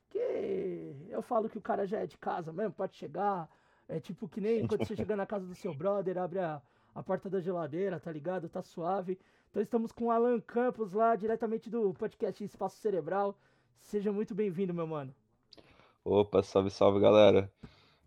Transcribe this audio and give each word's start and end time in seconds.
que 0.08 1.06
eu 1.10 1.20
falo 1.20 1.50
que 1.50 1.58
o 1.58 1.60
cara 1.60 1.86
já 1.86 1.98
é 1.98 2.06
de 2.06 2.16
casa 2.16 2.50
mesmo, 2.50 2.72
pode 2.72 2.96
chegar. 2.96 3.46
É 3.86 4.00
tipo 4.00 4.26
que 4.26 4.40
nem 4.40 4.66
quando 4.66 4.86
você 4.86 4.96
chega 4.96 5.16
na 5.16 5.26
casa 5.26 5.44
do 5.44 5.54
seu 5.54 5.74
brother, 5.74 6.16
abre 6.16 6.38
a, 6.38 6.62
a 6.94 7.02
porta 7.02 7.28
da 7.28 7.40
geladeira, 7.40 8.00
tá 8.00 8.10
ligado? 8.10 8.48
Tá 8.48 8.62
suave. 8.62 9.18
Então 9.50 9.60
estamos 9.62 9.92
com 9.92 10.06
o 10.06 10.10
Alan 10.10 10.40
Campos 10.40 10.94
lá, 10.94 11.14
diretamente 11.14 11.68
do 11.68 11.92
podcast 11.92 12.42
Espaço 12.42 12.78
Cerebral. 12.78 13.36
Seja 13.80 14.10
muito 14.10 14.34
bem-vindo, 14.34 14.72
meu 14.72 14.86
mano. 14.86 15.14
Opa, 16.02 16.42
salve, 16.42 16.70
salve, 16.70 17.00
galera. 17.00 17.52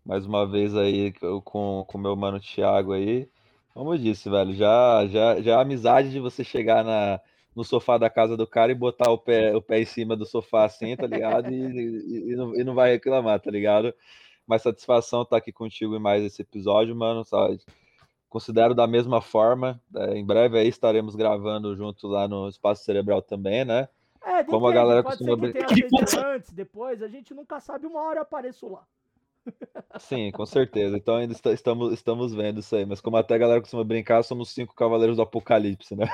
Mais 0.06 0.24
uma 0.24 0.46
vez 0.46 0.76
aí 0.76 1.12
eu 1.20 1.42
com 1.42 1.84
o 1.92 1.98
meu 1.98 2.14
mano 2.14 2.38
Thiago 2.38 2.92
aí. 2.92 3.28
Como 3.74 3.92
eu 3.92 3.98
disse, 3.98 4.30
velho, 4.30 4.54
já, 4.54 5.04
já, 5.08 5.40
já 5.42 5.58
a 5.58 5.62
amizade 5.62 6.10
de 6.10 6.20
você 6.20 6.44
chegar 6.44 6.84
na, 6.84 7.20
no 7.56 7.64
sofá 7.64 7.98
da 7.98 8.08
casa 8.08 8.36
do 8.36 8.46
cara 8.46 8.70
e 8.70 8.74
botar 8.74 9.10
o 9.10 9.18
pé, 9.18 9.54
o 9.54 9.60
pé 9.60 9.80
em 9.80 9.84
cima 9.84 10.16
do 10.16 10.24
sofá 10.24 10.64
assim, 10.64 10.94
tá 10.94 11.08
ligado? 11.08 11.50
E, 11.50 11.56
e, 11.56 12.32
e 12.32 12.36
não, 12.36 12.54
e 12.54 12.62
não 12.62 12.72
vai 12.72 12.92
reclamar, 12.92 13.40
tá 13.40 13.50
ligado? 13.50 13.92
Mas 14.46 14.62
satisfação 14.62 15.22
estar 15.22 15.38
aqui 15.38 15.50
contigo 15.50 15.96
em 15.96 15.98
mais 15.98 16.22
esse 16.22 16.40
episódio, 16.40 16.94
mano, 16.94 17.24
sabe? 17.24 17.58
Considero 18.28 18.74
da 18.76 18.86
mesma 18.86 19.20
forma. 19.20 19.80
é, 19.96 20.16
em 20.16 20.24
breve 20.24 20.56
aí 20.56 20.68
estaremos 20.68 21.16
gravando 21.16 21.74
junto 21.74 22.06
lá 22.06 22.28
no 22.28 22.48
Espaço 22.48 22.84
Cerebral 22.84 23.20
também, 23.22 23.64
né? 23.64 23.88
É, 24.24 24.44
Como 24.44 24.68
a 24.68 24.72
galera 24.72 25.02
pode 25.02 25.18
costuma 25.18 25.52
ser 25.52 25.52
que 25.52 25.88
tenha 25.88 26.26
antes, 26.26 26.52
depois, 26.52 27.02
a 27.02 27.08
gente 27.08 27.34
nunca 27.34 27.58
sabe, 27.58 27.86
uma 27.86 28.02
hora 28.02 28.18
eu 28.18 28.22
apareço 28.22 28.68
lá. 28.68 28.86
Sim, 29.98 30.30
com 30.32 30.44
certeza. 30.46 30.96
Então 30.96 31.16
ainda 31.16 31.32
está- 31.32 31.52
estamos, 31.52 31.92
estamos 31.92 32.34
vendo 32.34 32.60
isso 32.60 32.74
aí. 32.76 32.84
Mas 32.84 33.00
como 33.00 33.16
até 33.16 33.34
a 33.34 33.38
galera 33.38 33.60
costuma 33.60 33.84
brincar, 33.84 34.22
somos 34.22 34.50
cinco 34.50 34.74
cavaleiros 34.74 35.16
do 35.16 35.22
apocalipse, 35.22 35.94
né? 35.96 36.06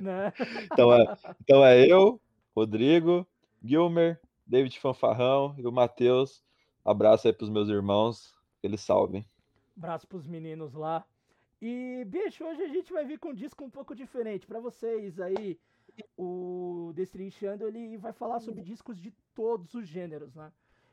Né? 0.00 0.32
Então 0.72 0.92
é, 0.92 1.04
então 1.40 1.64
é 1.64 1.86
eu, 1.86 2.20
Rodrigo, 2.54 3.26
Gilmer, 3.62 4.20
David 4.46 4.78
Fanfarrão 4.80 5.54
e 5.58 5.66
o 5.66 5.72
Matheus. 5.72 6.42
Abraço 6.84 7.26
aí 7.28 7.32
pros 7.32 7.50
meus 7.50 7.68
irmãos. 7.68 8.34
Que 8.60 8.66
eles 8.66 8.80
salvem. 8.80 9.24
Abraço 9.76 10.06
pros 10.06 10.26
meninos 10.26 10.74
lá. 10.74 11.04
E, 11.62 12.04
bicho, 12.06 12.44
hoje 12.44 12.62
a 12.62 12.68
gente 12.68 12.92
vai 12.92 13.04
vir 13.04 13.18
com 13.18 13.30
um 13.30 13.34
disco 13.34 13.64
um 13.64 13.70
pouco 13.70 13.94
diferente. 13.94 14.46
Pra 14.46 14.60
vocês 14.60 15.18
aí, 15.20 15.58
o 16.16 16.92
Destrinchando, 16.94 17.66
ele 17.66 17.96
vai 17.96 18.12
falar 18.12 18.40
sobre 18.40 18.62
discos 18.62 18.98
de 19.00 19.12
todos 19.34 19.74
os 19.74 19.86
gêneros, 19.86 20.34
né? 20.34 20.52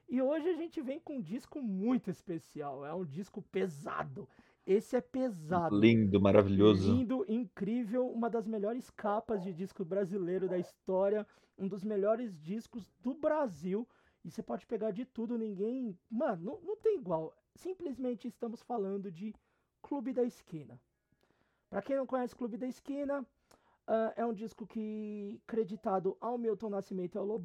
E 0.09 0.22
hoje 0.22 0.47
a 0.50 0.53
gente 0.53 0.81
vem 0.81 1.00
com 1.00 1.18
um 1.18 1.22
disco 1.22 1.62
muito 1.62 2.09
especial. 2.09 2.85
É 2.85 2.94
um 2.94 3.03
disco 3.03 3.41
pesado. 3.41 4.28
Esse 4.66 4.95
é 4.95 5.01
pesado. 5.01 5.78
Lindo, 5.78 6.19
maravilhoso. 6.19 6.94
Lindo, 6.94 7.25
incrível, 7.28 8.07
uma 8.09 8.29
das 8.29 8.47
melhores 8.47 8.90
capas 8.90 9.44
de 9.44 9.53
disco 9.53 9.84
brasileiro 9.84 10.47
da 10.47 10.57
história, 10.57 11.25
um 11.57 11.67
dos 11.67 11.84
melhores 11.84 12.38
discos 12.40 12.90
do 13.01 13.13
Brasil. 13.13 13.88
E 14.23 14.31
você 14.31 14.41
pode 14.41 14.66
pegar 14.66 14.91
de 14.91 15.06
tudo, 15.06 15.38
ninguém. 15.38 15.97
Mano, 16.09 16.44
não, 16.44 16.62
não 16.62 16.75
tem 16.78 16.97
igual. 16.97 17.34
Simplesmente 17.56 18.28
estamos 18.28 18.62
falando 18.62 19.12
de 19.12 19.34
Clube 19.81 20.13
da 20.13 20.23
Esquina. 20.23 20.79
Pra 21.69 21.81
quem 21.81 21.96
não 21.96 22.06
conhece 22.06 22.35
Clube 22.35 22.57
da 22.57 22.67
Esquina, 22.67 23.25
ah, 23.88 24.13
é 24.17 24.25
um 24.25 24.34
disco 24.34 24.67
que 24.67 25.41
creditado 25.47 26.17
ao 26.19 26.38
Milton 26.38 26.69
Nascimento 26.69 27.16
e 27.16 27.17
ao 27.17 27.25
Lô 27.25 27.40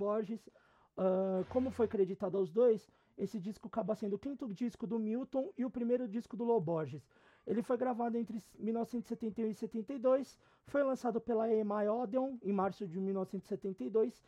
Ah, 0.97 1.45
como 1.49 1.71
foi 1.71 1.89
creditado 1.89 2.37
aos 2.37 2.51
dois, 2.51 2.91
esse 3.17 3.39
disco 3.39 3.69
acaba 3.69 3.95
sendo 3.95 4.17
o 4.17 4.19
quinto 4.19 4.49
disco 4.53 4.87
do 4.87 4.99
Milton 4.99 5.51
e 5.57 5.65
o 5.65 5.71
primeiro 5.71 6.09
disco 6.09 6.37
do 6.37 6.45
Lô 6.45 6.61
Borges. 6.61 7.09
Ele 7.47 7.63
foi 7.63 7.77
gravado 7.77 8.17
entre 8.17 8.39
1971 8.59 9.51
e 9.51 9.55
72, 9.55 10.39
foi 10.67 10.83
lançado 10.83 11.21
pela 11.21 11.53
EMI 11.53 11.89
Odeon 11.89 12.37
em 12.43 12.53
março 12.53 12.87
de 12.87 13.01
1972, 13.01 14.23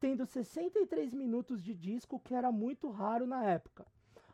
tendo 0.00 0.26
63 0.26 1.14
minutos 1.14 1.62
de 1.62 1.74
disco, 1.74 2.18
que 2.18 2.34
era 2.34 2.50
muito 2.50 2.90
raro 2.90 3.26
na 3.26 3.44
época. 3.44 3.86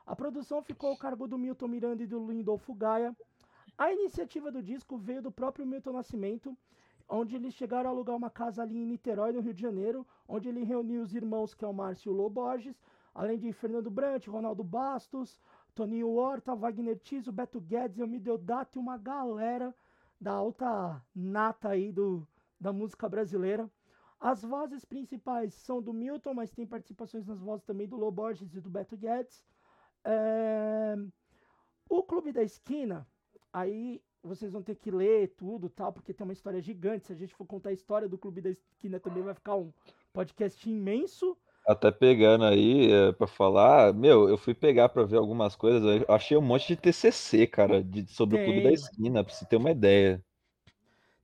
A 0.07 0.17
produção 0.17 0.63
ficou 0.63 0.91
ao 0.91 0.97
cargo 0.97 1.29
do 1.29 1.39
Milton 1.39 1.69
Miranda 1.69 2.03
e 2.03 2.07
do 2.07 2.27
Lindolfo 2.27 2.75
Gaia. 2.75 3.15
A 3.77 3.93
iniciativa 3.93 4.51
do 4.51 4.63
disco 4.63 4.97
veio 4.97 5.23
do 5.23 5.31
próprio 5.31 5.67
Milton 5.67 5.93
Nascimento, 5.93 6.57
onde 7.09 7.37
eles 7.37 7.55
chegaram 7.55 7.91
a 7.91 7.93
alugar 7.93 8.17
uma 8.17 8.31
casa 8.31 8.63
ali 8.63 8.79
em 8.83 8.87
Niterói, 8.87 9.33
no 9.33 9.41
Rio 9.41 9.55
de 9.55 9.63
Janeiro, 9.63 10.07
onde 10.27 10.49
ele 10.49 10.65
reuniu 10.65 11.03
os 11.03 11.15
irmãos, 11.15 11.55
que 11.55 11.65
é 11.65 11.69
o 11.69 11.73
Márcio 11.73 12.13
e 12.13 12.15
o 12.15 12.75
além 13.15 13.39
de 13.39 13.53
Fernando 13.53 13.91
Brant, 13.91 14.27
Ronaldo 14.27 14.65
Bastos, 14.65 15.39
Toninho 15.75 16.11
Horta, 16.11 16.55
Wagner 16.55 16.99
Tiso, 16.99 17.33
Beto 17.33 17.61
Guedes, 17.61 17.99
Elmir 17.99 18.23
Dato 18.39 18.79
e 18.79 18.81
uma 18.81 18.97
galera 18.97 19.75
da 20.21 20.33
alta 20.33 21.03
nata 21.15 21.71
aí 21.71 21.93
do, 21.93 22.27
da 22.61 22.73
música 22.73 23.09
brasileira. 23.09 23.71
As 24.21 24.43
vozes 24.43 24.85
principais 24.85 25.55
são 25.55 25.83
do 25.83 25.93
Milton, 25.93 26.35
mas 26.35 26.53
tem 26.53 26.67
participações 26.67 27.27
nas 27.27 27.41
vozes 27.41 27.65
também 27.67 27.89
do 27.89 27.97
Lô 27.97 28.11
Borges 28.11 28.55
e 28.55 28.61
do 28.61 28.71
Beto 28.71 28.97
Guedes. 28.97 29.45
É, 30.05 30.97
O 31.89 32.03
Clube 32.03 32.33
da 32.33 32.43
Esquina, 32.43 33.07
aí 33.53 34.03
vocês 34.23 34.53
vão 34.53 34.63
ter 34.63 34.77
que 34.77 34.91
ler 34.91 35.35
tudo 35.37 35.69
tal, 35.69 35.93
porque 35.93 36.15
tem 36.15 36.25
uma 36.25 36.33
história 36.33 36.61
gigante. 36.61 37.07
Se 37.07 37.13
a 37.13 37.17
gente 37.17 37.35
for 37.35 37.45
contar 37.45 37.71
a 37.71 37.73
história 37.73 38.09
do 38.09 38.17
Clube 38.17 38.41
da 38.41 38.51
Esquina 38.51 39.01
também 39.01 39.23
vai 39.23 39.35
ficar 39.35 39.57
um 39.57 39.73
podcast 40.13 40.69
imenso. 40.69 41.37
Até 41.67 41.91
pegando 41.91 42.45
aí 42.45 42.91
é, 42.91 43.13
para 43.13 43.27
falar, 43.27 43.93
meu, 43.93 44.29
eu 44.29 44.37
fui 44.37 44.55
pegar 44.55 44.89
para 44.89 45.05
ver 45.05 45.17
algumas 45.17 45.55
coisas. 45.55 46.05
Achei 46.09 46.37
um 46.37 46.43
monte 46.43 46.69
de 46.69 46.77
TCC, 46.77 47.47
cara, 47.47 47.83
de, 47.83 48.07
sobre 48.07 48.41
o 48.41 48.45
Clube 48.45 48.63
da 48.63 48.69
Tem. 48.69 48.75
Esquina, 48.75 49.25
pra 49.25 49.33
você 49.33 49.45
ter 49.45 49.57
uma 49.57 49.71
ideia. 49.71 50.25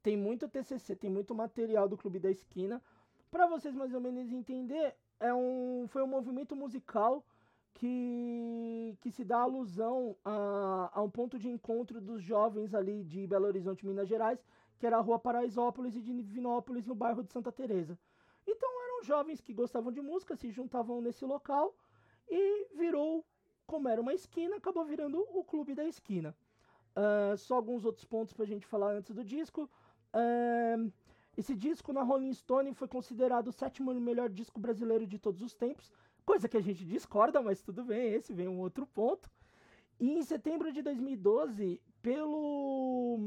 Tem 0.03 0.17
muito 0.17 0.49
TCC, 0.49 0.95
tem 0.95 1.11
muito 1.11 1.35
material 1.35 1.89
do 1.89 1.97
Clube 1.97 2.19
da 2.19 2.31
Esquina. 2.31 2.81
Para 3.31 3.47
vocês 3.47 3.75
mais 3.75 3.93
ou 3.93 4.01
menos 4.01 4.33
entender, 4.33 4.95
é 5.21 5.35
um, 5.35 5.87
foi 5.89 6.03
um 6.03 6.07
movimento 6.07 6.55
musical 6.55 7.25
que, 7.75 8.97
que 9.01 9.11
se 9.11 9.25
dá 9.25 9.39
alusão 9.41 10.17
a, 10.25 10.91
a 10.93 11.03
um 11.03 11.11
ponto 11.11 11.39
de 11.39 11.49
encontro 11.49 12.01
dos 12.01 12.23
jovens 12.23 12.75
ali 12.75 13.05
de 13.05 13.27
Belo 13.27 13.47
Horizonte, 13.47 13.87
Minas 13.87 14.09
Gerais, 14.09 14.45
que 14.79 14.87
era 14.87 14.97
a 14.97 15.01
Rua 15.01 15.19
Paraisópolis 15.19 15.95
e 15.97 16.01
de 16.01 16.23
Divinópolis, 16.23 16.87
no 16.87 16.95
bairro 16.95 17.23
de 17.23 17.33
Santa 17.33 17.53
Teresa. 17.53 17.99
Então 18.47 18.71
eram 18.85 19.03
jovens 19.03 19.41
que 19.41 19.53
gostavam 19.53 19.93
de 19.93 20.01
música, 20.01 20.37
se 20.37 20.51
juntavam 20.51 21.01
nesse 21.01 21.25
local 21.25 21.75
e 22.29 22.69
virou, 22.77 23.25
como 23.67 23.89
era 23.89 24.01
uma 24.01 24.15
esquina, 24.15 24.57
acabou 24.57 24.85
virando 24.85 25.25
o 25.31 25.45
Clube 25.45 25.75
da 25.75 25.85
Esquina. 25.85 26.35
Ah, 26.99 27.37
só 27.37 27.55
alguns 27.55 27.85
outros 27.85 28.05
pontos 28.05 28.33
pra 28.33 28.45
gente 28.45 28.67
falar 28.67 28.93
antes 28.93 29.15
do 29.15 29.23
disco. 29.23 29.71
Ahn, 30.13 30.91
esse 31.37 31.55
disco 31.55 31.93
na 31.93 32.03
Rolling 32.03 32.35
Stone 32.35 32.75
foi 32.75 32.89
considerado 32.89 33.49
o 33.49 33.53
sétimo 33.53 33.95
melhor 33.95 34.29
disco 34.29 34.59
brasileiro 34.59 35.07
de 35.07 35.17
todos 35.17 35.41
os 35.41 35.55
tempos, 35.55 35.93
coisa 36.29 36.47
que 36.47 36.59
a 36.59 36.67
gente 36.69 36.85
discorda, 36.85 37.41
mas 37.41 37.63
tudo 37.63 37.83
bem, 37.83 38.13
esse 38.13 38.35
vem 38.35 38.49
um 38.49 38.61
outro 38.61 38.87
ponto. 38.87 39.31
E 39.99 40.13
em 40.13 40.23
setembro 40.23 40.71
de 40.71 40.83
2012, 40.83 41.81
pelo, 42.03 43.19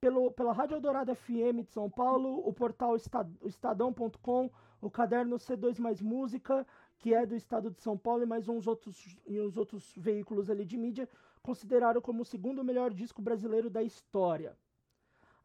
pelo 0.00 0.30
pela 0.32 0.54
Rádio 0.54 0.76
Eldorado 0.76 1.14
FM 1.14 1.60
de 1.62 1.70
São 1.70 1.90
Paulo, 1.90 2.30
o 2.48 2.50
portal 2.50 2.96
Estadão.com, 3.44 4.50
o 4.80 4.90
caderno 4.90 5.36
C2 5.36 5.78
Mais 5.78 6.00
Música, 6.00 6.66
que 6.98 7.12
é 7.12 7.26
do 7.26 7.36
estado 7.36 7.70
de 7.70 7.82
São 7.82 7.98
Paulo, 7.98 8.22
e 8.22 8.26
mais 8.26 8.48
uns 8.48 8.66
outros, 8.66 8.96
e 9.26 9.38
uns 9.38 9.58
outros 9.58 9.92
veículos 9.94 10.48
ali 10.48 10.64
de 10.64 10.78
mídia, 10.78 11.06
consideraram 11.42 12.00
como 12.00 12.22
o 12.22 12.30
segundo 12.34 12.64
melhor 12.64 12.94
disco 12.94 13.20
brasileiro 13.20 13.68
da 13.68 13.82
história. 13.82 14.56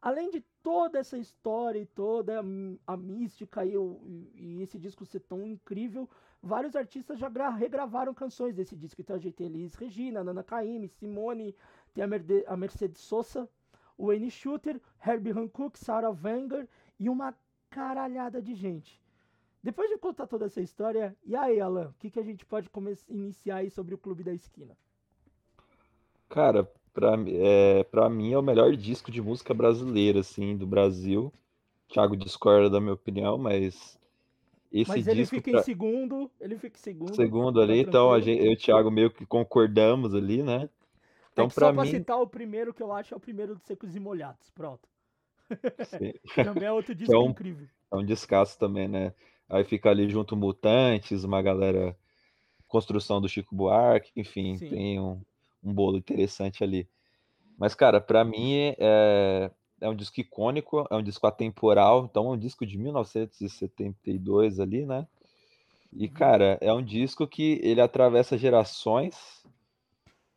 além 0.00 0.30
de 0.30 0.40
toda 0.62 0.98
essa 0.98 1.18
história 1.18 1.80
e 1.80 1.86
toda 1.86 2.40
a, 2.40 2.44
a 2.94 2.96
mística 2.96 3.64
e, 3.64 3.76
o, 3.76 4.00
e, 4.34 4.62
esse 4.62 4.78
disco 4.78 5.04
ser 5.04 5.20
tão 5.20 5.44
incrível, 5.44 6.08
vários 6.42 6.76
artistas 6.76 7.18
já 7.18 7.28
regravaram 7.50 8.14
canções 8.14 8.54
desse 8.54 8.76
disco. 8.76 9.00
Então 9.00 9.16
a 9.16 9.18
gente 9.18 9.34
tem 9.34 9.46
Elis 9.46 9.74
Regina, 9.74 10.24
Nana 10.24 10.42
Caymmi, 10.42 10.88
Simone, 10.88 11.54
tem 11.94 12.04
a, 12.04 12.06
Merde 12.06 12.44
a 12.46 12.56
Mercedes 12.56 13.00
Sosa, 13.00 13.48
o 13.96 14.06
Wayne 14.06 14.30
Shooter, 14.30 14.80
Herbie 15.04 15.32
Hancock, 15.32 15.78
Sarah 15.78 16.10
Wenger 16.10 16.68
e 16.98 17.08
uma 17.08 17.34
caralhada 17.70 18.40
de 18.40 18.54
gente. 18.54 19.00
Depois 19.62 19.90
de 19.90 19.98
contar 19.98 20.26
toda 20.26 20.46
essa 20.46 20.60
história, 20.60 21.16
e 21.24 21.34
aí, 21.34 21.60
Alan, 21.60 21.88
o 21.88 21.94
que, 21.98 22.10
que 22.10 22.20
a 22.20 22.22
gente 22.22 22.46
pode 22.46 22.70
iniciar 23.08 23.56
aí 23.56 23.70
sobre 23.70 23.94
o 23.94 23.98
Clube 23.98 24.22
da 24.22 24.32
Esquina? 24.32 24.76
Cara, 26.28 26.70
pra, 26.94 27.14
é, 27.26 27.82
pra 27.84 28.08
mim 28.08 28.32
é 28.32 28.38
o 28.38 28.42
melhor 28.42 28.74
disco 28.76 29.10
de 29.10 29.20
música 29.20 29.52
brasileira, 29.52 30.20
assim, 30.20 30.56
do 30.56 30.66
Brasil. 30.66 31.32
Thiago 31.88 32.16
discorda 32.16 32.70
da 32.70 32.80
minha 32.80 32.94
opinião, 32.94 33.36
mas 33.36 33.97
esse 34.70 34.90
mas 34.90 35.06
ele 35.06 35.24
fica 35.24 35.50
pra... 35.50 35.60
em 35.60 35.62
segundo, 35.62 36.30
ele 36.40 36.58
fica 36.58 36.76
em 36.76 36.82
segundo. 36.82 37.14
Segundo 37.14 37.60
ali, 37.60 37.82
tá 37.82 37.88
então 37.88 38.12
a 38.12 38.20
gente, 38.20 38.40
eu 38.40 38.52
e 38.52 38.54
o 38.54 38.56
Thiago 38.56 38.90
meio 38.90 39.10
que 39.10 39.24
concordamos 39.24 40.14
ali, 40.14 40.42
né? 40.42 40.68
Então, 41.32 41.46
é 41.46 41.48
para 41.48 41.70
mim... 41.70 41.76
pra 41.76 41.86
citar 41.86 42.20
o 42.20 42.26
primeiro 42.26 42.74
que 42.74 42.82
eu 42.82 42.92
acho 42.92 43.14
é 43.14 43.16
o 43.16 43.20
primeiro 43.20 43.54
dos 43.54 43.64
Secos 43.64 43.94
e 43.96 44.00
Molhados, 44.00 44.50
pronto. 44.50 44.86
também 46.44 46.68
é 46.68 46.72
outro 46.72 46.94
disco 46.94 47.14
é 47.14 47.18
um, 47.18 47.30
incrível. 47.30 47.66
É 47.90 47.96
um 47.96 48.04
descasso 48.04 48.58
também, 48.58 48.86
né? 48.86 49.14
Aí 49.48 49.64
fica 49.64 49.88
ali 49.88 50.08
junto 50.08 50.36
Mutantes, 50.36 51.24
uma 51.24 51.40
galera. 51.40 51.96
Construção 52.66 53.18
do 53.18 53.30
Chico 53.30 53.56
Buarque, 53.56 54.12
enfim, 54.14 54.58
Sim. 54.58 54.68
tem 54.68 55.00
um, 55.00 55.22
um 55.64 55.72
bolo 55.72 55.96
interessante 55.96 56.62
ali. 56.62 56.86
Mas, 57.56 57.74
cara, 57.74 57.98
para 57.98 58.22
mim 58.22 58.74
é, 58.78 59.50
é 59.80 59.88
um 59.88 59.94
disco 59.94 60.20
icônico, 60.20 60.86
é 60.90 60.94
um 60.96 61.02
disco 61.02 61.26
atemporal, 61.26 62.04
então 62.04 62.26
é 62.26 62.30
um 62.30 62.38
disco 62.38 62.66
de 62.66 62.76
1972 62.78 64.60
ali, 64.60 64.84
né? 64.84 65.06
E, 65.92 66.06
uhum. 66.06 66.12
cara, 66.12 66.58
é 66.60 66.72
um 66.72 66.82
disco 66.82 67.26
que 67.26 67.60
ele 67.62 67.80
atravessa 67.80 68.36
gerações, 68.36 69.44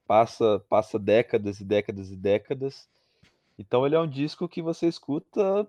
passa, 0.08 0.60
passa 0.70 0.98
décadas 0.98 1.60
e 1.60 1.66
décadas 1.66 2.12
e 2.12 2.16
décadas. 2.16 2.88
Então 3.58 3.86
ele 3.86 3.96
é 3.96 4.00
um 4.00 4.08
disco 4.08 4.48
que 4.48 4.62
você 4.62 4.88
escuta 4.88 5.68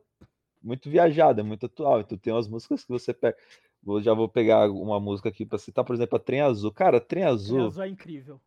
muito 0.62 0.88
viajado, 0.88 1.40
é 1.40 1.44
muito 1.44 1.66
atual. 1.66 2.00
Então 2.00 2.16
tem 2.16 2.32
umas 2.32 2.48
músicas 2.48 2.84
que 2.84 2.90
você 2.90 3.12
pega. 3.12 3.36
Vou, 3.82 4.00
já 4.00 4.14
vou 4.14 4.28
pegar 4.28 4.70
uma 4.70 5.00
música 5.00 5.28
aqui 5.28 5.44
para 5.44 5.58
citar, 5.58 5.84
por 5.84 5.94
exemplo, 5.94 6.16
a 6.16 6.20
Trem 6.20 6.40
Azul. 6.40 6.70
Cara, 6.72 7.00
Trem 7.00 7.24
Azul. 7.24 7.56
Trem 7.56 7.66
Azul 7.66 7.82
é 7.82 7.88
incrível. 7.88 8.40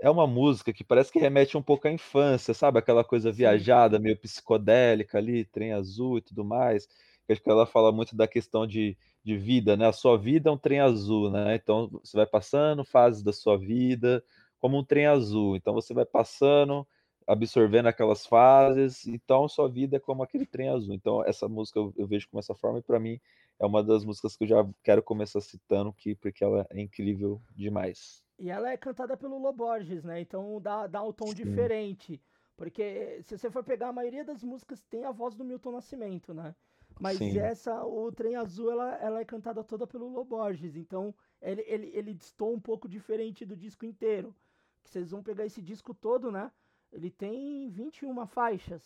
É 0.00 0.08
uma 0.08 0.26
música 0.26 0.72
que 0.72 0.84
parece 0.84 1.10
que 1.12 1.18
remete 1.18 1.56
um 1.56 1.62
pouco 1.62 1.88
à 1.88 1.90
infância, 1.90 2.54
sabe? 2.54 2.78
Aquela 2.78 3.02
coisa 3.04 3.32
viajada, 3.32 3.98
meio 3.98 4.16
psicodélica 4.16 5.18
ali, 5.18 5.44
Trem 5.44 5.72
Azul 5.72 6.18
e 6.18 6.22
tudo 6.22 6.44
mais. 6.44 6.88
acho 7.28 7.42
que 7.42 7.50
ela 7.50 7.66
fala 7.66 7.90
muito 7.92 8.14
da 8.16 8.28
questão 8.28 8.66
de, 8.66 8.96
de 9.24 9.36
vida, 9.36 9.76
né? 9.76 9.86
A 9.88 9.92
sua 9.92 10.16
vida 10.16 10.50
é 10.50 10.52
um 10.52 10.58
trem 10.58 10.80
azul, 10.80 11.30
né? 11.30 11.56
Então 11.56 11.88
você 12.02 12.16
vai 12.16 12.26
passando 12.26 12.84
fases 12.84 13.22
da 13.22 13.32
sua 13.32 13.58
vida 13.58 14.24
como 14.60 14.78
um 14.78 14.84
trem 14.84 15.06
azul. 15.06 15.56
Então 15.56 15.74
você 15.74 15.92
vai 15.92 16.04
passando 16.06 16.86
absorvendo 17.26 17.86
aquelas 17.88 18.24
fases, 18.26 19.06
então 19.06 19.46
sua 19.48 19.68
vida 19.68 19.96
é 19.98 20.00
como 20.00 20.22
aquele 20.22 20.46
trem 20.46 20.68
azul. 20.70 20.94
Então 20.94 21.24
essa 21.24 21.48
música 21.48 21.78
eu, 21.78 21.92
eu 21.96 22.06
vejo 22.06 22.28
como 22.30 22.40
essa 22.40 22.54
forma 22.54 22.78
e 22.78 22.82
para 22.82 23.00
mim 23.00 23.20
é 23.60 23.66
uma 23.66 23.82
das 23.82 24.04
músicas 24.04 24.36
que 24.36 24.44
eu 24.44 24.48
já 24.48 24.68
quero 24.82 25.02
começar 25.02 25.40
citando 25.40 25.92
que 25.92 26.14
porque 26.14 26.44
ela 26.44 26.66
é 26.70 26.80
incrível 26.80 27.42
demais. 27.54 28.27
E 28.38 28.50
ela 28.50 28.70
é 28.70 28.76
cantada 28.76 29.16
pelo 29.16 29.38
Loborges, 29.38 30.04
né? 30.04 30.20
Então 30.20 30.60
dá, 30.60 30.86
dá 30.86 31.02
um 31.02 31.12
tom 31.12 31.28
Sim. 31.28 31.34
diferente. 31.34 32.22
Porque 32.56 33.20
se 33.22 33.36
você 33.36 33.50
for 33.50 33.64
pegar 33.64 33.88
a 33.88 33.92
maioria 33.92 34.24
das 34.24 34.42
músicas 34.42 34.82
tem 34.84 35.04
a 35.04 35.12
voz 35.12 35.34
do 35.34 35.44
Milton 35.44 35.72
Nascimento, 35.72 36.32
né? 36.32 36.54
Mas 37.00 37.18
Sim. 37.18 37.38
essa, 37.38 37.84
o 37.84 38.10
Trem 38.10 38.36
Azul, 38.36 38.72
ela, 38.72 38.96
ela 38.96 39.20
é 39.20 39.24
cantada 39.24 39.62
toda 39.62 39.86
pelo 39.86 40.08
Loborges. 40.08 40.76
Então 40.76 41.14
ele, 41.40 41.64
ele, 41.66 41.90
ele 41.94 42.14
distou 42.14 42.52
um 42.52 42.60
pouco 42.60 42.88
diferente 42.88 43.44
do 43.44 43.56
disco 43.56 43.84
inteiro. 43.84 44.34
Que 44.82 44.90
vocês 44.90 45.10
vão 45.10 45.22
pegar 45.22 45.44
esse 45.44 45.60
disco 45.60 45.92
todo, 45.92 46.30
né? 46.30 46.50
Ele 46.92 47.10
tem 47.10 47.68
21 47.68 48.26
faixas. 48.26 48.82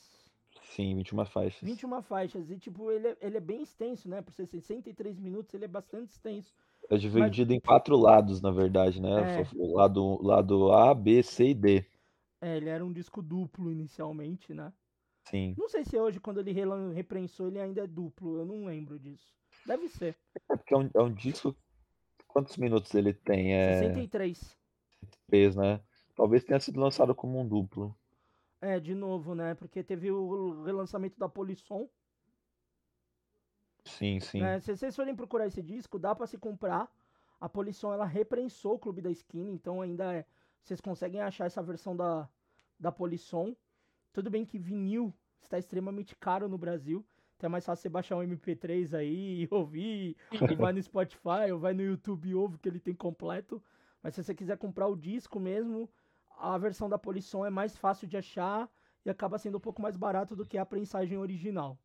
Sim, 0.63 0.95
21 0.97 1.25
faixas. 1.25 1.63
21 1.63 2.03
faixas. 2.03 2.51
E, 2.51 2.59
tipo, 2.59 2.91
ele 2.91 3.09
é, 3.09 3.17
ele 3.21 3.37
é 3.37 3.41
bem 3.41 3.63
extenso, 3.63 4.09
né? 4.09 4.21
Por 4.21 4.33
ser 4.33 4.47
63 4.47 5.19
minutos, 5.19 5.55
ele 5.55 5.65
é 5.65 5.69
bastante 5.69 6.11
extenso. 6.11 6.55
É 6.93 6.99
dividido 6.99 7.55
Mas... 7.55 7.57
em 7.57 7.61
quatro 7.61 7.97
lados, 7.97 8.43
na 8.43 8.51
verdade, 8.51 9.01
né? 9.01 9.41
É. 9.41 9.47
Lado, 9.55 10.23
lado 10.23 10.73
A, 10.73 10.95
B, 10.95 11.23
C 11.23 11.49
e 11.49 11.55
D. 11.55 11.87
É, 12.39 12.59
ele 12.59 12.69
era 12.69 12.85
um 12.85 12.93
disco 12.93 13.23
duplo 13.23 13.73
inicialmente, 13.73 14.53
né? 14.53 14.71
Sim. 15.25 15.55
Não 15.57 15.71
sei 15.71 15.87
se 15.87 15.99
hoje, 15.99 16.21
quando 16.21 16.41
ele 16.41 16.53
reprensou, 16.93 17.49
ele 17.49 17.59
ainda 17.59 17.83
é 17.85 17.87
duplo. 17.87 18.37
Eu 18.37 18.45
não 18.45 18.67
lembro 18.67 18.99
disso. 18.99 19.27
Deve 19.67 19.89
ser. 19.89 20.15
É 20.51 20.55
porque 20.55 20.75
é 20.75 20.77
um, 20.77 20.91
é 20.95 21.01
um 21.01 21.15
disco. 21.15 21.57
Quantos 22.29 22.59
minutos 22.59 22.95
ele 22.95 23.15
tem? 23.15 23.55
É... 23.55 23.79
63. 23.79 24.39
63, 25.01 25.57
né? 25.57 25.81
Talvez 26.15 26.45
tenha 26.45 26.61
sido 26.61 26.79
lançado 26.79 27.15
como 27.15 27.41
um 27.41 27.49
duplo. 27.49 27.97
É, 28.61 28.79
de 28.79 28.95
novo, 28.95 29.35
né? 29.35 29.55
Porque 29.55 29.83
teve 29.83 30.11
o 30.11 30.63
relançamento 30.63 31.19
da 31.19 31.27
Polisson. 31.27 31.89
Sim, 33.85 34.21
sim. 34.21 34.43
É, 34.43 34.61
se 34.61 34.77
vocês 34.77 34.95
forem 34.95 35.15
procurar 35.15 35.47
esse 35.47 35.63
disco, 35.63 35.99
dá 35.99 36.15
para 36.15 36.27
se 36.27 36.39
comprar. 36.39 36.91
A 37.41 37.49
Polisson, 37.49 37.93
ela 37.93 38.05
reprensou 38.05 38.75
o 38.75 38.79
Clube 38.79 39.03
da 39.03 39.11
Esquina, 39.11 39.51
então 39.51 39.81
ainda 39.81 40.15
é... 40.15 40.25
Vocês 40.63 40.81
conseguem 40.81 41.21
achar 41.21 41.47
essa 41.47 41.61
versão 41.61 41.97
da, 41.97 42.29
da 42.79 42.93
Polisson. 42.93 43.57
Tudo 44.13 44.31
bem 44.31 44.45
que 44.45 44.59
vinil 44.59 45.13
está 45.41 45.59
extremamente 45.59 46.15
caro 46.15 46.49
no 46.49 46.57
Brasil. 46.57 47.05
Então 47.37 47.49
é 47.49 47.51
mais 47.51 47.67
fácil 47.67 47.83
você 47.83 47.89
baixar 47.89 48.17
um 48.17 48.23
MP3 48.23 48.95
aí 48.97 49.43
e 49.43 49.49
ouvir. 49.51 50.17
ou 50.41 50.57
vai 50.57 50.73
no 50.73 50.81
Spotify, 50.81 51.51
ou 51.53 51.59
vai 51.59 51.75
no 51.75 51.83
YouTube 51.83 52.29
e 52.29 52.35
ouve 52.35 52.59
que 52.59 52.69
ele 52.69 52.79
tem 52.79 52.95
completo. 52.95 53.61
Mas 54.01 54.15
se 54.15 54.23
você 54.23 54.35
quiser 54.35 54.57
comprar 54.57 54.87
o 54.87 54.97
disco 54.97 55.41
mesmo, 55.41 55.91
a 56.39 56.57
versão 56.59 56.89
da 56.89 56.99
Polisson 56.99 57.45
é 57.45 57.51
mais 57.51 57.77
fácil 57.77 58.07
de 58.07 58.17
achar 58.17 58.71
e 59.05 59.11
acaba 59.11 59.39
sendo 59.39 59.59
um 59.59 59.61
pouco 59.61 59.83
mais 59.83 59.97
barato 59.97 60.37
do 60.37 60.47
que 60.47 60.57
a 60.57 60.65
prensagem 60.65 61.19
original. 61.19 61.77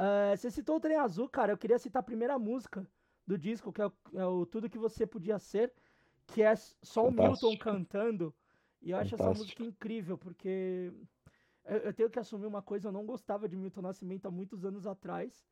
Uh, 0.00 0.34
você 0.34 0.50
citou 0.50 0.76
o 0.76 0.80
Trem 0.80 0.96
Azul, 0.96 1.28
cara, 1.28 1.52
eu 1.52 1.58
queria 1.58 1.78
citar 1.78 2.00
a 2.00 2.02
primeira 2.02 2.38
música 2.38 2.86
do 3.26 3.36
disco, 3.36 3.70
que 3.70 3.82
é 3.82 3.86
o, 3.86 3.92
é 4.14 4.24
o 4.24 4.46
Tudo 4.46 4.70
Que 4.70 4.78
Você 4.78 5.06
Podia 5.06 5.38
Ser, 5.38 5.70
que 6.26 6.42
é 6.42 6.56
só 6.56 7.06
o 7.06 7.12
Milton 7.12 7.56
cantando. 7.58 8.34
E 8.80 8.92
eu 8.92 8.96
acho 8.96 9.14
essa 9.14 9.28
música 9.28 9.62
incrível, 9.62 10.16
porque 10.16 10.90
eu, 11.66 11.76
eu, 11.78 11.92
tenho 11.92 12.08
que 12.08 12.18
assumir 12.18 12.46
uma 12.46 12.62
coisa, 12.62 12.88
eu 12.88 12.92
não 12.92 13.04
gostava 13.04 13.46
de 13.46 13.56
Milton 13.56 13.82
Nascimento 13.82 14.24
há 14.24 14.30
muitos 14.30 14.64
anos 14.64 14.86
atrás. 14.86 15.44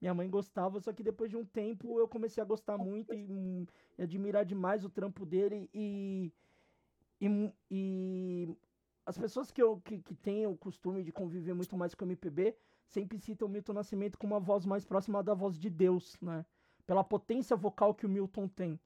Minha 0.00 0.12
mãe 0.12 0.28
gostava, 0.28 0.78
só 0.80 0.92
que 0.92 1.02
depois 1.02 1.30
de 1.30 1.36
um 1.38 1.44
tempo 1.46 1.98
eu 1.98 2.06
comecei 2.06 2.42
a 2.42 2.46
gostar 2.46 2.76
muito 2.76 3.14
e, 3.14 3.66
e 3.96 4.02
admirar 4.02 4.44
demais 4.44 4.84
o 4.84 4.90
trampo 4.90 5.24
dele. 5.24 5.70
E 5.72 6.30
e, 7.20 7.52
e 7.70 8.56
as 9.06 9.16
pessoas 9.16 9.50
que, 9.50 9.62
eu, 9.62 9.80
que, 9.80 9.98
que 9.98 10.14
têm 10.14 10.46
o 10.46 10.56
costume 10.56 11.02
de 11.02 11.12
conviver 11.12 11.54
muito 11.54 11.76
mais 11.76 11.94
com 11.94 12.04
o 12.04 12.08
MPB 12.08 12.54
sempre 12.86 13.18
citam 13.18 13.48
o 13.48 13.50
Milton 13.50 13.72
Nascimento 13.72 14.18
como 14.18 14.34
uma 14.34 14.40
voz 14.40 14.64
mais 14.64 14.84
próxima 14.84 15.22
da 15.22 15.34
voz 15.34 15.58
de 15.58 15.70
Deus, 15.70 16.16
né? 16.20 16.44
Pela 16.86 17.02
potência 17.02 17.56
vocal 17.56 17.94
que 17.94 18.06
o 18.06 18.08
Milton 18.08 18.48
tem. 18.48 18.78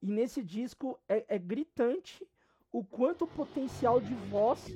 E 0.00 0.10
nesse 0.10 0.42
disco 0.42 0.98
é, 1.08 1.24
é 1.28 1.38
gritante 1.38 2.26
o 2.70 2.84
quanto 2.84 3.26
potencial 3.26 4.00
de 4.00 4.14
voz 4.14 4.66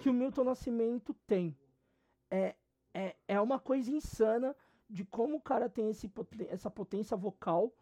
que 0.00 0.08
o 0.08 0.14
Milton 0.14 0.44
Nascimento 0.44 1.14
tem. 1.26 1.56
É, 2.30 2.54
é, 2.94 3.16
é 3.26 3.40
uma 3.40 3.58
coisa 3.58 3.90
insana 3.90 4.54
de 4.88 5.04
como 5.04 5.36
o 5.36 5.40
cara 5.40 5.68
tem 5.68 5.90
esse, 5.90 6.10
essa 6.48 6.70
potência 6.70 7.16
vocal 7.16 7.72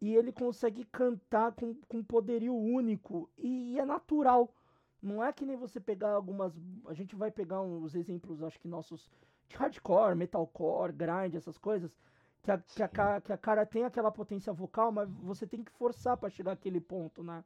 e 0.00 0.14
ele 0.14 0.32
consegue 0.32 0.84
cantar 0.84 1.52
com, 1.52 1.74
com 1.88 2.02
poderio 2.02 2.54
único 2.54 3.30
e, 3.38 3.72
e, 3.72 3.78
é 3.78 3.84
natural. 3.84 4.54
Não 5.02 5.22
é 5.22 5.32
que 5.32 5.44
nem 5.44 5.56
você 5.56 5.80
pegar 5.80 6.12
algumas. 6.12 6.54
A 6.86 6.94
gente 6.94 7.14
vai 7.14 7.30
pegar 7.30 7.60
uns 7.60 7.94
exemplos, 7.94 8.42
acho 8.42 8.58
que 8.58 8.68
nossos 8.68 9.10
de 9.48 9.56
hardcore, 9.56 10.16
metalcore, 10.16 10.92
grind, 10.92 11.34
essas 11.34 11.58
coisas. 11.58 11.96
Que 12.42 12.50
a, 12.50 12.58
que 12.58 12.82
a, 12.82 13.20
que 13.20 13.32
a 13.32 13.38
cara 13.38 13.64
tem 13.64 13.84
aquela 13.84 14.10
potência 14.10 14.52
vocal, 14.52 14.92
mas 14.92 15.08
você 15.10 15.46
tem 15.46 15.64
que 15.64 15.72
forçar 15.72 16.16
para 16.16 16.28
chegar 16.28 16.52
àquele 16.52 16.80
ponto, 16.80 17.22
né? 17.22 17.42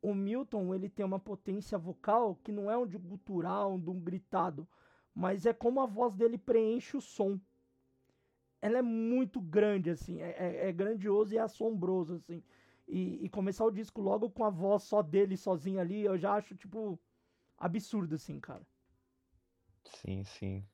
O 0.00 0.14
Milton, 0.14 0.74
ele 0.74 0.88
tem 0.88 1.04
uma 1.04 1.20
potência 1.20 1.78
vocal 1.78 2.36
que 2.42 2.50
não 2.50 2.70
é 2.70 2.76
um 2.76 2.86
de 2.86 2.98
gutural, 2.98 3.74
um 3.74 3.80
de 3.80 3.90
um 3.90 4.00
gritado, 4.00 4.66
mas 5.14 5.44
é 5.44 5.52
como 5.52 5.80
a 5.80 5.86
voz 5.86 6.16
dele 6.16 6.38
preenche 6.38 6.96
o 6.96 7.00
som 7.00 7.38
ela 8.62 8.78
é 8.78 8.82
muito 8.82 9.40
grande, 9.40 9.90
assim, 9.90 10.22
é, 10.22 10.36
é, 10.38 10.68
é 10.68 10.72
grandioso 10.72 11.34
e 11.34 11.38
assombroso, 11.38 12.14
assim. 12.14 12.40
E, 12.86 13.24
e, 13.24 13.28
começar 13.28 13.64
o 13.64 13.72
disco 13.72 14.00
logo 14.00 14.30
com 14.30 14.44
a 14.44 14.50
voz 14.50 14.84
só 14.84 15.02
dele 15.02 15.36
sozinho 15.36 15.80
ali, 15.80 16.02
eu 16.02 16.16
já 16.16 16.34
acho, 16.34 16.54
tipo, 16.54 16.98
absurdo, 17.58 18.14
assim, 18.14 18.38
cara. 18.38 18.64
Sim, 19.84 20.22
sim. 20.22 20.64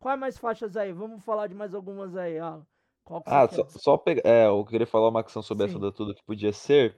Quais 0.00 0.18
mais 0.18 0.38
faixas 0.38 0.76
aí? 0.76 0.92
Vamos 0.92 1.22
falar 1.22 1.46
de 1.46 1.54
mais 1.54 1.74
algumas 1.74 2.16
aí, 2.16 2.38
ah. 2.38 2.60
ah, 3.26 3.48
só, 3.48 3.68
só 3.68 3.96
pegar. 3.98 4.22
É, 4.24 4.46
eu 4.46 4.64
queria 4.64 4.86
falar 4.86 5.10
uma 5.10 5.22
questão 5.22 5.42
sobre 5.42 5.64
sim. 5.64 5.70
essa 5.70 5.78
da 5.78 5.92
tudo 5.92 6.14
que 6.14 6.24
podia 6.24 6.52
ser. 6.52 6.96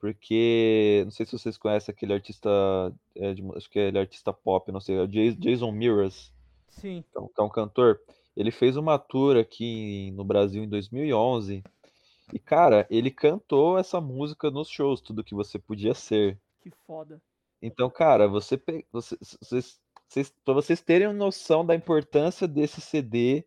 porque 0.00 1.02
não 1.04 1.12
sei 1.12 1.24
se 1.24 1.32
vocês 1.32 1.56
conhecem 1.56 1.92
aquele 1.92 2.12
artista, 2.12 2.50
é, 3.14 3.32
de, 3.32 3.42
acho 3.56 3.70
que 3.70 3.78
ele 3.78 3.96
é 3.96 4.00
artista 4.00 4.32
pop, 4.32 4.70
não 4.72 4.80
sei, 4.80 4.96
é 4.96 5.02
o 5.02 5.08
Jason 5.08 5.70
Mraz. 5.70 6.32
Sim. 6.68 7.04
Que 7.10 7.16
é, 7.16 7.20
um, 7.20 7.28
que 7.28 7.40
é 7.40 7.44
um 7.44 7.48
cantor. 7.48 8.00
Ele 8.36 8.50
fez 8.50 8.76
uma 8.76 8.98
tour 8.98 9.36
aqui 9.36 10.10
no 10.10 10.24
Brasil 10.24 10.62
em 10.62 10.68
2011 10.68 11.62
e, 12.32 12.38
cara, 12.38 12.86
ele 12.90 13.10
cantou 13.10 13.78
essa 13.78 14.00
música 14.00 14.50
nos 14.50 14.68
shows, 14.68 15.00
tudo 15.00 15.24
que 15.24 15.34
você 15.34 15.58
podia 15.58 15.94
ser. 15.94 16.38
Que 16.60 16.70
foda. 16.86 17.22
Então, 17.62 17.88
cara, 17.88 18.28
você, 18.28 18.60
você, 18.92 19.16
vocês, 19.20 19.38
vocês, 19.40 19.80
para 20.44 20.54
vocês 20.54 20.80
terem 20.80 21.12
noção 21.12 21.64
da 21.64 21.74
importância 21.74 22.46
desse 22.46 22.80
CD 22.80 23.44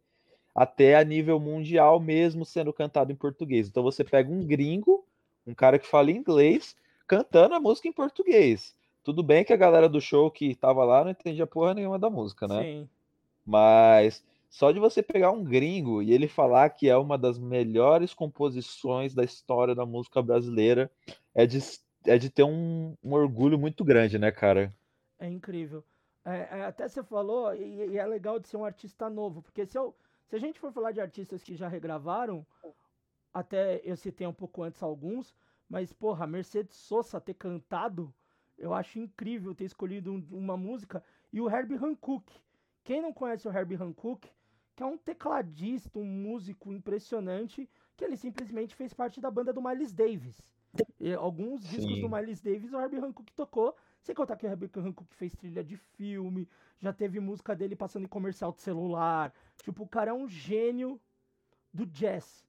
até 0.54 0.96
a 0.96 1.04
nível 1.04 1.40
mundial, 1.40 2.00
mesmo 2.00 2.44
sendo 2.44 2.74
cantado 2.74 3.12
em 3.12 3.16
português. 3.16 3.68
Então, 3.68 3.84
você 3.84 4.04
pega 4.04 4.32
um 4.32 4.46
gringo, 4.46 5.06
um 5.48 5.54
cara 5.54 5.80
que 5.80 5.88
fala 5.88 6.12
inglês, 6.12 6.76
cantando 7.08 7.56
a 7.56 7.60
música 7.60 7.88
em 7.88 7.94
português. 7.94 8.76
Tudo 9.04 9.24
bem 9.24 9.44
que 9.44 9.54
a 9.54 9.58
galera 9.58 9.88
do 9.88 10.02
show 10.02 10.30
que 10.30 10.54
tava 10.54 10.84
lá 10.84 11.04
não 11.04 11.12
entendia 11.12 11.48
porra 11.48 11.74
nenhuma 11.74 11.98
da 11.98 12.10
música, 12.10 12.48
né? 12.48 12.62
Sim. 12.62 12.90
Mas 13.46 14.24
só 14.50 14.72
de 14.72 14.80
você 14.80 15.02
pegar 15.02 15.32
um 15.32 15.44
gringo 15.44 16.02
e 16.02 16.12
ele 16.12 16.28
falar 16.28 16.70
que 16.72 16.90
é 16.90 16.98
uma 16.98 17.18
das 17.18 17.40
melhores 17.40 18.14
composições 18.14 19.14
da 19.14 19.24
história 19.24 19.74
da 19.74 19.86
música 19.86 20.22
brasileira, 20.22 20.92
é 21.34 21.46
de, 21.46 21.60
é 22.06 22.18
de 22.18 22.30
ter 22.30 22.44
um, 22.44 22.96
um 23.04 23.14
orgulho 23.14 23.58
muito 23.58 23.84
grande, 23.84 24.20
né, 24.20 24.32
cara? 24.32 24.74
É 25.20 25.28
incrível. 25.28 25.84
É, 26.30 26.60
é, 26.60 26.66
até 26.66 26.88
você 26.88 27.02
falou, 27.02 27.54
e, 27.56 27.92
e, 27.92 27.98
é 27.98 28.06
legal 28.06 28.40
de 28.40 28.48
ser 28.48 28.58
um 28.58 28.66
artista 28.66 29.10
novo, 29.10 29.42
porque 29.42 29.66
se, 29.66 29.78
eu, 29.78 29.96
se 30.28 30.36
a 30.36 30.40
gente 30.40 30.60
for 30.60 30.72
falar 30.72 30.92
de 30.92 31.02
artistas 31.02 31.42
que 31.42 31.56
já 31.56 31.68
regravaram, 31.68 32.46
até 33.34 33.82
eu 33.84 33.96
citei 33.96 34.28
um 34.28 34.34
pouco 34.34 34.62
antes 34.62 34.84
alguns, 34.84 35.36
mas, 35.68 35.92
porra, 35.92 36.28
Mercedes 36.28 36.76
Sosa 36.76 37.20
ter 37.20 37.34
cantado, 37.34 38.14
eu 38.58 38.74
acho 38.74 39.00
incrível 39.00 39.56
ter 39.56 39.66
escolhido 39.66 40.12
um, 40.12 40.28
uma 40.32 40.56
música, 40.56 41.04
e 41.32 41.42
o 41.42 41.50
Herbie 41.50 41.76
Hancock. 41.76 42.32
Quem 42.84 43.02
não 43.02 43.14
conhece 43.14 43.48
o 43.48 43.52
Herbie 43.52 43.76
Hancock, 43.76 44.30
que 44.76 44.84
é 44.84 44.86
um 44.86 44.98
tecladista, 44.98 45.98
um 46.00 46.06
músico 46.06 46.72
impressionante, 46.72 47.70
que 47.96 48.06
ele 48.06 48.18
simplesmente 48.18 48.76
fez 48.76 48.94
parte 48.94 49.20
da 49.20 49.30
banda 49.30 49.52
do 49.52 49.62
Miles 49.62 49.94
Davis. 49.94 50.42
E 51.00 51.14
alguns 51.14 51.62
Sim. 51.62 51.78
discos 51.78 52.02
do 52.02 52.10
Miles 52.10 52.42
Davis 52.42 52.72
o 52.72 52.80
Herbie 52.80 52.98
Hancock 52.98 53.32
tocou, 53.34 53.76
sem 54.02 54.16
contar 54.16 54.36
que 54.36 54.46
o 54.46 54.50
Herbie 54.50 54.70
Hancock 54.76 55.14
fez 55.16 55.34
trilha 55.34 55.64
de 55.64 55.76
filme, 55.78 56.48
já 56.80 56.94
teve 56.94 57.20
música 57.20 57.56
dele 57.56 57.76
passando 57.76 58.06
em 58.06 58.10
comercial 58.10 58.52
de 58.52 58.62
celular. 58.62 59.34
Tipo, 59.64 59.84
o 59.84 59.88
cara 59.88 60.12
é 60.12 60.14
um 60.14 60.28
gênio 60.28 61.00
do 61.74 61.86
jazz. 61.86 62.46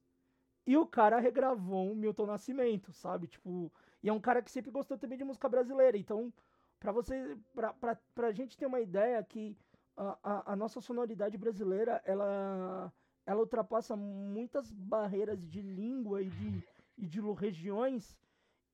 E 0.65 0.77
o 0.77 0.85
cara 0.85 1.19
regravou 1.19 1.91
um 1.91 1.95
Milton 1.95 2.25
Nascimento, 2.25 2.93
sabe? 2.93 3.27
Tipo, 3.27 3.71
e 4.01 4.09
é 4.09 4.13
um 4.13 4.19
cara 4.19 4.41
que 4.41 4.51
sempre 4.51 4.71
gostou 4.71 4.97
também 4.97 5.17
de 5.17 5.23
música 5.23 5.49
brasileira. 5.49 5.97
Então, 5.97 6.31
pra 6.79 6.91
você, 6.91 7.37
pra, 7.53 7.73
pra, 7.73 7.97
pra 8.15 8.31
gente 8.31 8.57
ter 8.57 8.65
uma 8.65 8.79
ideia 8.79 9.23
que 9.23 9.57
a, 9.97 10.53
a, 10.53 10.55
nossa 10.55 10.79
sonoridade 10.79 11.37
brasileira, 11.37 12.01
ela, 12.05 12.91
ela 13.25 13.39
ultrapassa 13.39 13.95
muitas 13.95 14.71
barreiras 14.71 15.45
de 15.45 15.61
língua 15.61 16.21
e 16.21 16.29
de, 16.29 16.63
e 16.97 17.05
de 17.05 17.19
regiões 17.33 18.17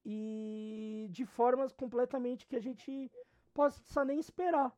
e 0.09 1.09
de 1.09 1.25
formas 1.25 1.73
completamente 1.73 2.47
que 2.47 2.55
a 2.55 2.61
gente 2.61 3.11
possa 3.53 4.05
nem 4.05 4.17
esperar. 4.17 4.71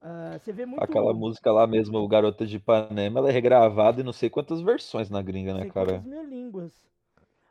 Uh, 0.00 0.38
você 0.38 0.52
vê 0.52 0.64
muito. 0.64 0.82
Aquela 0.82 1.12
música 1.12 1.52
lá 1.52 1.66
mesmo, 1.66 1.98
o 1.98 2.08
Garota 2.08 2.46
de 2.46 2.56
Ipanema, 2.56 3.20
ela 3.20 3.28
é 3.28 3.32
regravada 3.32 4.00
em 4.00 4.04
não 4.04 4.12
sei 4.12 4.30
quantas 4.30 4.62
versões 4.62 5.10
na 5.10 5.20
gringa, 5.20 5.52
né, 5.52 5.68
cara? 5.68 6.00
Mil 6.00 6.24
línguas. 6.24 6.72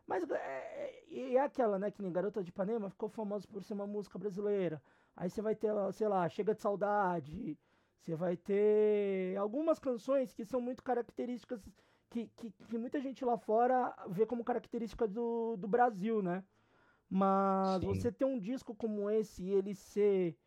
Mas 0.07 0.27
é, 0.31 1.03
é, 1.11 1.33
é 1.35 1.39
aquela, 1.39 1.77
né, 1.77 1.91
que 1.91 2.01
nem 2.01 2.11
Garota 2.11 2.41
de 2.41 2.49
Ipanema 2.49 2.89
ficou 2.89 3.09
famosa 3.09 3.47
por 3.47 3.63
ser 3.63 3.73
uma 3.73 3.85
música 3.85 4.17
brasileira. 4.17 4.81
Aí 5.15 5.29
você 5.29 5.41
vai 5.41 5.53
ter, 5.53 5.71
sei 5.93 6.07
lá, 6.07 6.27
Chega 6.29 6.55
de 6.55 6.61
Saudade, 6.61 7.55
você 7.99 8.15
vai 8.15 8.35
ter 8.35 9.37
algumas 9.37 9.77
canções 9.77 10.33
que 10.33 10.43
são 10.45 10.59
muito 10.59 10.81
características, 10.81 11.61
que, 12.09 12.27
que, 12.37 12.51
que 12.51 12.77
muita 12.77 12.99
gente 12.99 13.23
lá 13.23 13.37
fora 13.37 13.93
vê 14.07 14.25
como 14.25 14.43
característica 14.43 15.07
do, 15.07 15.57
do 15.57 15.67
Brasil, 15.67 16.23
né? 16.23 16.43
Mas 17.09 17.81
Sim. 17.81 17.87
você 17.87 18.11
ter 18.11 18.25
um 18.25 18.39
disco 18.39 18.75
como 18.75 19.09
esse 19.09 19.43
e 19.43 19.51
ele 19.51 19.73
ser 19.73 20.37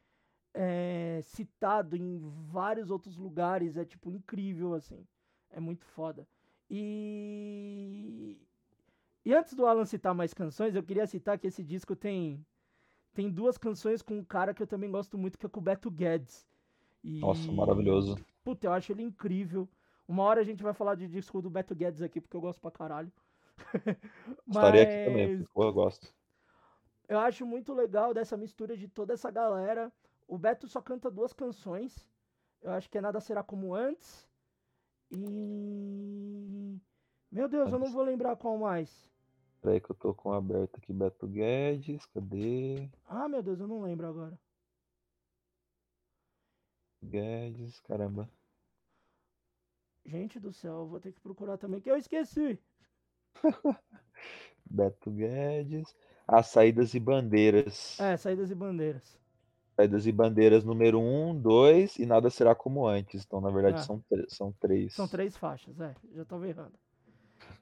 é, 0.52 1.20
citado 1.22 1.96
em 1.96 2.18
vários 2.50 2.90
outros 2.90 3.16
lugares 3.16 3.76
é, 3.76 3.84
tipo, 3.84 4.10
incrível, 4.10 4.74
assim. 4.74 5.06
É 5.50 5.60
muito 5.60 5.84
foda. 5.86 6.26
E... 6.68 8.38
E 9.24 9.34
antes 9.34 9.54
do 9.54 9.66
Alan 9.66 9.84
citar 9.84 10.14
mais 10.14 10.32
canções, 10.32 10.74
eu 10.74 10.82
queria 10.82 11.06
citar 11.06 11.38
que 11.38 11.46
esse 11.46 11.62
disco 11.62 11.94
tem 11.94 12.44
tem 13.12 13.28
duas 13.28 13.58
canções 13.58 14.02
com 14.02 14.18
um 14.18 14.24
cara 14.24 14.54
que 14.54 14.62
eu 14.62 14.66
também 14.66 14.90
gosto 14.90 15.18
muito, 15.18 15.36
que 15.36 15.44
é 15.44 15.48
com 15.48 15.60
o 15.60 15.62
Beto 15.62 15.90
Guedes. 15.90 16.46
E... 17.02 17.18
Nossa, 17.18 17.50
maravilhoso. 17.50 18.16
Puta, 18.44 18.66
eu 18.66 18.72
acho 18.72 18.92
ele 18.92 19.02
incrível. 19.02 19.68
Uma 20.06 20.24
hora 20.24 20.40
a 20.40 20.44
gente 20.44 20.62
vai 20.62 20.72
falar 20.72 20.94
de 20.94 21.08
disco 21.08 21.42
do 21.42 21.50
Beto 21.50 21.74
Guedes 21.74 22.02
aqui, 22.02 22.20
porque 22.20 22.36
eu 22.36 22.40
gosto 22.40 22.60
pra 22.60 22.70
caralho. 22.70 23.12
Estarei 24.48 24.84
Mas... 24.84 24.94
aqui 24.94 25.04
também, 25.04 25.42
porque 25.42 25.60
eu 25.60 25.72
gosto. 25.72 26.14
Eu 27.10 27.18
acho 27.18 27.44
muito 27.44 27.74
legal 27.74 28.14
dessa 28.14 28.36
mistura 28.36 28.76
de 28.76 28.86
toda 28.86 29.12
essa 29.14 29.32
galera. 29.32 29.92
O 30.28 30.38
Beto 30.38 30.68
só 30.68 30.80
canta 30.80 31.10
duas 31.10 31.32
canções. 31.32 32.08
Eu 32.62 32.70
acho 32.70 32.88
que 32.88 32.98
é 32.98 33.00
Nada 33.00 33.20
Será 33.20 33.42
Como 33.42 33.74
Antes. 33.74 34.30
E. 35.10 36.78
Meu 37.28 37.48
Deus, 37.48 37.72
eu 37.72 37.80
não 37.80 37.90
vou 37.90 38.04
lembrar 38.04 38.36
qual 38.36 38.56
mais. 38.56 39.10
Peraí 39.60 39.80
que 39.80 39.90
eu 39.90 39.96
tô 39.96 40.14
com 40.14 40.32
aberto 40.32 40.76
aqui 40.76 40.92
Beto 40.92 41.26
Guedes, 41.26 42.06
cadê? 42.06 42.88
Ah, 43.04 43.28
meu 43.28 43.42
Deus, 43.42 43.58
eu 43.58 43.66
não 43.66 43.82
lembro 43.82 44.06
agora. 44.06 44.38
Guedes, 47.02 47.80
caramba. 47.80 48.30
Gente 50.06 50.38
do 50.38 50.52
céu, 50.52 50.86
vou 50.86 51.00
ter 51.00 51.10
que 51.12 51.20
procurar 51.20 51.58
também, 51.58 51.80
que 51.80 51.90
eu 51.90 51.96
esqueci. 51.96 52.56
Beto 54.64 55.10
Guedes. 55.10 55.92
As 56.32 56.46
saídas 56.46 56.94
e 56.94 57.00
bandeiras. 57.00 57.98
É, 57.98 58.16
saídas 58.16 58.52
e 58.52 58.54
bandeiras. 58.54 59.18
Saídas 59.74 60.06
e 60.06 60.12
bandeiras 60.12 60.64
número 60.64 61.00
1, 61.00 61.30
um, 61.30 61.40
2 61.40 61.98
e 61.98 62.06
nada 62.06 62.30
será 62.30 62.54
como 62.54 62.86
antes. 62.86 63.24
Então, 63.26 63.40
na 63.40 63.50
verdade, 63.50 63.80
é. 63.80 63.82
são, 63.82 64.00
são 64.28 64.52
três. 64.60 64.94
São 64.94 65.08
três 65.08 65.36
faixas, 65.36 65.80
é. 65.80 65.92
Já 66.14 66.24
tava 66.24 66.48
errando. 66.48 66.74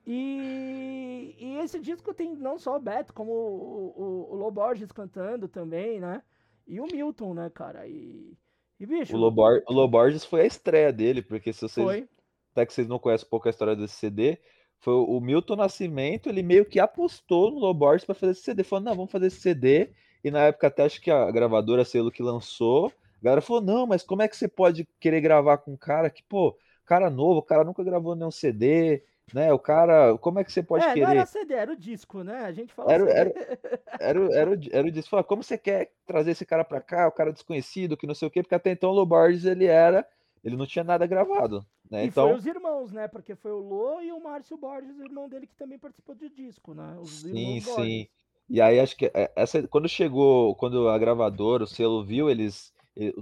E, 0.06 1.34
e 1.38 1.56
esse 1.62 1.80
disco 1.80 2.12
tem 2.12 2.36
não 2.36 2.58
só 2.58 2.76
o 2.76 2.80
Beto, 2.80 3.14
como 3.14 3.32
o, 3.32 3.94
o, 3.96 4.32
o 4.32 4.36
Low 4.36 4.50
Borges 4.50 4.92
cantando 4.92 5.48
também, 5.48 5.98
né? 5.98 6.22
E 6.66 6.78
o 6.78 6.86
Milton, 6.86 7.32
né, 7.32 7.48
cara? 7.48 7.86
E, 7.86 8.36
e 8.78 8.84
bicho. 8.84 9.16
O 9.16 9.18
Lobor, 9.18 9.62
o 9.66 9.72
Loborges 9.72 10.26
foi 10.26 10.42
a 10.42 10.46
estreia 10.46 10.92
dele, 10.92 11.22
porque 11.22 11.54
se 11.54 11.62
vocês. 11.62 11.86
Foi. 11.86 12.08
Até 12.52 12.66
que 12.66 12.74
vocês 12.74 12.86
não 12.88 12.98
conhecem 12.98 13.26
um 13.26 13.30
pouco 13.30 13.48
a 13.48 13.50
história 13.50 13.74
desse 13.74 13.94
CD, 13.94 14.38
foi 14.80 14.94
o 14.94 15.20
Milton 15.20 15.56
Nascimento, 15.56 16.28
ele 16.28 16.42
meio 16.42 16.64
que 16.64 16.78
apostou 16.78 17.50
no 17.50 17.58
Loborges 17.58 18.04
para 18.04 18.14
fazer 18.14 18.32
esse 18.32 18.42
CD. 18.42 18.62
Falou, 18.62 18.84
não, 18.84 18.94
vamos 18.94 19.10
fazer 19.10 19.26
esse 19.26 19.40
CD. 19.40 19.90
E 20.22 20.30
na 20.30 20.44
época, 20.44 20.66
até 20.68 20.84
acho 20.84 21.00
que 21.00 21.10
a 21.10 21.30
gravadora 21.30 21.84
selo 21.84 22.10
que 22.10 22.22
lançou, 22.22 22.92
a 23.20 23.24
galera 23.24 23.40
falou: 23.40 23.62
não, 23.62 23.86
mas 23.86 24.02
como 24.02 24.22
é 24.22 24.28
que 24.28 24.36
você 24.36 24.48
pode 24.48 24.86
querer 25.00 25.20
gravar 25.20 25.58
com 25.58 25.72
um 25.72 25.76
cara 25.76 26.10
que, 26.10 26.22
pô, 26.22 26.56
cara 26.86 27.10
novo, 27.10 27.40
o 27.40 27.42
cara 27.42 27.64
nunca 27.64 27.82
gravou 27.82 28.14
nenhum 28.14 28.30
CD, 28.30 29.02
né? 29.34 29.52
O 29.52 29.58
cara, 29.58 30.16
como 30.18 30.38
é 30.38 30.44
que 30.44 30.52
você 30.52 30.62
pode 30.62 30.84
é, 30.84 30.92
querer? 30.92 31.04
Não 31.04 31.10
era 31.10 31.26
CD, 31.26 31.54
era 31.54 31.72
o 31.72 31.76
disco, 31.76 32.22
né? 32.22 32.44
A 32.44 32.52
gente 32.52 32.72
fala 32.72 32.92
era, 32.92 33.04
assim. 33.04 33.12
era, 33.12 33.32
era, 34.00 34.34
era, 34.34 34.50
o, 34.50 34.58
era 34.70 34.86
o 34.86 34.90
disco. 34.90 35.10
Fala, 35.10 35.24
como 35.24 35.42
você 35.42 35.58
quer 35.58 35.92
trazer 36.06 36.32
esse 36.32 36.46
cara 36.46 36.64
pra 36.64 36.80
cá, 36.80 37.08
o 37.08 37.12
cara 37.12 37.32
desconhecido, 37.32 37.96
que 37.96 38.06
não 38.06 38.14
sei 38.14 38.28
o 38.28 38.30
quê, 38.30 38.42
porque 38.42 38.54
até 38.54 38.70
então 38.70 38.90
o 38.90 38.94
Loborges, 38.94 39.44
ele 39.44 39.66
era, 39.66 40.06
ele 40.42 40.56
não 40.56 40.66
tinha 40.66 40.84
nada 40.84 41.06
gravado. 41.06 41.66
Né? 41.90 42.04
E 42.04 42.08
então... 42.08 42.28
foi 42.28 42.36
os 42.36 42.46
irmãos, 42.46 42.92
né? 42.92 43.08
Porque 43.08 43.34
foi 43.34 43.52
o 43.52 43.58
Lô 43.58 44.00
e 44.00 44.12
o 44.12 44.22
Márcio 44.22 44.56
Borges, 44.56 44.98
o 44.98 45.04
irmão 45.04 45.28
dele, 45.28 45.46
que 45.46 45.56
também 45.56 45.78
participou 45.78 46.14
do 46.14 46.28
disco, 46.28 46.74
né? 46.74 46.96
Os 47.00 47.20
sim, 47.20 47.60
sim. 47.60 48.08
E 48.48 48.60
aí 48.60 48.80
acho 48.80 48.96
que 48.96 49.06
é, 49.14 49.30
essa, 49.36 49.66
quando 49.68 49.88
chegou, 49.88 50.54
quando 50.56 50.88
a 50.88 50.98
gravadora, 50.98 51.64
o 51.64 51.66
selo 51.66 52.04
viu 52.04 52.30
eles 52.30 52.72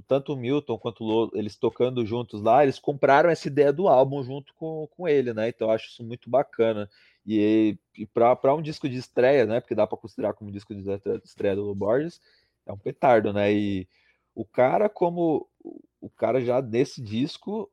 tanto 0.08 0.32
o 0.32 0.36
Milton 0.36 0.78
quanto 0.78 1.04
o 1.04 1.06
Lô, 1.06 1.30
eles 1.34 1.56
tocando 1.56 2.04
juntos 2.06 2.40
lá, 2.40 2.62
eles 2.62 2.78
compraram 2.78 3.28
essa 3.28 3.46
ideia 3.46 3.72
do 3.72 3.88
álbum 3.88 4.22
junto 4.22 4.54
com, 4.54 4.88
com 4.96 5.06
ele, 5.06 5.34
né? 5.34 5.48
Então 5.48 5.68
eu 5.68 5.72
acho 5.72 5.88
isso 5.88 6.02
muito 6.02 6.30
bacana. 6.30 6.88
E, 7.26 7.76
e 7.96 8.06
para 8.06 8.54
um 8.54 8.62
disco 8.62 8.88
de 8.88 8.96
estreia, 8.96 9.44
né? 9.44 9.60
Porque 9.60 9.74
dá 9.74 9.86
para 9.86 9.98
considerar 9.98 10.32
como 10.32 10.50
disco 10.50 10.74
de 10.74 10.82
estreia 11.24 11.54
do 11.54 11.64
Lô 11.64 11.74
Borges, 11.74 12.20
é 12.64 12.72
um 12.72 12.78
petardo, 12.78 13.32
né? 13.32 13.52
E 13.52 13.86
o 14.34 14.44
cara, 14.44 14.88
como 14.88 15.46
o 16.00 16.08
cara 16.08 16.40
já 16.40 16.62
nesse 16.62 17.02
disco, 17.02 17.70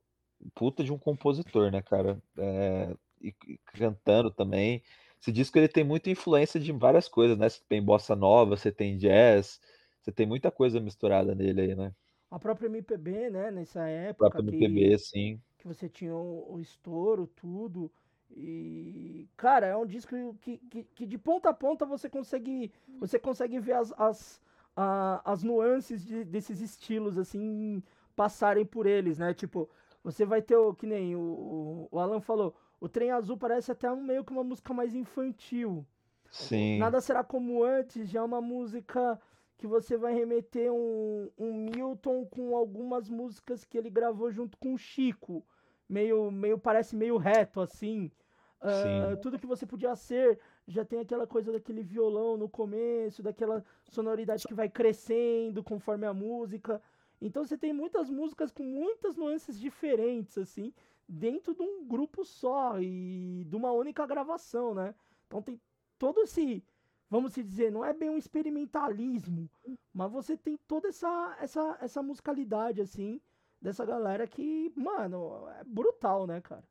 puta 0.54 0.84
de 0.84 0.92
um 0.92 0.98
compositor, 0.98 1.72
né, 1.72 1.82
cara? 1.82 2.22
É, 2.38 2.96
e, 3.22 3.34
e 3.48 3.58
cantando 3.74 4.30
também. 4.32 4.84
Esse 5.22 5.32
disco 5.32 5.58
ele 5.58 5.70
tem 5.70 5.84
muita 5.84 6.10
influência 6.10 6.60
de 6.60 6.72
várias 6.72 7.08
coisas, 7.08 7.38
né? 7.38 7.48
Você 7.48 7.62
tem 7.68 7.82
bossa 7.82 8.16
nova, 8.16 8.58
você 8.58 8.72
tem 8.72 8.98
jazz, 8.98 9.62
você 10.02 10.12
tem 10.12 10.26
muita 10.26 10.52
coisa 10.52 10.80
misturada 10.80 11.34
nele 11.34 11.62
aí, 11.62 11.76
né? 11.76 11.94
A 12.30 12.38
própria 12.38 12.68
MPB, 12.68 13.30
né? 13.30 13.52
Nessa 13.52 13.88
época. 13.88 14.28
A 14.28 14.32
própria 14.32 14.56
MPB, 14.56 14.90
que, 14.90 14.98
sim. 14.98 15.42
Que 15.58 15.68
você 15.68 15.88
tinha 15.88 16.14
o, 16.14 16.56
o 16.56 16.60
estouro, 16.60 17.28
tudo. 17.28 17.92
E, 18.36 19.30
cara, 19.38 19.68
é 19.68 19.78
um 19.78 19.86
disco 19.86 20.16
que, 20.42 20.58
que, 20.58 20.84
que, 20.84 21.06
de 21.06 21.18
ponta 21.18 21.50
a 21.50 21.54
ponta 21.54 21.86
você 21.86 22.10
consegue, 22.10 22.72
você 23.00 23.20
consegue 23.20 23.60
ver 23.60 23.74
as, 23.74 23.94
as, 23.96 24.42
a, 24.76 25.22
as 25.32 25.44
nuances 25.44 26.04
de, 26.04 26.24
desses 26.24 26.60
estilos, 26.60 27.18
assim, 27.18 27.84
passarem 28.16 28.66
por 28.66 28.88
eles, 28.88 29.20
né? 29.20 29.34
Tipo, 29.34 29.70
você 30.04 30.26
vai 30.26 30.42
ter 30.42 30.58
o 30.58 30.74
que 30.74 30.86
nem 30.86 31.16
o, 31.16 31.88
o 31.92 32.00
Alan 32.00 32.20
falou, 32.20 32.54
o 32.80 32.90
Trem 32.90 33.12
Azul 33.12 33.38
parece 33.38 33.72
até 33.72 33.94
meio 33.96 34.26
que 34.26 34.34
uma 34.34 34.44
música 34.44 34.74
mais 34.74 34.94
infantil. 34.94 35.86
Sim. 36.30 36.80
Nada 36.80 37.00
será 37.00 37.24
como 37.24 37.64
antes, 37.64 38.10
já 38.10 38.20
é 38.20 38.24
uma 38.24 38.42
música 38.42 39.20
que 39.58 39.68
você 39.68 39.96
vai 39.96 40.14
remeter 40.14 40.72
um, 40.74 41.30
um 41.38 41.54
Milton 41.54 42.26
com 42.26 42.56
algumas 42.56 43.08
músicas 43.08 43.64
que 43.64 43.78
ele 43.78 43.90
gravou 43.90 44.30
junto 44.32 44.58
com 44.58 44.74
o 44.74 44.78
Chico. 44.78 45.46
Meio, 45.88 46.32
meio 46.32 46.58
parece 46.58 46.96
meio 46.96 47.18
reto, 47.18 47.62
assim. 47.62 48.12
Uh, 48.60 49.16
tudo 49.22 49.38
que 49.38 49.46
você 49.46 49.66
podia 49.66 49.96
ser 49.96 50.40
já 50.68 50.84
tem 50.84 51.00
aquela 51.00 51.28
coisa 51.28 51.52
daquele 51.52 51.84
violão 51.84 52.38
no 52.38 52.50
começo, 52.50 53.22
daquela 53.22 53.64
sonoridade 53.90 54.48
que 54.48 54.54
vai 54.54 54.70
crescendo 54.70 55.64
conforme 55.64 56.06
a 56.06 56.14
música. 56.14 56.82
Então 57.24 57.46
você 57.46 57.58
tem 57.58 57.72
muitas 57.72 58.10
músicas 58.10 58.52
com 58.52 58.64
muitas 58.64 59.16
nuances 59.16 59.58
diferentes, 59.58 60.38
assim, 60.38 60.74
dentro 61.08 61.56
de 61.56 61.62
um 61.62 61.88
grupo 61.88 62.26
só 62.26 62.82
e 62.82 63.46
de 63.48 63.56
uma 63.56 63.72
única 63.72 64.06
gravação, 64.06 64.74
né? 64.76 64.94
Então 65.26 65.42
tem 65.42 65.58
todo 65.98 66.20
esse, 66.20 66.62
vamos 67.10 67.34
dizer, 67.34 67.72
não 67.72 67.86
é 67.86 67.94
bem 67.94 68.10
um 68.10 68.18
experimentalismo, 68.18 69.50
mas 69.94 70.12
você 70.12 70.36
tem 70.36 70.58
toda 70.68 70.90
essa, 70.90 71.38
essa, 71.40 71.78
essa 71.80 72.04
musicalidade, 72.04 72.82
assim, 72.82 73.22
dessa 73.62 73.86
galera 73.86 74.28
que, 74.28 74.74
mano, 74.76 75.48
é 75.62 75.64
brutal, 75.64 76.28
né, 76.28 76.42
cara? 76.42 76.64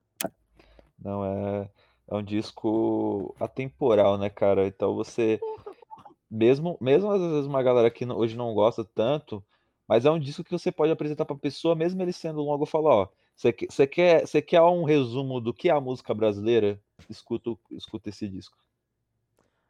Não, 0.99 1.25
é, 1.25 1.71
é 2.09 2.15
um 2.15 2.23
disco 2.23 3.35
atemporal, 3.41 4.19
né, 4.19 4.29
cara? 4.29 4.67
Então 4.67 4.95
você. 4.95 5.41
Mesmo, 6.31 6.79
mesmo 6.81 7.11
às 7.11 7.21
vezes 7.21 7.47
uma 7.47 7.63
galera 7.63 7.91
que 7.91 8.07
hoje 8.07 8.37
não 8.37 8.55
gosta 8.55 8.83
tanto, 8.85 9.45
mas 9.93 10.07
é 10.07 10.11
um 10.11 10.19
disco 10.19 10.43
que 10.43 10.51
você 10.51 10.73
pode 10.73 10.91
apresentar 10.91 11.27
pra 11.27 11.37
pessoa, 11.37 11.75
mesmo 11.75 12.01
ele 12.01 12.15
sendo 12.15 12.41
longo, 12.41 12.65
falar, 12.65 12.95
ó, 12.95 13.09
você, 13.37 13.55
você, 13.69 13.87
quer, 13.87 14.27
você 14.27 14.41
quer 14.41 14.63
um 14.63 14.85
resumo 14.85 15.39
do 15.39 15.53
que 15.53 15.69
é 15.69 15.73
a 15.73 15.83
música 15.83 16.15
brasileira? 16.15 16.81
Escuta, 17.11 17.51
escuta 17.71 18.09
esse 18.09 18.27
disco. 18.27 18.57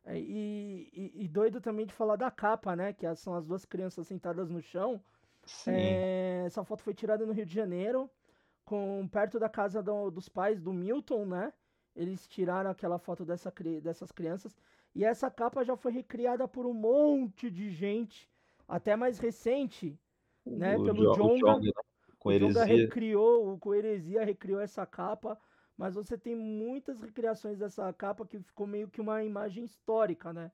É, 0.05 0.17
e, 0.17 0.89
e, 0.93 1.25
e, 1.25 1.29
doido 1.29 1.61
também 1.61 1.87
de 1.87 1.93
falar 1.93 2.15
da 2.15 2.31
capa, 2.31 2.77
né? 2.77 2.93
Que 2.93 3.13
são 3.17 3.35
as 3.35 3.45
duas 3.45 3.65
crianças 3.65 4.07
sentadas 4.07 4.49
no 4.49 4.63
chão. 4.63 5.03
É, 5.67 6.45
essa 6.47 6.63
foto 6.63 6.85
foi 6.85 6.95
tirada 6.95 7.27
no 7.27 7.33
Rio 7.33 7.45
de 7.45 7.53
Janeiro 7.53 8.09
com 8.65 9.09
perto 9.11 9.41
da 9.41 9.49
casa 9.49 9.83
do, 9.83 10.09
dos 10.09 10.29
pais 10.29 10.61
do 10.61 10.73
Milton, 10.73 11.27
né? 11.27 11.53
Eles 11.97 12.29
tiraram 12.29 12.71
aquela 12.71 12.97
foto 12.97 13.25
dessa, 13.25 13.53
dessas 13.83 14.13
crianças. 14.13 14.57
E 14.95 15.05
essa 15.05 15.29
capa 15.29 15.65
já 15.65 15.77
foi 15.77 15.91
recriada 15.91 16.47
por 16.47 16.65
um 16.65 16.75
monte 16.75 17.51
de 17.51 17.73
gente, 17.73 18.31
até 18.69 18.95
mais 18.95 19.19
recente, 19.19 19.99
né? 20.45 20.77
O 20.77 20.85
pelo 20.85 21.05
jo 21.05 21.15
Jonga. 21.15 21.39
Jonga, 21.39 21.61
né? 21.61 21.73
Com 22.19 22.29
o 22.29 22.39
Jonga 22.39 22.65
recriou, 22.65 23.59
heresia 23.75 24.25
recriou 24.25 24.61
essa 24.61 24.87
capa. 24.87 25.39
Mas 25.77 25.95
você 25.95 26.17
tem 26.19 26.37
muitas 26.37 27.01
recriações 27.01 27.59
dessa 27.59 27.93
capa 27.93 28.27
que 28.27 28.39
ficou 28.39 28.67
meio 28.67 28.89
que 28.89 29.01
uma 29.01 29.25
imagem 29.25 29.65
histórica, 29.65 30.33
né? 30.33 30.53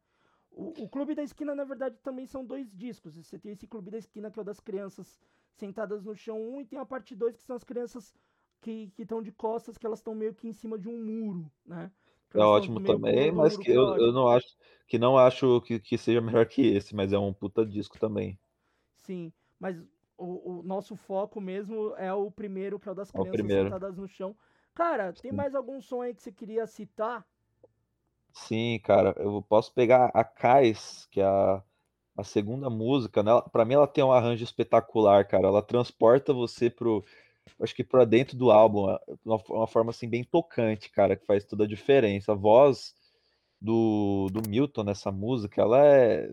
O, 0.51 0.85
o 0.85 0.89
Clube 0.89 1.15
da 1.15 1.23
Esquina, 1.23 1.55
na 1.55 1.65
verdade, 1.65 1.97
também 2.03 2.27
são 2.27 2.45
dois 2.45 2.73
discos. 2.73 3.17
Você 3.17 3.39
tem 3.39 3.53
esse 3.53 3.67
Clube 3.67 3.91
da 3.91 3.99
Esquina, 3.99 4.31
que 4.31 4.39
é 4.39 4.43
o 4.43 4.45
das 4.45 4.61
crianças 4.61 5.21
sentadas 5.55 6.05
no 6.05 6.15
chão 6.15 6.41
1, 6.41 6.61
e 6.61 6.65
tem 6.65 6.79
a 6.79 6.87
parte 6.87 7.15
2, 7.15 7.37
que 7.37 7.43
são 7.43 7.57
as 7.57 7.65
crianças 7.65 8.15
que 8.61 8.93
estão 8.99 9.23
de 9.23 9.33
costas, 9.33 9.77
que 9.77 9.87
elas 9.87 9.99
estão 9.99 10.15
meio 10.15 10.35
que 10.35 10.49
em 10.49 10.53
cima 10.53 10.79
de 10.79 10.89
um 10.89 11.05
muro, 11.05 11.51
né? 11.67 11.91
É 12.35 12.41
ótimo 12.41 12.81
também, 12.83 13.33
mas 13.33 13.57
que 13.57 13.71
eu, 13.71 13.97
eu 13.97 14.13
não 14.13 14.29
acho 14.29 14.47
que 14.87 14.99
não 14.99 15.17
acho 15.17 15.61
que, 15.63 15.79
que 15.79 15.97
seja 15.97 16.21
melhor 16.21 16.47
que 16.47 16.63
esse, 16.63 16.95
mas 16.95 17.13
é 17.13 17.19
um 17.19 17.33
puta 17.33 17.65
disco 17.65 17.99
também. 17.99 18.39
Sim, 18.97 19.33
mas 19.59 19.79
o, 20.17 20.59
o 20.59 20.63
nosso 20.63 20.97
foco 20.97 21.41
mesmo 21.41 21.95
é 21.97 22.13
o 22.13 22.31
primeiro, 22.31 22.79
que 22.79 22.89
é 22.89 22.93
o 22.93 22.95
das 22.95 23.11
crianças 23.11 23.41
o 23.41 23.49
sentadas 23.49 23.97
no 23.97 24.09
chão. 24.09 24.37
Cara, 24.75 25.13
tem 25.13 25.33
mais 25.33 25.55
algum 25.55 25.81
som 25.81 26.03
aí 26.03 26.15
que 26.15 26.23
você 26.23 26.31
queria 26.31 26.67
citar? 26.67 27.27
Sim, 28.33 28.81
cara, 28.85 29.15
eu 29.19 29.43
posso 29.43 29.73
pegar 29.73 30.11
a 30.15 30.23
Cais, 30.23 31.09
que 31.11 31.21
é 31.21 31.25
a, 31.25 31.63
a 32.17 32.23
segunda 32.23 32.71
música, 32.71 33.23
né? 33.23 33.33
Para 33.51 33.65
mim 33.65 33.75
ela 33.75 33.87
tem 33.89 34.05
um 34.05 34.13
arranjo 34.13 34.45
espetacular, 34.45 35.27
cara. 35.27 35.49
Ela 35.49 35.63
transporta 35.63 36.33
você 36.33 36.71
pro, 36.71 37.05
acho 37.61 37.75
que 37.75 37.83
para 37.83 38.05
dentro 38.05 38.37
do 38.37 38.51
álbum, 38.51 38.91
é, 38.91 38.99
uma, 39.25 39.43
uma 39.49 39.67
forma 39.67 39.91
assim 39.91 40.09
bem 40.09 40.23
tocante, 40.23 40.91
cara, 40.91 41.17
que 41.17 41.27
faz 41.27 41.45
toda 41.45 41.65
a 41.65 41.69
diferença. 41.69 42.33
A 42.33 42.37
voz 42.37 42.95
do, 43.61 44.29
do 44.31 44.49
Milton 44.49 44.85
nessa 44.85 45.11
música, 45.11 45.63
ela 45.63 45.85
é, 45.85 46.31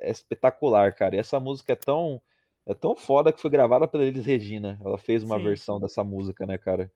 é 0.00 0.10
espetacular, 0.10 0.94
cara. 0.94 1.16
E 1.16 1.18
essa 1.18 1.38
música 1.38 1.72
é 1.72 1.76
tão 1.76 2.20
é 2.66 2.74
tão 2.74 2.96
foda 2.96 3.32
que 3.32 3.40
foi 3.40 3.50
gravada 3.50 3.86
pela 3.86 4.04
Elis 4.04 4.24
Regina. 4.24 4.78
Ela 4.84 4.96
fez 4.96 5.22
uma 5.22 5.36
Sim. 5.36 5.44
versão 5.44 5.80
dessa 5.80 6.02
música, 6.02 6.46
né, 6.46 6.56
cara? 6.56 6.90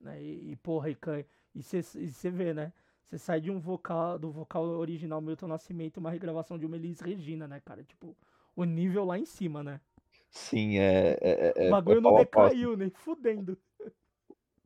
Né? 0.00 0.22
E, 0.22 0.52
e 0.52 0.56
porra, 0.56 0.90
e, 0.90 0.96
e 1.54 1.62
você 1.62 2.30
vê, 2.30 2.52
né? 2.52 2.72
Você 3.06 3.18
sai 3.18 3.40
de 3.40 3.50
um 3.50 3.58
vocal, 3.58 4.18
do 4.18 4.30
vocal 4.30 4.64
original 4.64 5.20
Milton 5.20 5.46
Nascimento, 5.46 5.98
uma 5.98 6.10
regravação 6.10 6.58
de 6.58 6.66
uma 6.66 6.76
Elis 6.76 7.00
Regina, 7.00 7.46
né, 7.46 7.60
cara? 7.64 7.82
Tipo, 7.84 8.16
o 8.54 8.64
nível 8.64 9.04
lá 9.04 9.18
em 9.18 9.24
cima, 9.24 9.62
né? 9.62 9.80
Sim, 10.28 10.78
é. 10.78 11.16
é, 11.20 11.52
é 11.56 11.68
o 11.68 11.70
bagulho 11.70 11.98
é 11.98 12.00
não 12.00 12.16
decaiu, 12.16 12.76
nem 12.76 12.90
fudendo. 12.90 13.56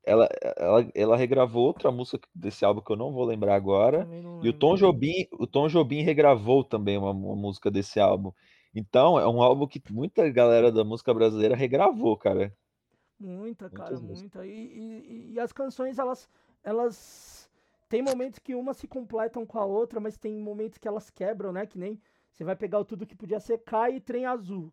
Ela, 0.03 0.29
ela, 0.57 0.90
ela 0.94 1.16
regravou 1.16 1.66
outra 1.66 1.92
música 1.92 2.26
desse 2.35 2.64
álbum 2.64 2.81
que 2.81 2.90
eu 2.90 2.96
não 2.96 3.12
vou 3.12 3.24
lembrar 3.24 3.55
agora. 3.55 4.09
E 4.42 4.48
o 4.48 4.53
Tom 4.53 4.74
Jobim, 4.74 5.29
o 5.33 5.46
Tom 5.46 5.68
Jobim 5.68 6.03
regravou 6.03 6.64
também 6.64 6.96
uma, 6.96 7.11
uma 7.11 7.37
música 7.37 7.70
desse 7.70 8.00
álbum. 8.00 8.33
Então, 8.75 9.19
é 9.19 9.27
um 9.29 9.43
álbum 9.43 9.67
que 9.67 9.83
muita 9.91 10.29
galera 10.31 10.71
da 10.71 10.85
música 10.85 11.13
brasileira 11.13 11.57
regravou, 11.57 12.17
cara. 12.17 12.57
Muita, 13.19 13.69
cara, 13.69 13.99
muita. 13.99 14.47
E, 14.47 14.51
e, 14.51 15.33
e, 15.33 15.41
as 15.41 15.53
canções, 15.53 15.99
elas, 15.99 16.29
elas. 16.63 17.51
Tem 17.89 18.01
momentos 18.01 18.39
que 18.39 18.55
uma 18.55 18.73
se 18.73 18.87
completam 18.87 19.45
com 19.45 19.59
a 19.59 19.65
outra, 19.65 19.99
mas 20.01 20.17
tem 20.17 20.39
momentos 20.39 20.79
que 20.79 20.89
elas 20.89 21.11
quebram, 21.11 21.53
né? 21.53 21.67
Que 21.67 21.79
nem 21.79 22.01
você 22.31 22.45
vai 22.45 22.57
pegar 22.57 22.79
o 22.79 22.85
tudo 22.85 23.07
que 23.07 23.17
podia 23.17 23.41
ser 23.41 23.59
Cai 23.59 23.97
e 23.97 24.01
Trem 24.01 24.25
Azul. 24.25 24.73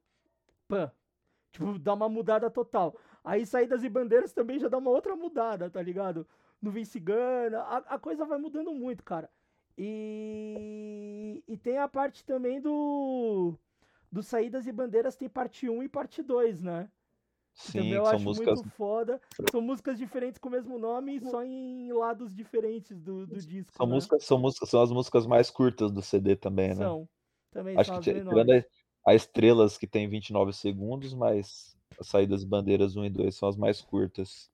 Pã. 0.68 0.92
Tipo, 1.52 1.80
dá 1.80 1.94
uma 1.94 2.08
mudada 2.08 2.50
total. 2.50 2.96
Aí 3.24 3.46
Saídas 3.46 3.84
e 3.84 3.90
Bandeiras 3.90 4.32
também 4.32 4.60
já 4.60 4.70
dá 4.70 4.78
uma 4.78 4.92
outra 4.92 5.16
mudada, 5.16 5.70
tá 5.70 5.82
ligado? 5.82 6.26
No 6.62 6.72
Vem 6.72 6.86
Cigana. 6.86 7.60
A, 7.60 7.78
a 7.78 8.00
coisa 8.00 8.26
vai 8.26 8.38
mudando 8.38 8.72
muito, 8.74 9.04
cara. 9.04 9.30
E, 9.78 11.44
e 11.48 11.58
tem 11.58 11.78
a 11.78 11.88
parte 11.88 12.24
também 12.24 12.62
do. 12.62 13.58
Do 14.12 14.24
Saídas 14.24 14.68
e 14.68 14.72
Bandeiras 14.72 15.16
tem 15.16 15.28
parte 15.28 15.70
1 15.70 15.84
e 15.84 15.90
parte 15.90 16.24
2, 16.24 16.64
né? 16.64 16.90
Sim, 17.54 17.92
eu 17.92 18.06
acho 18.06 18.24
músicas... 18.24 18.62
muito 18.62 18.70
foda. 18.76 19.20
São 19.50 19.60
músicas 19.62 19.98
diferentes 19.98 20.38
com 20.38 20.48
o 20.48 20.52
mesmo 20.52 20.78
nome, 20.78 21.20
só 21.20 21.44
em 21.44 21.92
lados 21.92 22.34
diferentes 22.34 23.02
do, 23.02 23.26
do 23.26 23.36
disco. 23.36 23.74
São, 23.74 23.88
né? 23.88 23.94
músicas, 23.94 24.24
são, 24.24 24.38
músicas, 24.38 24.70
são 24.70 24.82
as 24.82 24.92
músicas 24.92 25.26
mais 25.26 25.50
curtas 25.50 25.92
do 25.92 26.02
CD 26.02 26.36
também, 26.36 26.70
né? 26.70 26.76
São. 26.76 27.10
Também 27.52 27.76
acho 27.76 27.92
são 27.92 28.00
que 28.00 28.14
tirando 28.14 28.52
a, 28.52 28.64
a 29.08 29.16
Estrelas, 29.16 29.76
que 29.76 29.88
tem 29.88 30.08
29 30.08 30.54
segundos, 30.54 31.16
mas 31.16 31.76
as 32.00 32.08
saídas 32.08 32.44
bandeiras 32.44 32.96
1 32.96 33.06
e 33.06 33.10
2 33.10 33.36
são 33.36 33.50
as 33.50 33.58
mais 33.58 33.82
curtas. 33.82 34.52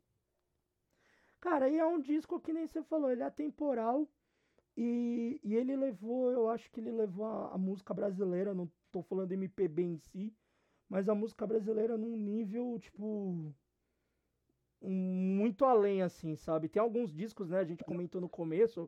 Cara, 1.41 1.69
e 1.69 1.77
é 1.77 1.85
um 1.85 1.99
disco 1.99 2.39
que 2.39 2.53
nem 2.53 2.65
você 2.65 2.81
falou, 2.83 3.11
ele 3.11 3.21
é 3.21 3.25
atemporal. 3.25 4.07
E, 4.77 5.41
e 5.43 5.55
ele 5.55 5.75
levou, 5.75 6.31
eu 6.31 6.49
acho 6.49 6.71
que 6.71 6.79
ele 6.79 6.91
levou 6.91 7.25
a, 7.25 7.53
a 7.53 7.57
música 7.57 7.93
brasileira, 7.93 8.53
não 8.53 8.71
tô 8.93 9.01
falando 9.01 9.31
MPB 9.31 9.81
em 9.81 9.97
si, 9.97 10.33
mas 10.87 11.09
a 11.09 11.15
música 11.15 11.47
brasileira 11.47 11.97
num 11.97 12.15
nível, 12.15 12.77
tipo, 12.79 13.51
muito 14.79 15.65
além, 15.65 16.03
assim, 16.03 16.35
sabe? 16.35 16.69
Tem 16.69 16.81
alguns 16.81 17.11
discos, 17.11 17.49
né? 17.49 17.59
A 17.59 17.63
gente 17.63 17.83
comentou 17.83 18.21
no 18.21 18.29
começo. 18.29 18.87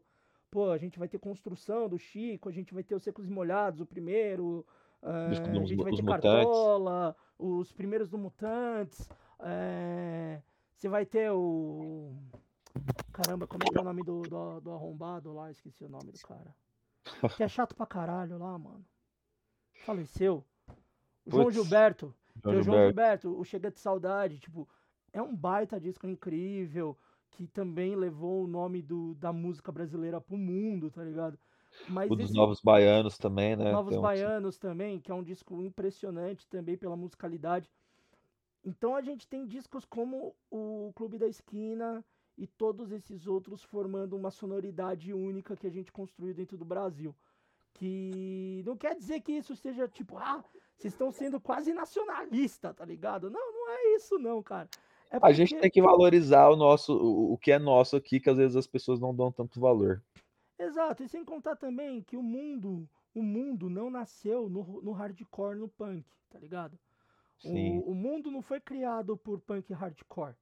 Pô, 0.52 0.70
a 0.70 0.78
gente 0.78 1.00
vai 1.00 1.08
ter 1.08 1.18
Construção 1.18 1.89
do 1.89 1.98
Chico, 1.98 2.48
a 2.48 2.52
gente 2.52 2.74
vai 2.74 2.84
ter 2.84 2.96
os 2.96 3.04
Secos 3.04 3.28
e 3.28 3.32
Molhados, 3.32 3.82
o 3.82 3.86
primeiro. 3.86 4.65
Uh, 5.02 5.62
a 5.62 5.65
gente 5.65 5.84
vai 5.84 5.94
ter 5.94 6.06
Cartola, 6.06 7.15
os 7.38 7.72
primeiros 7.72 8.10
do 8.10 8.18
Mutantes. 8.18 9.10
É, 9.39 10.41
você 10.76 10.88
vai 10.88 11.06
ter 11.06 11.32
o. 11.32 12.13
Caramba, 13.12 13.48
como 13.48 13.63
é 13.63 13.72
que 13.72 13.78
é 13.78 13.82
o 13.82 13.84
nome 13.84 14.04
do, 14.04 14.22
do, 14.22 14.60
do 14.60 14.72
arrombado 14.72 15.34
lá? 15.34 15.50
Esqueci 15.50 15.84
o 15.84 15.89
nome 15.89 16.12
do 16.12 16.20
cara. 16.20 16.56
Que 17.38 17.44
é 17.44 17.48
chato 17.48 17.76
pra 17.76 17.86
caralho 17.86 18.38
lá, 18.38 18.58
mano. 18.58 18.86
Faleceu. 19.86 20.43
João 21.28 21.52
Gilberto. 21.52 22.13
João, 22.43 22.63
João 22.63 22.86
Gilberto, 22.88 23.39
o 23.39 23.43
Chega 23.43 23.71
de 23.71 23.80
Saudade, 23.80 24.39
tipo, 24.39 24.67
é 25.13 25.21
um 25.21 25.36
baita 25.36 25.80
disco 25.80 26.08
incrível, 26.08 26.98
que 27.32 27.48
também 27.48 27.95
levou 27.95 28.43
o 28.43 28.48
nome 28.48 28.82
do, 28.82 29.13
da 29.15 29.32
música 29.32 29.71
brasileira 29.71 30.19
pro 30.19 30.38
mundo, 30.38 30.89
tá 30.89 31.04
ligado? 31.04 31.38
Mas 31.88 32.10
o 32.10 32.15
dos 32.15 32.26
esse... 32.26 32.34
Novos 32.34 32.62
Baianos 32.62 33.17
também, 33.17 33.56
né? 33.56 33.71
Novos 33.71 33.98
Baianos 33.98 34.58
também, 34.58 35.00
que 35.00 35.12
é 35.12 35.15
um 35.15 35.24
disco 35.24 35.62
impressionante 35.62 36.48
também 36.48 36.78
pela 36.78 36.95
musicalidade. 36.95 37.69
Então 38.63 38.95
a 38.95 39.02
gente 39.02 39.28
tem 39.28 39.45
discos 39.45 39.86
como 39.86 40.36
o 40.50 40.91
Clube 40.95 41.17
da 41.17 41.28
Esquina 41.28 42.04
e 42.38 42.48
todos 42.48 42.91
esses 42.91 43.28
outros 43.28 43.63
formando 43.63 44.15
uma 44.15 44.32
sonoridade 44.32 45.13
única 45.13 45.56
que 45.56 45.67
a 45.67 45.69
gente 45.69 45.91
construiu 45.91 46.34
dentro 46.34 46.58
do 46.58 46.65
Brasil. 46.65 47.15
Que 47.75 48.63
não 48.65 48.75
quer 48.75 48.95
dizer 48.95 49.21
que 49.21 49.33
isso 49.33 49.55
seja 49.55 49.88
tipo, 49.88 50.17
ah, 50.17 50.43
vocês 50.75 50.93
estão 50.93 51.11
sendo 51.11 51.39
quase 51.39 51.73
nacionalista, 51.73 52.73
tá 52.73 52.83
ligado? 52.83 53.29
Não, 53.29 53.53
não 53.53 53.69
é 53.69 53.95
isso 53.95 54.17
não, 54.17 54.41
cara. 54.41 54.67
É 55.09 55.19
porque... 55.19 55.27
A 55.27 55.33
gente 55.33 55.55
tem 55.55 55.69
que 55.69 55.81
valorizar 55.81 56.49
o 56.49 56.55
nosso, 56.55 56.93
o, 56.95 57.38
que 57.38 57.51
é 57.51 57.59
nosso 57.59 57.95
aqui, 57.95 58.19
que 58.19 58.29
às 58.29 58.38
vezes 58.38 58.55
as 58.55 58.67
pessoas 58.67 58.99
não 58.99 59.13
dão 59.13 59.31
tanto 59.31 59.59
valor. 59.59 60.01
Exato, 60.57 61.03
e 61.03 61.09
sem 61.09 61.23
contar 61.23 61.55
também 61.55 62.01
que 62.01 62.15
o 62.15 62.23
mundo, 62.23 62.88
o 63.13 63.21
mundo 63.21 63.69
não 63.69 63.89
nasceu 63.89 64.49
no, 64.49 64.81
no 64.81 64.91
hardcore, 64.91 65.57
no 65.57 65.67
punk, 65.67 66.05
tá 66.29 66.39
ligado? 66.39 66.77
O, 67.43 67.91
o, 67.91 67.93
mundo 67.93 68.31
não 68.31 68.41
foi 68.41 68.61
criado 68.61 69.17
por 69.17 69.39
punk 69.41 69.73
hardcore. 69.73 70.35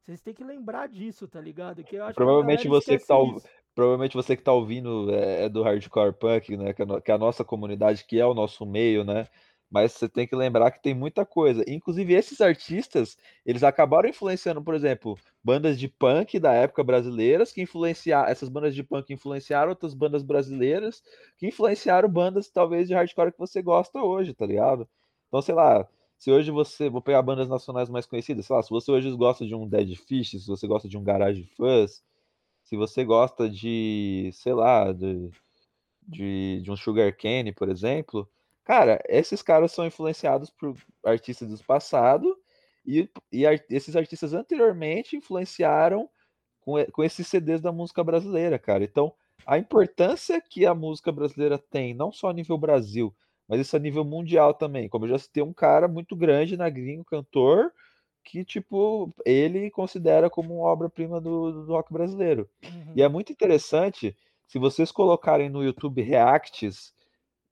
Vocês 0.00 0.20
têm 0.20 0.34
que 0.34 0.44
lembrar 0.44 0.88
disso, 0.88 1.26
tá 1.26 1.40
ligado? 1.40 1.82
Que 1.84 1.96
provavelmente 2.14 2.68
você 2.68 2.98
que 2.98 3.06
tá, 3.06 3.14
provavelmente 3.74 4.14
você 4.14 4.36
que 4.36 4.42
tá 4.42 4.52
ouvindo 4.52 5.12
é, 5.12 5.44
é, 5.44 5.48
do 5.48 5.62
hardcore 5.62 6.12
punk, 6.12 6.56
né? 6.56 6.72
Que 6.72 6.82
a, 6.82 7.00
que 7.00 7.12
a 7.12 7.18
nossa 7.18 7.44
comunidade, 7.44 8.04
que 8.04 8.18
é 8.20 8.26
o 8.26 8.34
nosso 8.34 8.64
meio, 8.64 9.04
né? 9.04 9.26
Mas 9.70 9.92
você 9.92 10.08
tem 10.08 10.26
que 10.26 10.36
lembrar 10.36 10.70
que 10.70 10.82
tem 10.82 10.94
muita 10.94 11.26
coisa. 11.26 11.64
Inclusive, 11.66 12.14
esses 12.14 12.40
artistas, 12.40 13.16
eles 13.44 13.64
acabaram 13.64 14.08
influenciando, 14.08 14.62
por 14.62 14.74
exemplo, 14.74 15.18
bandas 15.42 15.78
de 15.78 15.88
punk 15.88 16.38
da 16.38 16.52
época 16.52 16.84
brasileiras, 16.84 17.52
que 17.52 17.62
influenciaram. 17.62 18.28
Essas 18.30 18.48
bandas 18.48 18.74
de 18.74 18.84
punk 18.84 19.12
influenciaram 19.12 19.70
outras 19.70 19.92
bandas 19.94 20.22
brasileiras, 20.22 21.02
que 21.36 21.46
influenciaram 21.48 22.08
bandas, 22.08 22.48
talvez, 22.48 22.86
de 22.86 22.94
hardcore 22.94 23.32
que 23.32 23.38
você 23.38 23.60
gosta 23.62 24.00
hoje, 24.00 24.32
tá 24.32 24.46
ligado? 24.46 24.88
Então, 25.28 25.42
sei 25.42 25.54
lá, 25.54 25.88
se 26.18 26.30
hoje 26.30 26.50
você. 26.50 26.88
Vou 26.88 27.02
pegar 27.02 27.22
bandas 27.22 27.48
nacionais 27.48 27.90
mais 27.90 28.06
conhecidas, 28.06 28.46
sei 28.46 28.54
lá, 28.54 28.62
se 28.62 28.70
você 28.70 28.92
hoje 28.92 29.10
gosta 29.16 29.44
de 29.44 29.54
um 29.54 29.68
Dead 29.68 29.96
Fish, 29.96 30.30
se 30.30 30.46
você 30.46 30.66
gosta 30.68 30.88
de 30.88 30.96
um 30.96 31.02
Garage 31.02 31.44
Fuzz, 31.56 32.02
se 32.74 32.76
você 32.76 33.04
gosta 33.04 33.48
de, 33.48 34.30
sei 34.32 34.52
lá, 34.52 34.92
de, 34.92 35.30
de, 36.02 36.60
de 36.60 36.70
um 36.70 36.76
Sugar 36.76 37.16
Cane, 37.16 37.52
por 37.52 37.68
exemplo, 37.68 38.28
cara, 38.64 39.00
esses 39.08 39.42
caras 39.42 39.70
são 39.70 39.86
influenciados 39.86 40.50
por 40.50 40.76
artistas 41.04 41.48
do 41.48 41.64
passado 41.64 42.36
e, 42.84 43.08
e 43.32 43.44
esses 43.70 43.94
artistas 43.94 44.34
anteriormente 44.34 45.16
influenciaram 45.16 46.10
com, 46.60 46.84
com 46.86 47.04
esses 47.04 47.28
CDs 47.28 47.60
da 47.60 47.70
música 47.70 48.02
brasileira, 48.02 48.58
cara. 48.58 48.82
Então, 48.82 49.14
a 49.46 49.56
importância 49.56 50.40
que 50.40 50.66
a 50.66 50.74
música 50.74 51.12
brasileira 51.12 51.58
tem, 51.58 51.94
não 51.94 52.10
só 52.10 52.30
a 52.30 52.32
nível 52.32 52.58
Brasil, 52.58 53.14
mas 53.46 53.60
isso 53.60 53.76
a 53.76 53.78
nível 53.78 54.04
mundial 54.04 54.52
também. 54.52 54.88
Como 54.88 55.04
eu 55.04 55.10
já 55.10 55.18
citei 55.18 55.42
um 55.42 55.52
cara 55.52 55.86
muito 55.86 56.16
grande 56.16 56.56
na 56.56 56.68
gringo, 56.68 57.04
cantor, 57.04 57.72
que, 58.24 58.44
tipo, 58.44 59.14
ele 59.24 59.70
considera 59.70 60.30
como 60.30 60.56
uma 60.56 60.68
obra-prima 60.68 61.20
do, 61.20 61.64
do, 61.64 61.72
rock 61.72 61.92
brasileiro. 61.92 62.48
Uhum. 62.64 62.92
E 62.96 63.02
é 63.02 63.08
muito 63.08 63.30
interessante, 63.30 64.16
se 64.46 64.58
vocês 64.58 64.90
colocarem 64.90 65.48
no 65.48 65.62
YouTube 65.62 66.02
reacts 66.02 66.94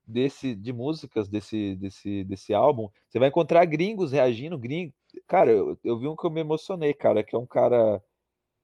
desse, 0.05 0.55
de 0.55 0.73
músicas 0.73 1.29
desse, 1.29 1.75
desse, 1.75 2.23
desse 2.23 2.53
álbum, 2.53 2.89
você 3.07 3.19
vai 3.19 3.29
encontrar 3.29 3.63
gringos 3.65 4.11
reagindo, 4.11 4.57
gringos. 4.57 4.93
Cara, 5.27 5.51
eu, 5.51 5.77
eu 5.83 5.97
vi 5.97 6.07
um 6.07 6.15
que 6.15 6.25
eu 6.25 6.31
me 6.31 6.41
emocionei, 6.41 6.93
cara, 6.93 7.23
que 7.23 7.35
é 7.35 7.39
um 7.39 7.45
cara. 7.45 8.03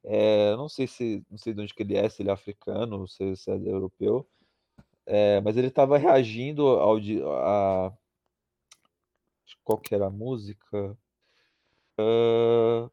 É, 0.04 0.56
não 0.56 0.70
sei 0.70 0.88
se 0.88 1.24
não 1.30 1.38
sei 1.38 1.54
de 1.54 1.62
onde 1.62 1.74
que 1.74 1.84
ele 1.84 1.96
é, 1.96 2.08
se 2.10 2.22
ele 2.22 2.30
é 2.30 2.34
africano, 2.34 3.08
se, 3.08 3.36
se 3.36 3.52
é 3.52 3.56
europeu, 3.56 4.26
é, 5.06 5.42
mas 5.42 5.58
ele 5.58 5.68
estava 5.68 5.98
reagindo 5.98 6.66
ao 6.68 6.98
a 7.28 7.94
qual 9.64 9.78
que 9.78 9.94
era 9.94 10.08
a 10.08 10.12
música? 10.12 10.98
Uh, 12.00 12.90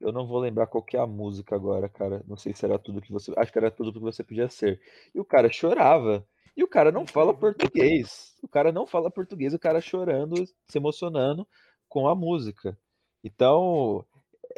eu 0.00 0.12
não 0.12 0.26
vou 0.26 0.38
lembrar 0.38 0.66
qual 0.66 0.82
que 0.82 0.96
é 0.96 1.00
a 1.00 1.06
música 1.06 1.54
agora, 1.54 1.88
cara. 1.88 2.22
Não 2.26 2.36
sei 2.36 2.54
se 2.54 2.64
era 2.64 2.78
tudo 2.78 3.00
que 3.00 3.12
você. 3.12 3.32
Acho 3.36 3.52
que 3.52 3.58
era 3.58 3.70
tudo 3.70 3.92
que 3.92 3.98
você 3.98 4.24
podia 4.24 4.48
ser. 4.48 4.80
E 5.14 5.20
o 5.20 5.24
cara 5.24 5.50
chorava. 5.50 6.26
E 6.56 6.64
o 6.64 6.68
cara 6.68 6.90
não 6.90 7.06
fala 7.06 7.34
português. 7.34 8.34
O 8.42 8.48
cara 8.48 8.72
não 8.72 8.86
fala 8.86 9.10
português, 9.10 9.54
o 9.54 9.58
cara 9.58 9.80
chorando, 9.80 10.44
se 10.68 10.78
emocionando 10.78 11.46
com 11.88 12.08
a 12.08 12.14
música. 12.14 12.76
Então, 13.22 14.04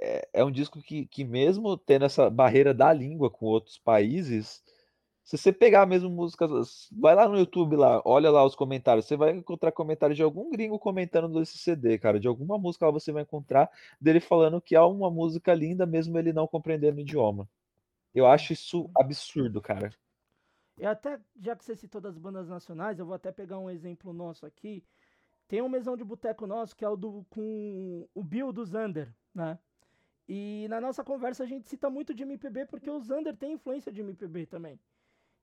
é, 0.00 0.28
é 0.32 0.44
um 0.44 0.50
disco 0.50 0.80
que, 0.82 1.06
que, 1.06 1.24
mesmo 1.24 1.76
tendo 1.76 2.04
essa 2.04 2.30
barreira 2.30 2.72
da 2.72 2.92
língua 2.92 3.30
com 3.30 3.46
outros 3.46 3.78
países, 3.78 4.62
se 5.30 5.38
você 5.38 5.52
pegar 5.52 5.86
mesmo 5.86 6.10
músicas, 6.10 6.88
vai 6.90 7.14
lá 7.14 7.28
no 7.28 7.38
YouTube 7.38 7.76
lá, 7.76 8.02
olha 8.04 8.28
lá 8.32 8.44
os 8.44 8.56
comentários, 8.56 9.06
você 9.06 9.16
vai 9.16 9.30
encontrar 9.30 9.70
comentários 9.70 10.16
de 10.16 10.24
algum 10.24 10.50
gringo 10.50 10.76
comentando 10.76 11.38
desse 11.38 11.56
CD, 11.56 11.98
cara, 11.98 12.18
de 12.18 12.26
alguma 12.26 12.58
música 12.58 12.86
lá 12.86 12.90
você 12.90 13.12
vai 13.12 13.22
encontrar 13.22 13.70
dele 14.00 14.18
falando 14.18 14.60
que 14.60 14.74
é 14.74 14.80
uma 14.80 15.08
música 15.08 15.54
linda 15.54 15.86
mesmo 15.86 16.18
ele 16.18 16.32
não 16.32 16.48
compreendendo 16.48 16.98
o 16.98 17.00
idioma. 17.00 17.48
Eu 18.12 18.26
acho 18.26 18.52
isso 18.52 18.90
absurdo, 18.98 19.60
cara. 19.60 19.94
E 20.76 20.84
até, 20.84 21.20
já 21.40 21.54
que 21.54 21.64
você 21.64 21.76
citou 21.76 22.00
das 22.00 22.18
bandas 22.18 22.48
nacionais, 22.48 22.98
eu 22.98 23.06
vou 23.06 23.14
até 23.14 23.30
pegar 23.30 23.60
um 23.60 23.70
exemplo 23.70 24.12
nosso 24.12 24.44
aqui. 24.44 24.82
Tem 25.46 25.62
um 25.62 25.68
mesão 25.68 25.96
de 25.96 26.02
boteco 26.02 26.44
nosso 26.44 26.74
que 26.74 26.84
é 26.84 26.88
o 26.88 26.96
do 26.96 27.24
com 27.30 28.04
o 28.12 28.24
Bill 28.24 28.52
do 28.52 28.64
Zander, 28.64 29.14
né? 29.32 29.56
E 30.28 30.66
na 30.68 30.80
nossa 30.80 31.04
conversa 31.04 31.44
a 31.44 31.46
gente 31.46 31.68
cita 31.68 31.88
muito 31.88 32.12
de 32.12 32.24
MPB 32.24 32.66
porque 32.66 32.90
o 32.90 33.00
Zander 33.00 33.36
tem 33.36 33.52
influência 33.52 33.92
de 33.92 34.00
MPB 34.00 34.46
também. 34.46 34.80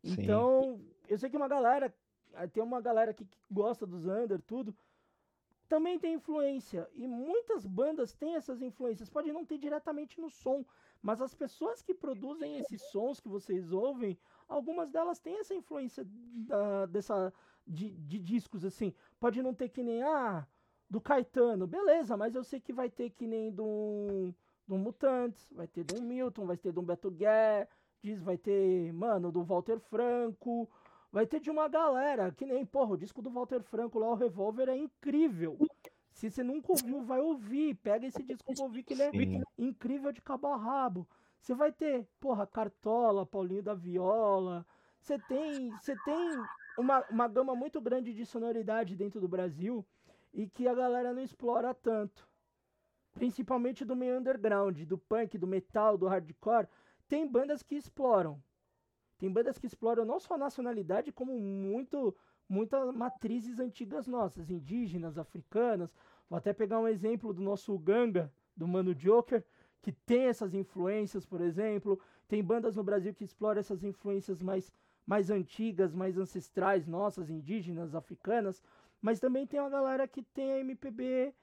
Então, 0.07 0.81
eu 1.07 1.17
sei 1.17 1.29
que 1.29 1.37
uma 1.37 1.47
galera, 1.47 1.93
eh, 2.33 2.47
tem 2.47 2.63
uma 2.63 2.81
galera 2.81 3.13
que 3.13 3.27
gosta 3.49 3.85
do 3.85 3.97
Zander, 3.99 4.41
tudo, 4.41 4.75
também 5.67 5.99
tem 5.99 6.13
influência. 6.13 6.89
E 6.93 7.07
muitas 7.07 7.65
bandas 7.65 8.13
têm 8.13 8.35
essas 8.35 8.61
influências. 8.61 9.09
Pode 9.09 9.31
não 9.31 9.45
ter 9.45 9.57
diretamente 9.57 10.19
no 10.19 10.29
som, 10.29 10.65
mas 11.01 11.21
as 11.21 11.33
pessoas 11.33 11.81
que 11.81 11.93
produzem 11.93 12.57
esses 12.57 12.81
sons 12.89 13.19
que 13.19 13.27
vocês 13.27 13.71
ouvem, 13.71 14.17
algumas 14.47 14.89
delas 14.89 15.19
têm 15.19 15.39
essa 15.39 15.53
influência 15.53 16.05
da, 16.07 16.85
dessa, 16.85 17.33
de, 17.65 17.91
de 17.91 18.19
discos, 18.19 18.63
assim. 18.63 18.93
Pode 19.19 19.41
não 19.41 19.53
ter 19.53 19.69
que 19.69 19.83
nem, 19.83 20.01
ah, 20.03 20.47
do 20.89 21.01
Caetano, 21.01 21.67
beleza, 21.67 22.15
mas 22.15 22.33
eu 22.33 22.43
sei 22.43 22.59
que 22.59 22.71
vai 22.71 22.89
ter 22.89 23.09
que 23.09 23.27
nem 23.27 23.51
do, 23.51 24.33
do 24.65 24.77
Mutantes, 24.77 25.51
vai 25.51 25.67
ter 25.67 25.83
do 25.83 26.01
Milton, 26.01 26.45
vai 26.45 26.57
ter 26.57 26.71
do 26.71 26.81
Beto 26.81 27.11
Guerra, 27.11 27.67
Diz, 28.01 28.21
vai 28.21 28.37
ter, 28.37 28.93
mano, 28.93 29.31
do 29.31 29.43
Walter 29.43 29.79
Franco. 29.79 30.69
Vai 31.11 31.25
ter 31.25 31.39
de 31.39 31.49
uma 31.49 31.67
galera, 31.67 32.31
que 32.31 32.45
nem, 32.45 32.65
porra, 32.65 32.93
o 32.93 32.97
disco 32.97 33.21
do 33.21 33.29
Walter 33.29 33.63
Franco 33.63 33.97
lá, 33.97 34.09
o 34.09 34.15
Revolver, 34.15 34.69
é 34.69 34.77
incrível. 34.77 35.57
Se 36.11 36.29
você 36.29 36.43
nunca 36.43 36.71
ouviu, 36.71 37.01
vai 37.01 37.19
ouvir. 37.19 37.75
Pega 37.75 38.05
esse 38.05 38.21
disco 38.23 38.53
pra 38.53 38.65
ouvir, 38.65 38.83
que 38.83 38.93
ele 38.93 39.03
é 39.03 39.11
Sim. 39.11 39.41
incrível 39.57 40.11
de 40.11 40.21
cabo 40.21 40.47
a 40.47 40.57
rabo. 40.57 41.07
Você 41.39 41.53
vai 41.53 41.71
ter, 41.71 42.07
porra, 42.19 42.45
Cartola, 42.45 43.25
Paulinho 43.25 43.63
da 43.63 43.73
Viola. 43.73 44.65
Você 44.99 45.17
tem, 45.19 45.69
você 45.71 45.95
tem 46.03 46.43
uma, 46.77 47.05
uma 47.09 47.27
gama 47.27 47.55
muito 47.55 47.79
grande 47.79 48.13
de 48.13 48.25
sonoridade 48.25 48.95
dentro 48.95 49.21
do 49.21 49.27
Brasil 49.27 49.85
e 50.33 50.47
que 50.47 50.67
a 50.67 50.73
galera 50.73 51.13
não 51.13 51.21
explora 51.21 51.73
tanto. 51.73 52.27
Principalmente 53.13 53.85
do 53.85 53.95
meio 53.95 54.17
underground, 54.17 54.83
do 54.83 54.97
punk, 54.97 55.37
do 55.37 55.47
metal, 55.47 55.97
do 55.97 56.07
hardcore 56.07 56.67
tem 57.07 57.27
bandas 57.27 57.63
que 57.63 57.75
exploram. 57.75 58.41
Tem 59.17 59.31
bandas 59.31 59.57
que 59.57 59.65
exploram 59.65 60.05
não 60.05 60.19
só 60.19 60.35
a 60.35 60.37
nacionalidade, 60.37 61.11
como 61.11 61.37
muito, 61.39 62.15
muitas 62.47 62.93
matrizes 62.95 63.59
antigas 63.59 64.07
nossas, 64.07 64.49
indígenas, 64.49 65.17
africanas. 65.17 65.91
Vou 66.29 66.37
até 66.37 66.53
pegar 66.53 66.79
um 66.79 66.87
exemplo 66.87 67.33
do 67.33 67.41
nosso 67.41 67.77
Ganga, 67.79 68.31
do 68.55 68.67
Mano 68.67 68.93
Joker, 68.93 69.43
que 69.81 69.91
tem 69.91 70.23
essas 70.23 70.53
influências, 70.53 71.25
por 71.25 71.41
exemplo. 71.41 71.99
Tem 72.27 72.43
bandas 72.43 72.75
no 72.75 72.83
Brasil 72.83 73.13
que 73.13 73.23
exploram 73.23 73.59
essas 73.59 73.83
influências 73.83 74.41
mais, 74.41 74.71
mais 75.05 75.31
antigas, 75.31 75.95
mais 75.95 76.17
ancestrais 76.17 76.85
nossas, 76.85 77.29
indígenas, 77.29 77.95
africanas. 77.95 78.61
Mas 79.01 79.19
também 79.19 79.47
tem 79.47 79.59
uma 79.59 79.69
galera 79.69 80.07
que 80.07 80.21
tem 80.21 80.51
a 80.51 80.59
MPB 80.59 81.33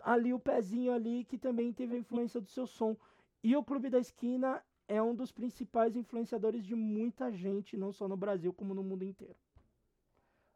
ali, 0.00 0.32
o 0.32 0.38
pezinho 0.38 0.92
ali, 0.92 1.24
que 1.24 1.38
também 1.38 1.72
teve 1.72 1.96
a 1.96 1.98
influência 1.98 2.40
do 2.40 2.48
seu 2.48 2.66
som. 2.66 2.96
E 3.42 3.56
o 3.56 3.64
Clube 3.64 3.90
da 3.90 3.98
Esquina 3.98 4.62
é 4.88 5.02
um 5.02 5.14
dos 5.14 5.32
principais 5.32 5.96
influenciadores 5.96 6.64
de 6.64 6.74
muita 6.74 7.32
gente, 7.32 7.76
não 7.76 7.92
só 7.92 8.08
no 8.08 8.16
Brasil, 8.16 8.52
como 8.52 8.74
no 8.74 8.82
mundo 8.82 9.04
inteiro. 9.04 9.36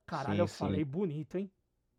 Caralho, 0.07 0.37
sim, 0.37 0.41
eu 0.41 0.49
sim. 0.49 0.59
falei 0.59 0.85
bonito, 0.85 1.39
hein? 1.39 1.51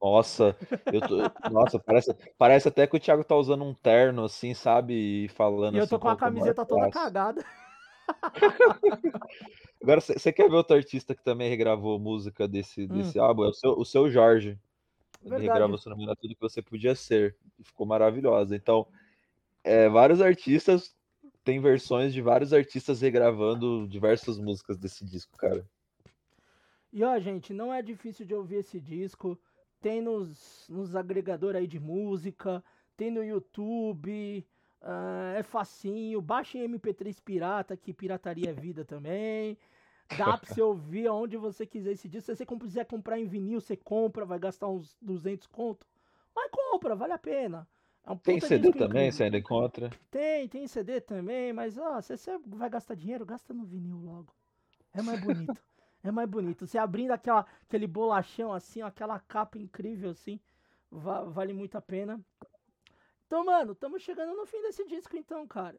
Nossa, 0.01 0.55
eu 0.91 1.01
tô, 1.01 1.17
nossa, 1.51 1.77
parece, 1.77 2.15
parece 2.37 2.67
até 2.69 2.87
que 2.87 2.95
o 2.95 2.99
Thiago 2.99 3.23
tá 3.23 3.35
usando 3.35 3.63
um 3.63 3.73
terno, 3.73 4.23
assim, 4.23 4.53
sabe? 4.53 5.25
E 5.25 5.27
falando. 5.29 5.75
E 5.75 5.77
eu 5.77 5.87
tô 5.87 5.95
assim, 5.95 6.03
com 6.03 6.09
a 6.09 6.15
camiseta 6.15 6.65
toda 6.65 6.89
cagada. 6.89 7.45
Agora, 9.81 10.01
você 10.01 10.31
quer 10.31 10.49
ver 10.49 10.55
outro 10.55 10.75
artista 10.75 11.13
que 11.13 11.23
também 11.23 11.49
regravou 11.49 11.99
música 11.99 12.47
desse, 12.47 12.85
hum. 12.85 12.87
desse 12.87 13.19
álbum? 13.19 13.45
É 13.45 13.49
o 13.49 13.53
seu, 13.53 13.71
o 13.71 13.85
seu 13.85 14.09
Jorge. 14.09 14.57
Ele 15.21 15.37
regravou, 15.37 15.77
se 15.77 15.89
não 15.89 15.97
me 15.97 16.03
engano, 16.03 16.17
tudo 16.19 16.33
que 16.33 16.41
você 16.41 16.61
podia 16.61 16.95
ser. 16.95 17.35
Ficou 17.61 17.85
maravilhosa. 17.85 18.55
Então, 18.55 18.87
é, 19.63 19.89
vários 19.89 20.21
artistas 20.21 20.95
tem 21.49 21.59
versões 21.59 22.13
de 22.13 22.21
vários 22.21 22.53
artistas 22.53 23.01
regravando 23.01 23.87
diversas 23.87 24.37
músicas 24.37 24.77
desse 24.77 25.03
disco, 25.03 25.35
cara. 25.35 25.67
E 26.93 27.03
ó, 27.03 27.17
gente, 27.17 27.53
não 27.53 27.73
é 27.73 27.81
difícil 27.81 28.23
de 28.23 28.35
ouvir 28.35 28.57
esse 28.57 28.79
disco. 28.79 29.35
Tem 29.81 29.99
nos, 29.99 30.67
nos 30.69 30.95
agregadores 30.95 31.59
aí 31.59 31.65
de 31.65 31.79
música, 31.79 32.63
tem 32.95 33.09
no 33.09 33.23
YouTube. 33.23 34.45
Uh, 34.79 35.37
é 35.37 35.41
facinho, 35.41 36.21
baixa 36.21 36.59
em 36.59 36.69
MP3 36.69 37.19
pirata, 37.19 37.75
que 37.75 37.91
pirataria 37.91 38.51
é 38.51 38.53
vida 38.53 38.85
também. 38.85 39.57
Dá 40.15 40.37
pra 40.37 40.53
você 40.53 40.61
ouvir 40.61 41.07
aonde 41.07 41.35
você 41.35 41.65
quiser 41.65 41.93
esse 41.93 42.07
disco. 42.07 42.27
Se 42.27 42.35
você 42.35 42.45
quiser 42.45 42.85
comprar 42.85 43.19
em 43.19 43.25
vinil, 43.25 43.59
você 43.59 43.75
compra, 43.75 44.23
vai 44.23 44.37
gastar 44.37 44.67
uns 44.67 44.95
200 45.01 45.47
conto. 45.47 45.87
Mas 46.35 46.51
compra, 46.51 46.95
vale 46.95 47.13
a 47.13 47.17
pena. 47.17 47.67
É 48.09 48.11
um 48.11 48.17
tem 48.17 48.39
CD 48.39 48.73
também, 48.73 49.11
você 49.11 49.25
ainda 49.25 49.37
encontra? 49.37 49.91
Tem, 50.09 50.47
tem 50.47 50.65
CD 50.65 50.99
também, 50.99 51.53
mas 51.53 51.77
ó, 51.77 52.01
se 52.01 52.17
você 52.17 52.39
vai 52.39 52.67
gastar 52.67 52.95
dinheiro, 52.95 53.23
gasta 53.23 53.53
no 53.53 53.63
vinil 53.63 53.99
logo. 53.99 54.33
É 54.91 54.99
mais 55.03 55.21
bonito. 55.21 55.61
é 56.03 56.11
mais 56.11 56.27
bonito. 56.27 56.65
Você 56.65 56.79
abrindo 56.79 57.11
aquela, 57.11 57.45
aquele 57.61 57.85
bolachão 57.85 58.51
assim, 58.51 58.81
aquela 58.81 59.19
capa 59.19 59.59
incrível 59.59 60.09
assim, 60.09 60.39
va 60.89 61.21
vale 61.21 61.53
muito 61.53 61.77
a 61.77 61.81
pena. 61.81 62.19
Então, 63.27 63.45
mano, 63.45 63.73
estamos 63.73 64.01
chegando 64.01 64.35
no 64.35 64.47
fim 64.47 64.59
desse 64.63 64.83
disco 64.87 65.15
então, 65.15 65.45
cara. 65.45 65.77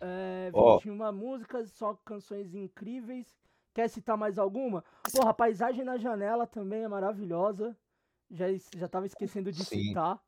É, 0.00 0.52
21 0.78 1.00
oh. 1.00 1.12
músicas, 1.12 1.72
só 1.72 1.94
canções 2.04 2.54
incríveis. 2.54 3.36
Quer 3.72 3.90
citar 3.90 4.16
mais 4.16 4.38
alguma? 4.38 4.84
Porra, 5.12 5.30
a 5.30 5.34
paisagem 5.34 5.84
na 5.84 5.96
janela 5.96 6.46
também 6.46 6.84
é 6.84 6.88
maravilhosa. 6.88 7.76
Já, 8.30 8.46
já 8.76 8.86
tava 8.86 9.06
esquecendo 9.06 9.50
de 9.50 9.64
Sim. 9.64 9.88
citar. 9.88 10.22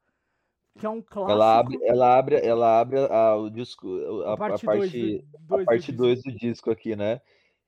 Que 0.78 0.86
é 0.86 0.88
um 0.88 1.00
clássico. 1.00 1.32
Ela 1.32 1.58
abre, 1.58 1.78
ela 1.82 2.18
abre, 2.18 2.36
ela 2.36 2.80
abre 2.80 2.98
a, 2.98 3.36
o 3.36 3.50
disco, 3.50 3.88
a, 4.26 4.34
a 4.34 4.36
parte 4.36 4.66
2 4.66 4.92
do, 4.92 5.64
parte 5.64 5.92
do, 5.92 6.14
do, 6.14 6.32
disco 6.32 6.70
aqui, 6.70 6.94
né? 6.94 7.20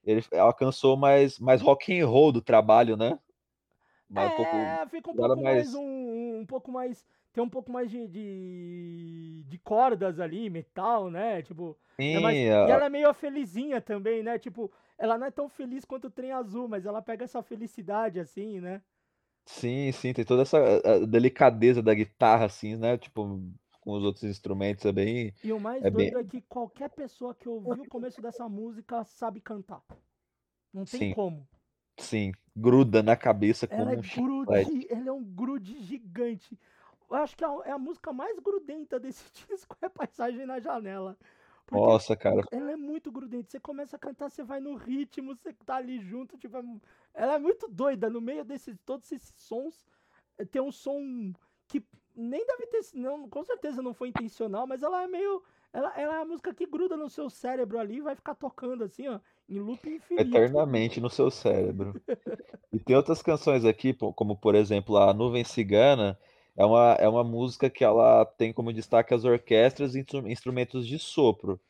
Ele 0.05 0.23
alcançou 0.39 0.97
mais, 0.97 1.39
mais 1.39 1.61
rock 1.61 1.99
and 1.99 2.07
roll 2.07 2.33
do 2.33 2.41
trabalho, 2.41 2.97
né? 2.97 3.19
Mais 4.09 4.31
é, 4.31 4.33
um 4.33 4.37
pouco, 4.37 4.91
fica 4.91 5.11
um 5.11 5.15
pouco 5.15 5.43
mais, 5.43 5.45
mais 5.45 5.75
um, 5.75 6.39
um 6.41 6.47
pouco 6.47 6.73
mais 6.73 7.05
tem 7.39 7.45
um 7.45 7.49
pouco 7.49 7.71
mais 7.71 7.89
de, 7.89 8.09
de, 8.09 9.45
de 9.47 9.59
cordas 9.59 10.19
ali, 10.19 10.51
metal, 10.51 11.09
né? 11.09 11.41
Tipo. 11.43 11.79
Sim, 11.97 12.17
é 12.17 12.21
mais... 12.21 12.37
E 12.37 12.47
ela 12.47 12.87
é 12.87 12.89
meio 12.89 13.15
felizinha 13.15 13.81
também, 13.81 14.25
né? 14.25 14.39
Tipo, 14.39 14.73
ela 14.99 15.17
não 15.17 15.27
é 15.27 15.31
tão 15.31 15.49
feliz 15.49 15.85
quanto 15.85 16.09
o 16.09 16.11
trem 16.11 16.33
azul, 16.33 16.67
mas 16.67 16.85
ela 16.85 17.01
pega 17.01 17.25
essa 17.25 17.41
felicidade, 17.41 18.19
assim, 18.19 18.61
né? 18.61 18.83
Sim, 19.49 19.91
sim, 19.93 20.13
tem 20.13 20.25
toda 20.25 20.43
essa 20.43 20.59
delicadeza 21.07 21.83
da 21.83 21.95
guitarra, 21.95 22.45
assim, 22.45 22.77
né? 22.77 22.99
Tipo, 22.99 23.41
com 23.81 23.93
os 23.93 24.05
outros 24.05 24.25
instrumentos 24.25 24.85
é 24.85 24.93
bem. 24.93 25.35
E 25.43 25.53
o 25.53 25.59
mais 25.59 25.83
é 25.83 25.91
doido 25.91 26.15
bem... 26.15 26.23
é 26.23 26.25
que 26.25 26.43
qualquer 26.43 26.91
pessoa 26.91 27.35
que 27.35 27.49
ouviu 27.49 27.83
o 27.83 27.89
começo 27.89 28.21
dessa 28.21 28.49
música 28.49 29.03
sabe 29.05 29.41
cantar. 29.41 29.83
Não 30.73 30.85
tem 30.85 31.01
sim. 31.01 31.15
como. 31.15 31.49
Sim, 31.97 32.33
gruda 32.55 33.03
na 33.03 33.17
cabeça 33.17 33.67
com 33.67 33.75
ela 33.75 33.91
um 33.91 33.93
é 33.95 33.97
grude, 33.97 34.87
Ela 34.91 35.09
é 35.09 35.13
um 35.13 35.25
grude 35.25 35.83
gigante 35.83 36.57
eu 37.11 37.17
acho 37.17 37.37
que 37.37 37.45
a, 37.45 37.49
é 37.65 37.71
a 37.71 37.79
música 37.79 38.13
mais 38.13 38.39
grudenta 38.39 39.01
desse 39.01 39.25
disco 39.49 39.77
é 39.81 39.89
Paisagem 39.89 40.47
na 40.47 40.61
Janela. 40.61 41.17
Nossa, 41.71 42.17
cara. 42.17 42.43
Ela 42.51 42.73
é 42.73 42.77
muito 42.77 43.11
grudenta. 43.11 43.51
Você 43.51 43.61
começa 43.61 43.97
a 43.97 43.99
cantar, 43.99 44.31
você 44.31 44.43
vai 44.43 44.61
no 44.61 44.75
ritmo, 44.75 45.35
você 45.35 45.53
tá 45.65 45.77
ali 45.77 46.01
junto, 46.01 46.37
tipo, 46.39 46.57
é 46.57 46.63
ela 47.15 47.35
é 47.35 47.39
muito 47.39 47.69
doida. 47.69 48.09
No 48.09 48.21
meio 48.21 48.45
desses 48.45 48.77
todos 48.85 49.11
esses 49.13 49.33
sons, 49.37 49.87
eh, 50.39 50.45
tem 50.45 50.63
um 50.63 50.73
som 50.73 51.33
que 51.67 51.85
nem 52.17 52.45
deve 52.47 52.67
ter, 52.67 52.81
não, 52.95 53.29
com 53.29 53.45
certeza 53.45 53.83
não 53.83 53.95
foi 53.95 54.09
intencional, 54.09 54.67
mas 54.67 54.83
ela 54.83 55.03
é 55.03 55.07
meio, 55.07 55.43
ela, 55.73 55.93
ela 55.97 56.17
é 56.17 56.23
a 56.23 56.25
música 56.25 56.53
que 56.53 56.67
gruda 56.67 56.97
no 56.97 57.09
seu 57.09 57.31
cérebro 57.31 57.79
ali, 57.79 57.99
e 57.99 58.01
vai 58.01 58.17
ficar 58.17 58.35
tocando 58.35 58.83
assim, 58.83 59.07
ó, 59.07 59.21
em 59.49 59.61
loop 59.61 59.89
infinito. 59.89 60.37
Eternamente 60.37 61.01
no 61.01 61.11
seu 61.11 61.31
cérebro. 61.31 62.01
e 62.73 62.79
tem 62.79 62.97
outras 62.97 63.23
canções 63.23 63.65
aqui, 63.65 63.95
como 63.95 64.37
por 64.37 64.55
exemplo 64.55 64.97
a 64.97 65.13
Nuvem 65.15 65.45
Cigana, 65.45 66.19
é 66.59 66.67
uma, 66.67 66.93
é 66.95 67.09
uma 67.09 67.23
música 67.23 67.71
que 67.71 67.85
ela 67.85 68.25
tem 68.25 68.53
como 68.53 68.73
destaque 68.73 69.15
as 69.15 69.25
orquestras 69.25 69.95
e 69.95 70.05
instrumentos 70.27 70.89
de 70.89 70.99
sopro. 70.99 71.61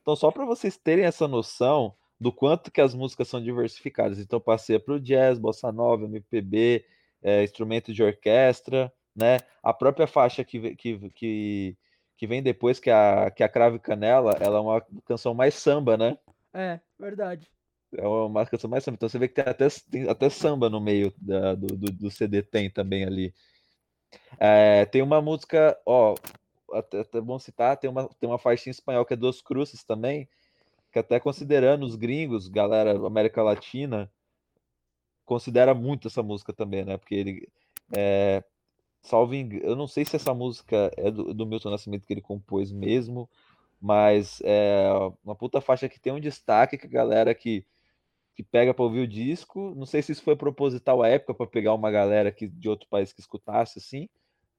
Então, 0.00 0.14
só 0.14 0.30
para 0.30 0.44
vocês 0.44 0.76
terem 0.76 1.04
essa 1.04 1.26
noção 1.26 1.92
do 2.18 2.30
quanto 2.32 2.70
que 2.70 2.80
as 2.80 2.94
músicas 2.94 3.26
são 3.26 3.42
diversificadas. 3.42 4.20
Então, 4.20 4.40
passeia 4.40 4.78
para 4.78 4.94
o 4.94 5.00
jazz, 5.00 5.36
bossa 5.36 5.72
nova, 5.72 6.04
MPB, 6.04 6.84
é, 7.20 7.42
instrumento 7.42 7.92
de 7.92 8.04
orquestra, 8.04 8.92
né? 9.16 9.38
A 9.60 9.72
própria 9.72 10.06
faixa 10.06 10.44
que, 10.44 10.76
que, 10.76 11.10
que, 11.10 11.76
que 12.16 12.26
vem 12.28 12.40
depois, 12.40 12.78
que 12.78 12.88
é 12.88 12.94
a, 12.94 13.30
que 13.32 13.42
é 13.42 13.46
a 13.46 13.48
Crave 13.48 13.80
Canela, 13.80 14.36
ela 14.40 14.58
é 14.58 14.60
uma 14.60 14.86
canção 15.04 15.34
mais 15.34 15.54
samba, 15.54 15.96
né? 15.96 16.16
É, 16.54 16.78
verdade. 16.96 17.50
É 17.96 18.06
uma 18.06 18.46
canção 18.46 18.70
mais 18.70 18.84
samba. 18.84 18.94
Então, 18.94 19.08
você 19.08 19.18
vê 19.18 19.26
que 19.26 19.34
tem 19.34 19.44
até, 19.44 19.66
tem 19.90 20.08
até 20.08 20.30
samba 20.30 20.70
no 20.70 20.80
meio 20.80 21.12
da, 21.18 21.56
do, 21.56 21.66
do, 21.66 21.90
do 21.90 22.10
CD, 22.12 22.44
tem 22.44 22.70
também 22.70 23.04
ali. 23.04 23.34
É, 24.38 24.84
tem 24.86 25.02
uma 25.02 25.20
música, 25.20 25.78
ó, 25.84 26.14
até, 26.72 27.00
até 27.00 27.20
bom 27.20 27.38
citar, 27.38 27.76
tem 27.76 27.88
uma, 27.88 28.08
tem 28.20 28.28
uma 28.28 28.38
faixa 28.38 28.68
em 28.68 28.70
espanhol 28.70 29.04
que 29.04 29.14
é 29.14 29.16
Dos 29.16 29.40
Cruces 29.40 29.84
também, 29.84 30.28
que 30.92 30.98
até 30.98 31.20
considerando 31.20 31.84
os 31.84 31.96
gringos, 31.96 32.48
galera 32.48 32.92
América 33.06 33.42
Latina, 33.42 34.10
considera 35.24 35.74
muito 35.74 36.08
essa 36.08 36.22
música 36.22 36.52
também, 36.52 36.84
né? 36.84 36.96
Porque 36.96 37.14
ele, 37.14 37.48
é, 37.94 38.42
salvo 39.02 39.34
eu 39.34 39.76
não 39.76 39.86
sei 39.86 40.04
se 40.04 40.16
essa 40.16 40.32
música 40.32 40.90
é 40.96 41.10
do, 41.10 41.34
do 41.34 41.46
Milton 41.46 41.70
Nascimento 41.70 42.06
que 42.06 42.12
ele 42.12 42.20
compôs 42.20 42.72
mesmo, 42.72 43.28
mas 43.80 44.40
é 44.44 44.88
uma 45.24 45.34
puta 45.34 45.60
faixa 45.60 45.88
que 45.88 46.00
tem 46.00 46.12
um 46.12 46.20
destaque 46.20 46.78
que 46.78 46.86
a 46.86 46.90
galera 46.90 47.34
que 47.34 47.64
que 48.36 48.42
pega 48.42 48.74
para 48.74 48.84
ouvir 48.84 49.00
o 49.00 49.08
disco. 49.08 49.74
Não 49.74 49.86
sei 49.86 50.02
se 50.02 50.12
isso 50.12 50.22
foi 50.22 50.36
proposital 50.36 51.02
à 51.02 51.08
época 51.08 51.32
para 51.32 51.46
pegar 51.46 51.72
uma 51.72 51.90
galera 51.90 52.30
que, 52.30 52.46
de 52.46 52.68
outro 52.68 52.86
país 52.88 53.10
que 53.10 53.20
escutasse 53.20 53.78
assim, 53.78 54.08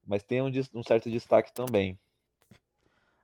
mas 0.04 0.24
tem 0.24 0.42
um, 0.42 0.50
um 0.74 0.82
certo 0.82 1.08
destaque 1.08 1.52
também. 1.54 1.96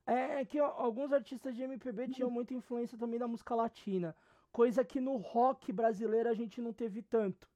É, 0.06 0.40
é 0.40 0.44
que 0.44 0.60
ó, 0.60 0.66
alguns 0.66 1.12
artistas 1.12 1.56
de 1.56 1.62
MPB 1.62 2.08
tinham 2.08 2.30
muita 2.30 2.54
influência 2.54 2.96
também 2.96 3.18
da 3.18 3.26
música 3.26 3.54
latina, 3.54 4.14
coisa 4.52 4.84
que 4.84 5.00
no 5.00 5.16
rock 5.16 5.72
brasileiro 5.72 6.28
a 6.28 6.34
gente 6.34 6.60
não 6.60 6.72
teve 6.72 7.02
tanto. 7.02 7.48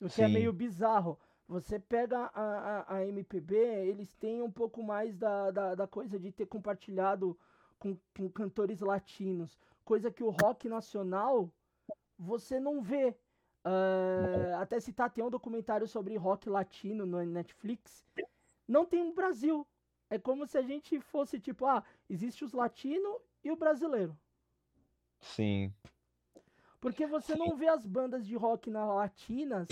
O 0.00 0.08
que 0.08 0.22
é 0.22 0.28
meio 0.28 0.52
bizarro. 0.52 1.18
Você 1.48 1.78
pega 1.78 2.30
a, 2.34 2.84
a, 2.84 2.96
a, 2.96 3.06
MPB, 3.06 3.56
eles 3.56 4.12
têm 4.14 4.42
um 4.42 4.50
pouco 4.50 4.82
mais 4.82 5.16
da, 5.16 5.50
da, 5.50 5.74
da 5.74 5.86
coisa 5.86 6.18
de 6.18 6.30
ter 6.30 6.46
compartilhado 6.46 7.38
com, 7.78 7.96
com 8.16 8.28
cantores 8.28 8.80
latinos, 8.80 9.58
coisa 9.84 10.10
que 10.10 10.22
o 10.22 10.30
rock 10.30 10.68
nacional 10.68 11.50
você 12.18 12.58
não 12.60 12.82
vê. 12.82 13.16
Uh, 13.64 14.56
até 14.60 14.78
citar, 14.78 15.10
tem 15.10 15.24
um 15.24 15.30
documentário 15.30 15.88
sobre 15.88 16.16
rock 16.16 16.48
latino 16.48 17.04
no 17.04 17.24
Netflix. 17.24 18.06
Não 18.66 18.84
tem 18.84 19.02
um 19.02 19.14
Brasil. 19.14 19.66
É 20.08 20.18
como 20.18 20.46
se 20.46 20.56
a 20.56 20.62
gente 20.62 21.00
fosse 21.00 21.40
tipo, 21.40 21.66
ah, 21.66 21.82
existe 22.08 22.44
os 22.44 22.52
latinos 22.52 23.16
e 23.42 23.50
o 23.50 23.56
brasileiro. 23.56 24.16
Sim. 25.20 25.72
Porque 26.80 27.06
você 27.06 27.32
Sim. 27.32 27.38
não 27.38 27.56
vê 27.56 27.66
as 27.66 27.84
bandas 27.84 28.24
de 28.24 28.36
rock 28.36 28.70
na 28.70 28.84
latinas 28.84 29.66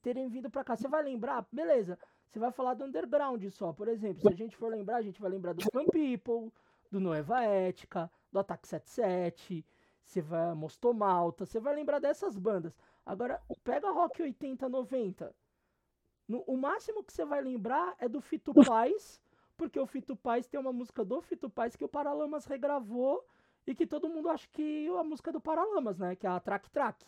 terem 0.00 0.28
vindo 0.28 0.50
pra 0.50 0.64
cá. 0.64 0.76
Você 0.76 0.88
vai 0.88 1.02
lembrar, 1.02 1.46
beleza. 1.52 1.98
Você 2.30 2.38
vai 2.38 2.50
falar 2.50 2.74
do 2.74 2.84
underground 2.84 3.44
só, 3.50 3.72
por 3.72 3.88
exemplo. 3.88 4.22
Se 4.22 4.28
a 4.28 4.36
gente 4.36 4.56
for 4.56 4.70
lembrar, 4.70 4.96
a 4.96 5.02
gente 5.02 5.20
vai 5.20 5.30
lembrar 5.30 5.52
do 5.52 5.62
Fun 5.70 5.84
People, 5.86 6.52
do 6.90 6.98
Nova 6.98 7.42
Ética, 7.42 8.10
do 8.32 8.38
Ataque 8.38 8.66
77, 8.66 9.64
você 10.04 10.20
vai 10.20 10.54
Mostou 10.54 10.92
Malta, 10.92 11.46
você 11.46 11.58
vai 11.58 11.74
lembrar 11.74 11.98
dessas 11.98 12.38
bandas. 12.38 12.76
Agora, 13.04 13.40
pega 13.62 13.90
Rock 13.90 14.22
80, 14.22 14.68
90. 14.68 15.34
No, 16.28 16.42
o 16.46 16.56
máximo 16.56 17.02
que 17.02 17.12
você 17.12 17.24
vai 17.24 17.42
lembrar 17.42 17.94
é 17.98 18.08
do 18.08 18.20
Fito 18.20 18.52
Paz, 18.80 19.20
porque 19.56 19.78
o 19.78 19.86
Fito 19.86 20.16
Paz 20.16 20.46
tem 20.46 20.58
uma 20.58 20.72
música 20.72 21.04
do 21.04 21.20
Fito 21.20 21.50
Paz 21.50 21.76
que 21.76 21.84
o 21.84 21.88
Paralamas 21.88 22.44
regravou 22.46 23.24
e 23.66 23.74
que 23.74 23.86
todo 23.86 24.08
mundo 24.08 24.28
acha 24.28 24.48
que 24.52 24.86
é 24.86 24.98
a 24.98 25.04
música 25.04 25.32
do 25.32 25.40
Paralamas, 25.40 25.98
né? 25.98 26.16
Que 26.16 26.26
é 26.26 26.30
a 26.30 26.40
Track 26.40 26.70
Track. 26.70 27.04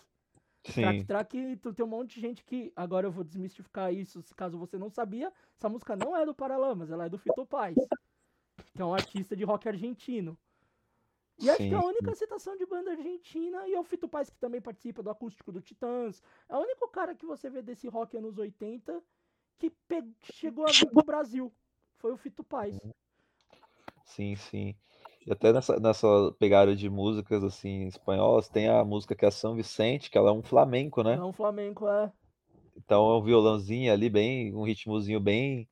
Sim. 0.64 0.82
Track 0.82 1.04
Track, 1.04 1.56
tu 1.59 1.72
tem 1.72 1.85
um 1.85 1.88
monte 1.88 2.14
de 2.14 2.20
gente 2.20 2.44
que. 2.44 2.72
Agora 2.74 3.06
eu 3.06 3.12
vou 3.12 3.24
desmistificar 3.24 3.92
isso, 3.92 4.22
se 4.22 4.35
caso 4.35 4.59
você 4.59 4.78
não 4.78 4.90
sabia. 4.90 5.32
Essa 5.56 5.68
música 5.68 5.96
não 5.96 6.16
é 6.16 6.24
do 6.24 6.35
Paralamas, 6.35 6.90
ela 6.90 7.06
é 7.06 7.09
do 7.09 7.18
Fito 7.18 7.46
Paz, 7.46 7.76
que 8.74 8.82
é 8.82 8.85
um 8.85 8.94
artista 8.94 9.37
de 9.37 9.44
rock 9.44 9.68
argentino. 9.68 10.37
E 11.38 11.51
acho 11.51 11.59
que 11.59 11.75
é 11.75 11.77
a 11.77 11.85
única 11.85 12.14
citação 12.14 12.57
de 12.57 12.64
banda 12.64 12.92
argentina, 12.92 13.68
e 13.68 13.75
é 13.75 13.81
o 13.81 13.85
Fito 13.85 14.09
Paz 14.09 14.31
que 14.31 14.38
também 14.38 14.61
participa 14.61 15.03
do 15.03 15.11
acústico 15.11 15.53
do 15.53 15.61
Titãs. 15.61 16.22
É 16.49 16.57
o 16.57 16.61
único 16.61 16.88
cara 16.88 17.14
que 17.14 17.27
você 17.27 17.51
vê 17.51 17.61
desse 17.61 17.88
rock 17.88 18.16
anos 18.16 18.38
80 18.38 19.03
que 19.59 19.72
chegou 20.33 20.66
a 20.66 20.72
vir 20.72 20.90
pro 20.90 21.05
Brasil. 21.05 21.53
Foi 21.99 22.12
o 22.12 22.16
Fito 22.16 22.42
Paz. 22.42 22.79
Sim, 24.05 24.37
sim. 24.37 24.75
E 25.27 25.33
até 25.33 25.53
nessa, 25.53 25.79
nessa 25.79 26.07
pegada 26.38 26.75
de 26.75 26.88
músicas 26.88 27.42
assim 27.42 27.87
espanholas, 27.87 28.49
tem 28.49 28.68
a 28.68 28.85
música 28.85 29.14
que 29.14 29.27
é 29.27 29.31
São 29.31 29.55
Vicente, 29.55 30.11
que 30.11 30.16
ela 30.16 30.31
é 30.31 30.33
um 30.33 30.42
flamenco, 30.42 31.03
né? 31.03 31.14
É 31.14 31.22
um 31.22 31.33
flamenco, 31.33 31.88
é. 31.88 32.12
Então 32.77 33.11
é 33.11 33.18
um 33.18 33.22
violãozinho 33.22 33.92
ali, 33.92 34.09
bem, 34.09 34.55
um 34.55 34.62
ritmozinho 34.62 35.18
bem 35.18 35.68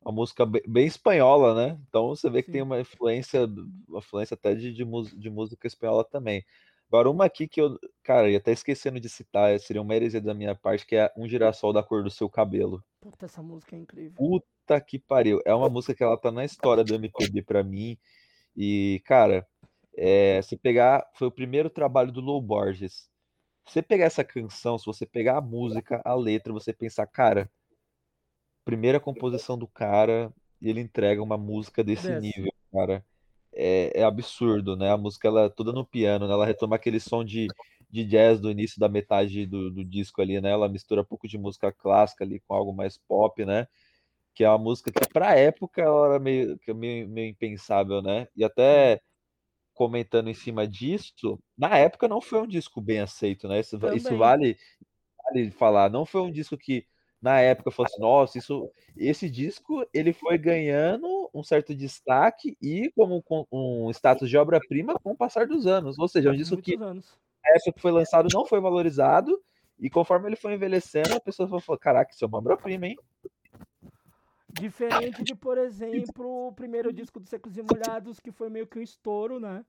uma 0.00 0.12
música 0.12 0.46
bem, 0.46 0.62
bem, 0.66 0.86
espanhola, 0.86 1.54
né? 1.54 1.80
Então 1.88 2.08
você 2.08 2.30
vê 2.30 2.42
que 2.42 2.46
Sim. 2.46 2.52
tem 2.52 2.62
uma 2.62 2.80
influência, 2.80 3.44
uma 3.88 3.98
influência 3.98 4.34
até 4.34 4.54
de, 4.54 4.72
de, 4.72 4.84
de, 5.16 5.30
música 5.30 5.66
espanhola 5.66 6.04
também. 6.04 6.44
Agora, 6.88 7.10
uma 7.10 7.26
aqui 7.26 7.46
que 7.46 7.60
eu, 7.60 7.78
cara, 8.02 8.30
ia 8.30 8.38
até 8.38 8.50
esquecendo 8.50 8.98
de 8.98 9.08
citar, 9.08 9.58
seria 9.60 9.82
uma 9.82 9.94
heresia 9.94 10.20
da 10.20 10.32
minha 10.32 10.54
parte, 10.54 10.86
que 10.86 10.96
é 10.96 11.12
Um 11.16 11.28
Girassol 11.28 11.72
da 11.72 11.82
Cor 11.82 12.02
do 12.02 12.10
Seu 12.10 12.30
Cabelo. 12.30 12.82
Puta, 13.00 13.26
essa 13.26 13.42
música 13.42 13.76
é 13.76 13.78
incrível. 13.78 14.14
Puta 14.16 14.80
que 14.80 14.98
pariu. 14.98 15.40
É 15.44 15.54
uma 15.54 15.68
música 15.68 15.94
que 15.94 16.02
ela 16.02 16.16
tá 16.16 16.32
na 16.32 16.44
história 16.44 16.82
do 16.82 16.94
MPB 16.94 17.42
pra 17.42 17.62
mim. 17.62 17.98
E, 18.56 19.02
cara, 19.04 19.46
é, 19.94 20.40
se 20.40 20.56
pegar. 20.56 21.06
Foi 21.14 21.28
o 21.28 21.32
primeiro 21.32 21.68
trabalho 21.68 22.10
do 22.10 22.20
Low 22.20 22.40
Borges. 22.40 23.10
Você 23.66 23.82
pegar 23.82 24.06
essa 24.06 24.24
canção, 24.24 24.78
se 24.78 24.86
você 24.86 25.04
pegar 25.04 25.36
a 25.36 25.42
música, 25.42 26.00
a 26.04 26.14
letra, 26.14 26.52
você 26.52 26.72
pensar, 26.72 27.06
cara, 27.06 27.50
primeira 28.68 29.00
composição 29.00 29.56
do 29.56 29.66
cara 29.66 30.30
e 30.60 30.68
ele 30.68 30.78
entrega 30.78 31.22
uma 31.22 31.38
música 31.38 31.82
desse 31.82 32.10
nível, 32.20 32.52
cara. 32.70 33.02
É, 33.50 34.00
é 34.00 34.04
absurdo, 34.04 34.76
né? 34.76 34.90
A 34.90 34.96
música 34.98 35.26
ela 35.26 35.44
é 35.44 35.48
toda 35.48 35.72
no 35.72 35.86
piano, 35.86 36.28
né? 36.28 36.34
Ela 36.34 36.44
retoma 36.44 36.76
aquele 36.76 37.00
som 37.00 37.24
de, 37.24 37.46
de 37.90 38.04
jazz 38.04 38.38
do 38.38 38.50
início 38.50 38.78
da 38.78 38.86
metade 38.86 39.46
do, 39.46 39.70
do 39.70 39.82
disco 39.82 40.20
ali, 40.20 40.38
né? 40.38 40.50
Ela 40.50 40.68
mistura 40.68 41.00
um 41.00 41.04
pouco 41.04 41.26
de 41.26 41.38
música 41.38 41.72
clássica 41.72 42.24
ali 42.24 42.40
com 42.40 42.52
algo 42.52 42.70
mais 42.74 42.98
pop, 42.98 43.42
né? 43.42 43.66
Que 44.34 44.44
é 44.44 44.50
uma 44.50 44.58
música 44.58 44.92
que 44.92 45.08
pra 45.08 45.34
época 45.34 45.80
ela 45.80 46.06
era 46.06 46.18
meio, 46.18 46.58
que 46.58 46.74
meio, 46.74 47.08
meio 47.08 47.30
impensável, 47.30 48.02
né? 48.02 48.28
E 48.36 48.44
até 48.44 49.00
comentando 49.72 50.28
em 50.28 50.34
cima 50.34 50.68
disso, 50.68 51.40
na 51.56 51.78
época 51.78 52.06
não 52.06 52.20
foi 52.20 52.42
um 52.42 52.46
disco 52.46 52.82
bem 52.82 53.00
aceito, 53.00 53.48
né? 53.48 53.60
Isso, 53.60 53.78
isso 53.94 54.14
vale, 54.18 54.58
vale 55.24 55.50
falar. 55.52 55.88
Não 55.88 56.04
foi 56.04 56.20
um 56.20 56.30
disco 56.30 56.58
que 56.58 56.84
na 57.20 57.40
época 57.40 57.70
falou 57.70 57.86
assim, 57.86 58.00
nossa, 58.00 58.38
isso, 58.38 58.70
esse 58.96 59.28
disco 59.28 59.84
ele 59.92 60.12
foi 60.12 60.38
ganhando 60.38 61.28
um 61.34 61.42
certo 61.42 61.74
destaque 61.74 62.56
e 62.62 62.90
como 62.94 63.22
com- 63.22 63.46
um 63.50 63.90
status 63.90 64.30
de 64.30 64.36
obra-prima 64.36 64.98
com 64.98 65.10
o 65.12 65.16
passar 65.16 65.46
dos 65.46 65.66
anos. 65.66 65.98
Ou 65.98 66.08
seja, 66.08 66.28
é 66.28 66.32
um 66.32 66.36
disco 66.36 66.56
que 66.56 66.76
anos. 66.76 67.18
na 67.44 67.50
época 67.56 67.72
que 67.72 67.80
foi 67.80 67.90
lançado 67.90 68.28
não 68.32 68.46
foi 68.46 68.60
valorizado 68.60 69.42
e 69.78 69.90
conforme 69.90 70.28
ele 70.28 70.36
foi 70.36 70.54
envelhecendo, 70.54 71.14
a 71.14 71.20
pessoa 71.20 71.48
falou, 71.60 71.78
caraca, 71.78 72.12
isso 72.12 72.24
é 72.24 72.28
uma 72.28 72.38
obra-prima, 72.38 72.86
hein? 72.86 72.98
Diferente 74.52 75.22
de, 75.22 75.34
por 75.34 75.58
exemplo, 75.58 76.48
o 76.48 76.52
primeiro 76.52 76.92
disco 76.92 77.20
dos 77.20 77.28
Secos 77.28 77.56
e 77.56 77.62
Molhados, 77.62 78.18
que 78.18 78.32
foi 78.32 78.48
meio 78.48 78.66
que 78.66 78.78
um 78.78 78.82
estouro, 78.82 79.38
né? 79.38 79.64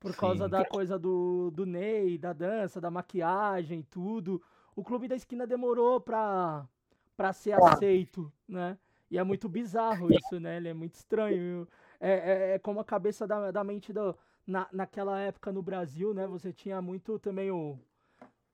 Por 0.00 0.16
causa 0.16 0.44
Sim. 0.44 0.50
da 0.50 0.64
coisa 0.64 0.98
do, 0.98 1.50
do 1.50 1.66
Ney, 1.66 2.16
da 2.16 2.32
dança, 2.32 2.80
da 2.80 2.90
maquiagem, 2.90 3.86
tudo. 3.88 4.42
O 4.80 4.82
Clube 4.82 5.06
da 5.06 5.14
Esquina 5.14 5.46
demorou 5.46 6.00
pra, 6.00 6.66
pra 7.14 7.34
ser 7.34 7.52
aceito, 7.52 8.32
né? 8.48 8.78
E 9.10 9.18
é 9.18 9.22
muito 9.22 9.46
bizarro 9.46 10.10
isso, 10.10 10.40
né? 10.40 10.56
Ele 10.56 10.68
é 10.68 10.72
muito 10.72 10.94
estranho. 10.94 11.68
É, 12.00 12.12
é, 12.12 12.54
é 12.54 12.58
como 12.58 12.80
a 12.80 12.84
cabeça 12.84 13.26
da, 13.26 13.50
da 13.50 13.62
mente 13.62 13.92
do, 13.92 14.16
na, 14.46 14.66
naquela 14.72 15.20
época 15.20 15.52
no 15.52 15.60
Brasil, 15.60 16.14
né? 16.14 16.26
Você 16.26 16.50
tinha 16.50 16.80
muito 16.80 17.18
também 17.18 17.50
o. 17.50 17.78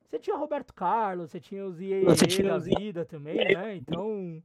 Você 0.03 0.19
tinha 0.19 0.35
o 0.35 0.39
Roberto 0.41 0.75
Carlos, 0.75 1.31
você 1.31 1.39
tinha 1.39 1.65
os 1.65 1.79
tinha 2.27 2.49
da 2.49 2.59
vida 2.59 3.05
também, 3.05 3.37
né? 3.55 3.77
Então. 3.77 4.43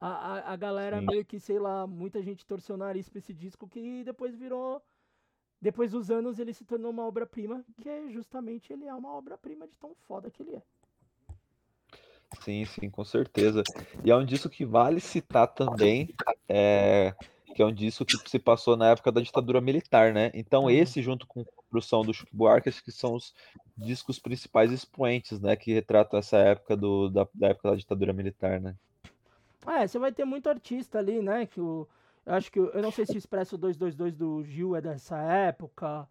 A, 0.00 0.06
a, 0.06 0.52
a 0.52 0.56
galera 0.56 1.00
Sim. 1.00 1.06
meio 1.06 1.24
que, 1.24 1.40
sei 1.40 1.58
lá, 1.58 1.84
muita 1.84 2.22
gente 2.22 2.46
torceu 2.46 2.76
o 2.76 2.78
nariz 2.78 3.08
pra 3.08 3.18
esse 3.18 3.34
disco 3.34 3.66
que 3.66 4.04
depois 4.04 4.36
virou. 4.36 4.80
Depois 5.60 5.90
dos 5.90 6.12
anos 6.12 6.38
ele 6.38 6.54
se 6.54 6.64
tornou 6.64 6.92
uma 6.92 7.04
obra-prima, 7.04 7.64
que 7.82 7.88
é 7.88 8.08
justamente 8.08 8.72
ele 8.72 8.86
é 8.86 8.94
uma 8.94 9.12
obra-prima 9.12 9.66
de 9.66 9.76
tão 9.76 9.96
foda 10.06 10.30
que 10.30 10.44
ele 10.44 10.54
é. 10.54 10.62
Sim, 12.40 12.64
sim, 12.66 12.90
com 12.90 13.04
certeza. 13.04 13.66
E 14.04 14.10
é 14.10 14.16
um 14.16 14.24
disco 14.24 14.48
que 14.48 14.64
vale 14.64 15.00
citar 15.00 15.48
também, 15.48 16.14
é, 16.48 17.14
que 17.52 17.60
é 17.62 17.66
um 17.66 17.72
disco 17.74 18.06
que 18.06 18.18
se 18.26 18.38
passou 18.38 18.76
na 18.76 18.90
época 18.90 19.10
da 19.10 19.20
ditadura 19.20 19.60
militar, 19.60 20.12
né? 20.14 20.30
Então 20.34 20.70
Uhum. 20.70 20.70
esse, 20.70 21.02
junto 21.02 21.26
com 21.26 21.40
a 21.42 21.44
construção 21.44 22.04
do 22.04 22.14
Chico 22.14 22.34
Buarque, 22.36 22.68
acho 22.68 22.82
que 22.84 22.92
são 22.92 23.14
os 23.14 23.34
discos 23.76 24.18
principais 24.18 24.70
expoentes, 24.72 25.40
né? 25.40 25.56
Que 25.56 25.72
retratam 25.72 26.18
essa 26.18 26.38
época 26.38 26.76
do, 26.76 27.08
da, 27.10 27.26
da 27.34 27.48
época 27.48 27.70
da 27.70 27.76
ditadura 27.76 28.12
militar, 28.12 28.60
né? 28.60 28.76
É, 29.66 29.86
você 29.86 29.98
vai 29.98 30.12
ter 30.12 30.24
muito 30.24 30.48
artista 30.48 30.98
ali, 30.98 31.20
né? 31.22 31.46
Que 31.46 31.60
o, 31.60 31.86
eu 32.24 32.34
acho 32.34 32.50
que. 32.50 32.58
Eu 32.58 32.82
não 32.82 32.90
sei 32.90 33.04
se 33.06 33.16
o 33.16 33.18
Expresso 33.18 33.58
222 33.58 34.14
do 34.16 34.42
Gil 34.44 34.76
é 34.76 34.80
dessa 34.80 35.18
época. 35.18 36.08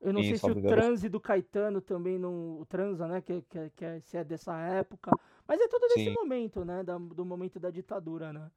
Eu 0.00 0.12
não 0.12 0.22
Sim, 0.22 0.24
sei 0.24 0.38
se 0.38 0.50
o 0.50 0.56
transe 0.56 1.08
do 1.08 1.20
Caetano 1.20 1.80
também 1.80 2.18
não. 2.18 2.60
O 2.60 2.66
transa, 2.66 3.06
né? 3.08 3.20
Que, 3.22 3.42
que, 3.42 3.70
que 3.70 3.84
é, 3.84 4.00
se 4.00 4.16
é 4.18 4.24
dessa 4.24 4.58
época. 4.60 5.18
Mas 5.46 5.60
é 5.60 5.68
tudo 5.68 5.86
desse 5.88 6.10
Sim, 6.10 6.14
momento, 6.14 6.64
né? 6.64 6.82
da- 6.82 6.98
do 6.98 7.24
momento 7.24 7.60
da 7.60 7.70
ditadura, 7.70 8.32
né? 8.32 8.50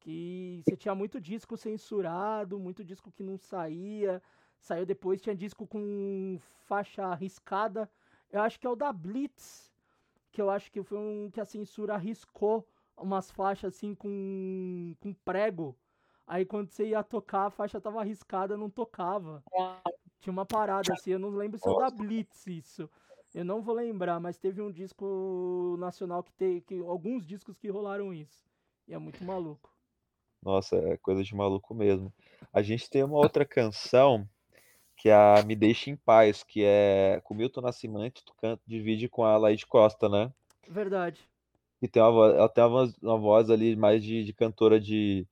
Que 0.00 0.62
você 0.64 0.76
tinha 0.76 0.94
muito 0.94 1.20
disco 1.20 1.56
censurado, 1.56 2.58
muito 2.60 2.84
disco 2.84 3.10
que 3.12 3.22
não 3.22 3.38
saía. 3.38 4.22
Saiu 4.60 4.86
depois, 4.86 5.20
tinha 5.22 5.34
disco 5.36 5.66
com 5.66 6.38
faixa 6.40 7.14
riscada. 7.14 7.90
Eu 8.30 8.42
acho 8.42 8.60
que 8.60 8.66
é 8.66 8.70
o 8.70 8.76
da 8.76 8.92
Blitz, 8.92 9.72
que 10.32 10.42
eu 10.42 10.50
acho 10.50 10.72
que 10.72 10.82
foi 10.82 10.98
um 10.98 11.30
que 11.30 11.40
a 11.40 11.44
censura 11.46 11.94
arriscou 11.94 12.68
umas 12.96 13.30
faixas 13.30 13.74
assim 13.76 13.94
com, 13.94 14.94
com 15.00 15.14
prego. 15.14 15.78
Aí 16.26 16.44
quando 16.46 16.70
você 16.70 16.88
ia 16.88 17.04
tocar, 17.04 17.46
a 17.46 17.50
faixa 17.50 17.80
tava 17.80 18.00
arriscada, 18.00 18.56
não 18.56 18.70
tocava. 18.70 19.44
Tinha 20.20 20.32
uma 20.32 20.46
parada 20.46 20.92
assim, 20.92 21.12
eu 21.12 21.18
não 21.18 21.30
lembro 21.30 21.58
se 21.58 21.68
é 21.68 21.72
o 21.72 21.74
da 21.74 21.90
Blitz 21.90 22.46
isso. 22.46 22.90
Eu 23.36 23.44
não 23.44 23.60
vou 23.60 23.74
lembrar, 23.74 24.18
mas 24.18 24.38
teve 24.38 24.62
um 24.62 24.72
disco 24.72 25.76
nacional 25.78 26.22
que 26.22 26.32
tem 26.32 26.58
que 26.58 26.80
alguns 26.80 27.26
discos 27.26 27.58
que 27.58 27.68
rolaram 27.68 28.10
isso. 28.14 28.46
E 28.88 28.94
é 28.94 28.98
muito 28.98 29.22
maluco. 29.22 29.70
nossa, 30.42 30.76
é 30.76 30.96
coisa 30.96 31.22
de 31.22 31.34
maluco 31.34 31.74
mesmo. 31.74 32.10
A 32.50 32.62
gente 32.62 32.88
tem 32.88 33.04
uma 33.04 33.18
outra 33.18 33.44
canção 33.44 34.26
que 34.96 35.10
é 35.10 35.14
a 35.14 35.42
Me 35.46 35.54
Deixe 35.54 35.90
em 35.90 35.96
Paz, 35.96 36.42
que 36.42 36.64
é 36.64 37.20
com 37.24 37.34
Milton 37.34 37.60
Nascimento, 37.60 38.22
tu 38.24 38.34
canta, 38.40 38.62
divide 38.66 39.06
com 39.06 39.22
a 39.22 39.36
Laís 39.36 39.64
Costa, 39.64 40.08
né? 40.08 40.32
Verdade. 40.66 41.20
que 41.78 41.86
tem 41.86 42.02
uma 42.02 42.12
voz, 42.12 42.34
ela 42.34 42.48
tem 42.48 42.64
uma 42.64 42.70
voz, 42.70 42.98
uma 43.02 43.18
voz 43.18 43.50
ali 43.50 43.76
mais 43.76 44.02
de, 44.02 44.24
de 44.24 44.32
cantora 44.32 44.80
de 44.80 45.26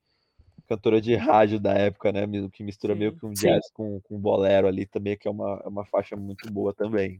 cantora 0.67 1.01
de 1.01 1.15
rádio 1.15 1.59
da 1.59 1.73
época, 1.73 2.11
né? 2.11 2.21
Que 2.53 2.63
mistura 2.63 2.93
meio 2.93 3.13
Sim. 3.13 3.17
que 3.17 3.25
um 3.25 3.33
jazz 3.33 3.67
com, 3.71 3.99
com 4.01 4.19
bolero 4.19 4.67
ali 4.67 4.85
também, 4.85 5.17
que 5.17 5.27
é 5.27 5.31
uma, 5.31 5.59
é 5.65 5.67
uma 5.67 5.85
faixa 5.85 6.15
muito 6.15 6.51
boa 6.51 6.71
também. 6.71 7.19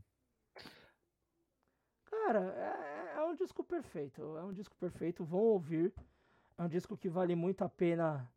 Cara, 2.25 2.39
é, 2.57 3.19
é 3.19 3.23
um 3.23 3.35
disco 3.35 3.63
perfeito. 3.63 4.35
É 4.37 4.43
um 4.43 4.51
disco 4.51 4.75
perfeito. 4.77 5.23
Vão 5.23 5.41
ouvir. 5.41 5.93
É 6.57 6.63
um 6.63 6.67
disco 6.67 6.97
que 6.97 7.07
vale 7.07 7.35
muito 7.35 7.63
a 7.63 7.69
pena 7.69 8.27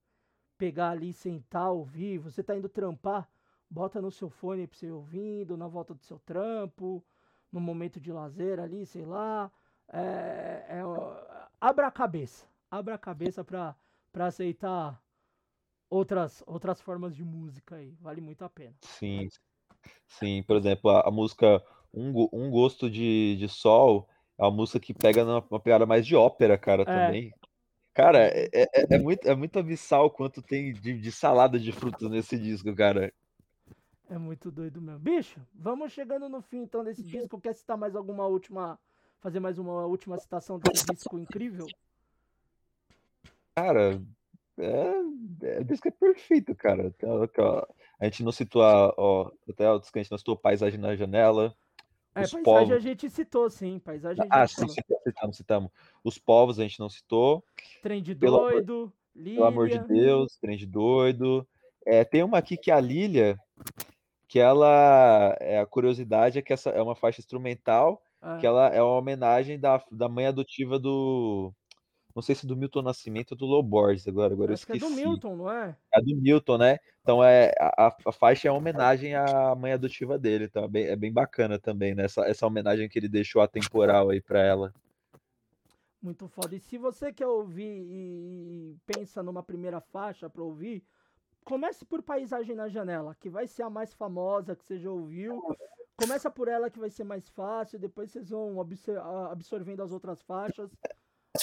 pegar 0.58 0.90
ali, 0.90 1.10
sentar, 1.10 1.70
ouvir. 1.70 2.18
Você 2.18 2.42
tá 2.42 2.54
indo 2.54 2.68
trampar, 2.68 3.26
bota 3.70 4.02
no 4.02 4.10
seu 4.10 4.28
fone 4.28 4.66
pra 4.66 4.76
você 4.76 4.88
ir 4.88 4.90
ouvindo, 4.90 5.56
na 5.56 5.66
volta 5.66 5.94
do 5.94 6.02
seu 6.02 6.18
trampo, 6.18 7.02
no 7.50 7.60
momento 7.60 7.98
de 7.98 8.12
lazer 8.12 8.60
ali, 8.60 8.84
sei 8.84 9.06
lá. 9.06 9.50
É, 9.90 10.66
é, 10.68 10.84
ó, 10.84 11.48
abra 11.58 11.86
a 11.86 11.90
cabeça. 11.90 12.46
Abra 12.70 12.94
a 12.94 12.98
cabeça 12.98 13.42
pra, 13.42 13.74
pra 14.12 14.26
aceitar 14.26 15.02
outras, 15.88 16.44
outras 16.46 16.78
formas 16.82 17.16
de 17.16 17.24
música 17.24 17.76
aí. 17.76 17.96
Vale 18.02 18.20
muito 18.20 18.44
a 18.44 18.50
pena. 18.50 18.74
Sim, 18.82 19.28
sim. 20.06 20.42
Por 20.42 20.56
exemplo, 20.56 20.90
a, 20.90 21.08
a 21.08 21.10
música 21.10 21.64
um, 21.92 22.28
um 22.32 22.50
Gosto 22.50 22.90
de, 22.90 23.36
de 23.36 23.48
Sol 23.48 24.08
é 24.38 24.42
uma 24.42 24.50
música 24.50 24.78
que 24.78 24.94
pega 24.94 25.24
numa 25.24 25.44
uma 25.50 25.60
pegada 25.60 25.84
mais 25.86 26.06
de 26.06 26.14
ópera, 26.14 26.56
cara, 26.58 26.82
É, 26.82 26.84
também. 26.84 27.32
Cara, 27.94 28.18
é, 28.26 28.48
é, 28.52 28.62
é- 28.74 28.94
é 28.94 28.98
muito, 28.98 29.28
é 29.28 29.34
muito 29.34 29.58
abissal 29.58 30.06
o 30.06 30.10
quanto 30.10 30.40
tem 30.40 30.72
de, 30.72 31.00
de 31.00 31.10
salada 31.12 31.58
de 31.58 31.72
frutas 31.72 32.08
nesse 32.08 32.38
disco, 32.38 32.72
cara. 32.74 33.12
é 34.08 34.16
muito 34.16 34.50
doido 34.50 34.80
mesmo. 34.80 35.00
Bicho, 35.00 35.40
vamos 35.52 35.92
chegando 35.92 36.28
no 36.28 36.40
fim 36.40 36.58
então 36.58 36.84
desse 36.84 37.02
disco. 37.02 37.40
Quer 37.40 37.54
citar 37.54 37.76
mais 37.76 37.96
alguma 37.96 38.26
última. 38.26 38.78
Fazer 39.20 39.40
mais 39.40 39.58
uma 39.58 39.84
última 39.84 40.16
citação 40.16 40.60
desse 40.60 40.86
disco 40.86 41.18
incrível? 41.18 41.66
Cara, 43.56 44.00
é, 44.56 44.92
é, 45.42 45.60
o 45.60 45.64
disco 45.64 45.88
é 45.88 45.90
perfeito, 45.90 46.54
cara. 46.54 46.88
Aqui, 46.88 47.04
ó, 47.40 47.66
A 48.00 48.04
gente 48.04 48.22
não 48.22 48.30
citou 48.30 48.62
a, 48.62 48.94
ó, 48.96 49.30
até 49.48 49.68
outros 49.70 49.90
que 49.90 49.98
a 49.98 50.02
gente 50.02 50.10
não 50.12 50.18
citou 50.18 50.36
Paisagem 50.36 50.78
na 50.78 50.94
Janela, 50.94 51.52
É, 52.18 52.24
Os 52.24 52.30
paisagem 52.32 52.40
a 52.40 52.68
Povos. 52.68 52.82
gente 52.82 53.10
citou, 53.10 53.50
sim. 53.50 53.78
Paisagem 53.78 54.24
a 54.30 54.42
Ah, 54.42 54.46
sim, 54.46 54.66
citamos, 54.68 55.36
citamos. 55.36 55.70
Os 56.04 56.18
Povos 56.18 56.58
a 56.58 56.62
gente 56.62 56.78
não 56.80 56.88
citou. 56.88 57.44
Trem 57.82 58.02
de 58.02 58.14
Pelo 58.14 58.36
amor, 58.38 58.52
doido, 58.52 58.92
pelo 59.14 59.44
amor 59.44 59.68
de. 59.68 59.78
Deus, 59.78 60.36
Trem 60.40 60.56
de 60.56 60.66
Doido. 60.66 61.46
É, 61.86 62.04
tem 62.04 62.22
uma 62.22 62.38
aqui 62.38 62.56
que 62.56 62.70
é 62.70 62.74
a 62.74 62.80
Lilia, 62.80 63.38
que 64.26 64.38
ela, 64.38 65.36
é, 65.40 65.58
a 65.58 65.66
curiosidade 65.66 66.38
é 66.38 66.42
que 66.42 66.52
essa 66.52 66.70
é 66.70 66.82
uma 66.82 66.94
faixa 66.94 67.20
instrumental, 67.20 68.02
que 68.40 68.46
É, 68.46 68.48
ela 68.48 68.68
é 68.68 68.82
uma 68.82 68.96
homenagem 68.96 69.58
da, 69.58 69.82
da 69.90 70.08
mãe 70.08 70.26
adotiva 70.26 70.78
do, 70.78 71.52
não 72.18 72.22
sei 72.22 72.34
se 72.34 72.48
do 72.48 72.56
Milton 72.56 72.82
Nascimento 72.82 73.30
ou 73.32 73.38
do 73.38 73.46
Low 73.46 73.62
Borges, 73.62 74.08
agora, 74.08 74.34
agora 74.34 74.50
eu 74.50 74.54
acho 74.54 74.66
que 74.66 74.72
é 74.72 74.76
do 74.76 74.86
esqueci. 74.86 75.06
Milton, 75.06 75.36
não 75.36 75.48
é? 75.48 75.76
É 75.94 76.02
do 76.02 76.16
Milton, 76.16 76.58
né? 76.58 76.78
Então 77.00 77.22
é 77.22 77.52
a, 77.60 77.86
a- 78.06 78.12
faixa 78.12 78.48
é 78.48 78.50
uma 78.50 78.58
homenagem 78.58 79.14
à 79.14 79.54
mãe 79.54 79.72
adotiva 79.72 80.18
dele, 80.18 80.46
então 80.46 80.64
é 80.64 80.68
bem, 80.68 80.84
é 80.86 80.96
bem 80.96 81.12
bacana 81.12 81.60
também, 81.60 81.94
né? 81.94 82.06
Essa, 82.06 82.22
essa 82.22 82.44
homenagem 82.44 82.88
que 82.88 82.98
ele 82.98 83.08
deixou 83.08 83.40
atemporal 83.40 84.10
aí 84.10 84.20
pra 84.20 84.40
ela. 84.40 84.74
Muito 86.02 86.26
foda. 86.26 86.56
E 86.56 86.58
se 86.58 86.76
você 86.76 87.12
quer 87.12 87.28
ouvir 87.28 87.84
e, 87.88 88.72
e 88.72 88.76
pensa 88.84 89.22
numa 89.22 89.42
primeira 89.42 89.80
faixa 89.80 90.28
pra 90.28 90.42
ouvir, 90.42 90.82
comece 91.44 91.84
por 91.84 92.02
Paisagem 92.02 92.56
na 92.56 92.68
Janela, 92.68 93.14
que 93.14 93.30
vai 93.30 93.46
ser 93.46 93.62
a 93.62 93.70
mais 93.70 93.94
famosa 93.94 94.56
que 94.56 94.64
você 94.64 94.76
já 94.76 94.90
ouviu. 94.90 95.40
Começa 95.96 96.28
por 96.28 96.48
ela 96.48 96.68
que 96.68 96.80
vai 96.80 96.90
ser 96.90 97.04
mais 97.04 97.28
fácil, 97.28 97.78
depois 97.78 98.10
vocês 98.10 98.30
vão 98.30 98.60
absorvendo 99.30 99.84
as 99.84 99.92
outras 99.92 100.20
faixas. 100.22 100.68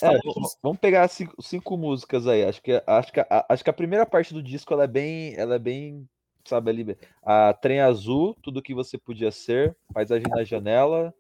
É, 0.02 0.18
vamos 0.62 0.80
pegar 0.80 1.08
cinco, 1.08 1.42
cinco, 1.42 1.78
músicas 1.78 2.28
aí. 2.28 2.44
Acho 2.44 2.62
que, 2.62 2.84
acho, 2.86 3.14
que, 3.14 3.20
a, 3.20 3.46
acho 3.50 3.64
que 3.64 3.70
a 3.70 3.74
primeira 3.74 4.06
parte 4.06 4.34
do 4.34 4.44
disco 4.44 4.74
ela 4.74 4.84
é 4.84 4.88
bem, 4.88 5.34
ela 5.36 5.56
é 5.56 5.60
bem, 5.60 6.08
sabe 6.44 6.70
ali, 6.70 6.98
a 7.24 7.54
Trem 7.54 7.80
Azul, 7.80 8.36
tudo 8.42 8.62
que 8.62 8.74
você 8.74 8.98
podia 8.98 9.32
ser, 9.32 9.76
Paisagem 9.94 10.28
na 10.30 10.44
Janela. 10.44 11.14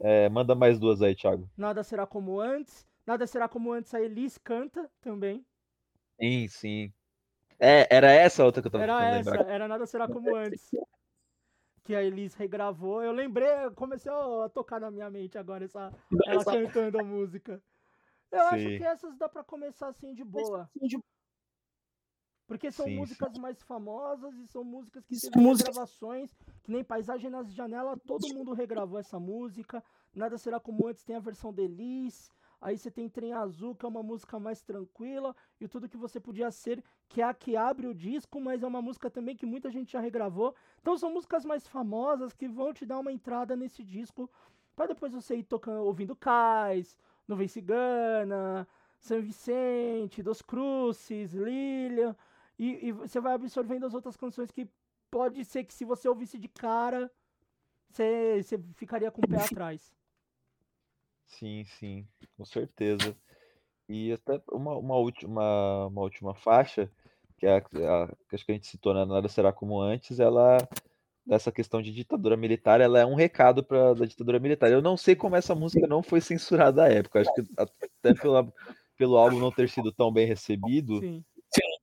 É, 0.00 0.28
manda 0.28 0.54
mais 0.54 0.78
duas 0.78 1.02
aí, 1.02 1.14
Thiago. 1.14 1.50
Nada 1.56 1.82
será 1.82 2.06
como 2.06 2.40
antes. 2.40 2.86
Nada 3.04 3.26
será 3.26 3.48
como 3.48 3.72
antes. 3.72 3.92
A 3.92 4.00
Elis 4.00 4.38
canta 4.38 4.88
também. 5.00 5.44
Sim, 6.20 6.48
sim. 6.48 6.92
É, 7.58 7.88
era 7.90 8.10
essa 8.10 8.44
outra 8.44 8.62
que 8.62 8.68
eu 8.68 8.72
tava 8.72 8.84
Era 8.84 9.16
essa, 9.16 9.30
lembrar. 9.30 9.52
era 9.52 9.68
Nada 9.68 9.86
Será 9.86 10.06
Como 10.06 10.34
Antes. 10.36 10.70
Que 11.82 11.94
a 11.94 12.02
Elis 12.02 12.34
regravou. 12.34 13.02
Eu 13.02 13.12
lembrei, 13.12 13.48
começou 13.74 14.42
a 14.42 14.48
tocar 14.48 14.80
na 14.80 14.90
minha 14.90 15.10
mente 15.10 15.36
agora 15.36 15.64
essa, 15.64 15.92
ela 16.26 16.44
cantando 16.44 17.00
a 17.00 17.02
música. 17.02 17.60
Eu 18.30 18.40
Sim. 18.40 18.46
acho 18.46 18.66
que 18.66 18.84
essas 18.84 19.16
dá 19.16 19.28
para 19.28 19.42
começar 19.42 19.88
assim 19.88 20.14
de 20.14 20.24
boa. 20.24 20.70
Porque 22.46 22.72
são 22.72 22.86
sim, 22.86 22.96
músicas 22.96 23.32
sim. 23.32 23.40
mais 23.40 23.62
famosas 23.62 24.34
e 24.38 24.46
são 24.46 24.64
músicas 24.64 25.04
que 25.04 25.20
teve 25.20 25.38
música... 25.38 25.70
gravações, 25.70 26.34
que 26.62 26.72
nem 26.72 26.82
Paisagem 26.82 27.28
nas 27.28 27.52
Janelas, 27.52 28.00
todo 28.06 28.26
mundo 28.34 28.54
regravou 28.54 28.98
essa 28.98 29.20
música. 29.20 29.84
Nada 30.14 30.38
será 30.38 30.58
como 30.58 30.86
antes, 30.86 31.04
tem 31.04 31.14
a 31.14 31.20
versão 31.20 31.52
de 31.52 31.62
Elis. 31.64 32.30
Aí 32.60 32.76
você 32.76 32.90
tem 32.90 33.08
Trem 33.08 33.32
Azul, 33.34 33.74
que 33.74 33.84
é 33.84 33.88
uma 33.88 34.02
música 34.02 34.40
mais 34.40 34.62
tranquila, 34.62 35.36
e 35.60 35.68
Tudo 35.68 35.88
Que 35.88 35.96
Você 35.96 36.18
Podia 36.18 36.50
Ser, 36.50 36.82
que 37.08 37.20
é 37.20 37.24
a 37.24 37.32
que 37.32 37.54
abre 37.54 37.86
o 37.86 37.94
disco, 37.94 38.40
mas 38.40 38.62
é 38.62 38.66
uma 38.66 38.82
música 38.82 39.08
também 39.08 39.36
que 39.36 39.46
muita 39.46 39.70
gente 39.70 39.92
já 39.92 40.00
regravou. 40.00 40.54
Então 40.80 40.96
são 40.96 41.12
músicas 41.12 41.44
mais 41.44 41.68
famosas 41.68 42.32
que 42.32 42.48
vão 42.48 42.72
te 42.72 42.84
dar 42.84 42.98
uma 42.98 43.12
entrada 43.12 43.54
nesse 43.54 43.84
disco, 43.84 44.28
para 44.74 44.86
depois 44.86 45.12
você 45.12 45.36
ir 45.36 45.44
tocando, 45.44 45.84
ouvindo 45.84 46.16
Cais, 46.16 46.98
Nuvem 47.28 47.46
Cigana, 47.46 48.66
São 48.98 49.20
Vicente, 49.20 50.22
Dos 50.22 50.40
Cruzes, 50.42 51.32
Lilian, 51.32 52.16
e, 52.58 52.88
e 52.88 52.92
você 52.92 53.20
vai 53.20 53.34
absorvendo 53.34 53.86
as 53.86 53.94
outras 53.94 54.16
canções 54.16 54.50
que 54.50 54.68
pode 55.10 55.44
ser 55.44 55.64
que 55.64 55.74
se 55.74 55.84
você 55.84 56.08
ouvisse 56.08 56.38
de 56.38 56.48
cara, 56.48 57.10
você, 57.90 58.42
você 58.42 58.58
ficaria 58.74 59.10
com 59.10 59.20
o 59.20 59.28
pé 59.28 59.36
atrás. 59.44 59.94
Sim, 61.26 61.64
sim, 61.64 62.08
com 62.36 62.44
certeza. 62.44 63.14
E 63.88 64.12
até 64.12 64.42
uma, 64.50 64.76
uma, 64.76 64.96
última, 64.96 65.86
uma 65.86 66.02
última 66.02 66.34
faixa, 66.34 66.90
que 67.36 67.46
é 67.46 67.56
a, 67.56 67.58
a, 67.58 68.08
que 68.28 68.34
acho 68.34 68.44
que 68.44 68.52
a 68.52 68.54
gente 68.54 68.66
citou, 68.66 68.94
né? 68.94 69.04
Nada 69.04 69.28
será 69.28 69.52
como 69.52 69.80
antes, 69.80 70.18
ela 70.18 70.58
dessa 71.28 71.52
questão 71.52 71.82
de 71.82 71.92
ditadura 71.92 72.36
militar, 72.36 72.80
ela 72.80 72.98
é 72.98 73.04
um 73.04 73.14
recado 73.14 73.62
para 73.62 73.92
da 73.92 74.06
ditadura 74.06 74.40
militar. 74.40 74.72
Eu 74.72 74.80
não 74.80 74.96
sei 74.96 75.14
como 75.14 75.36
essa 75.36 75.54
música 75.54 75.86
não 75.86 76.02
foi 76.02 76.20
censurada 76.20 76.84
à 76.84 76.88
época. 76.88 77.20
Acho 77.20 77.34
que 77.34 77.42
até 77.56 78.14
pela, 78.14 78.50
pelo 78.96 79.16
álbum 79.16 79.38
não 79.38 79.52
ter 79.52 79.68
sido 79.68 79.92
tão 79.92 80.10
bem 80.10 80.26
recebido, 80.26 81.00
Sim. 81.00 81.22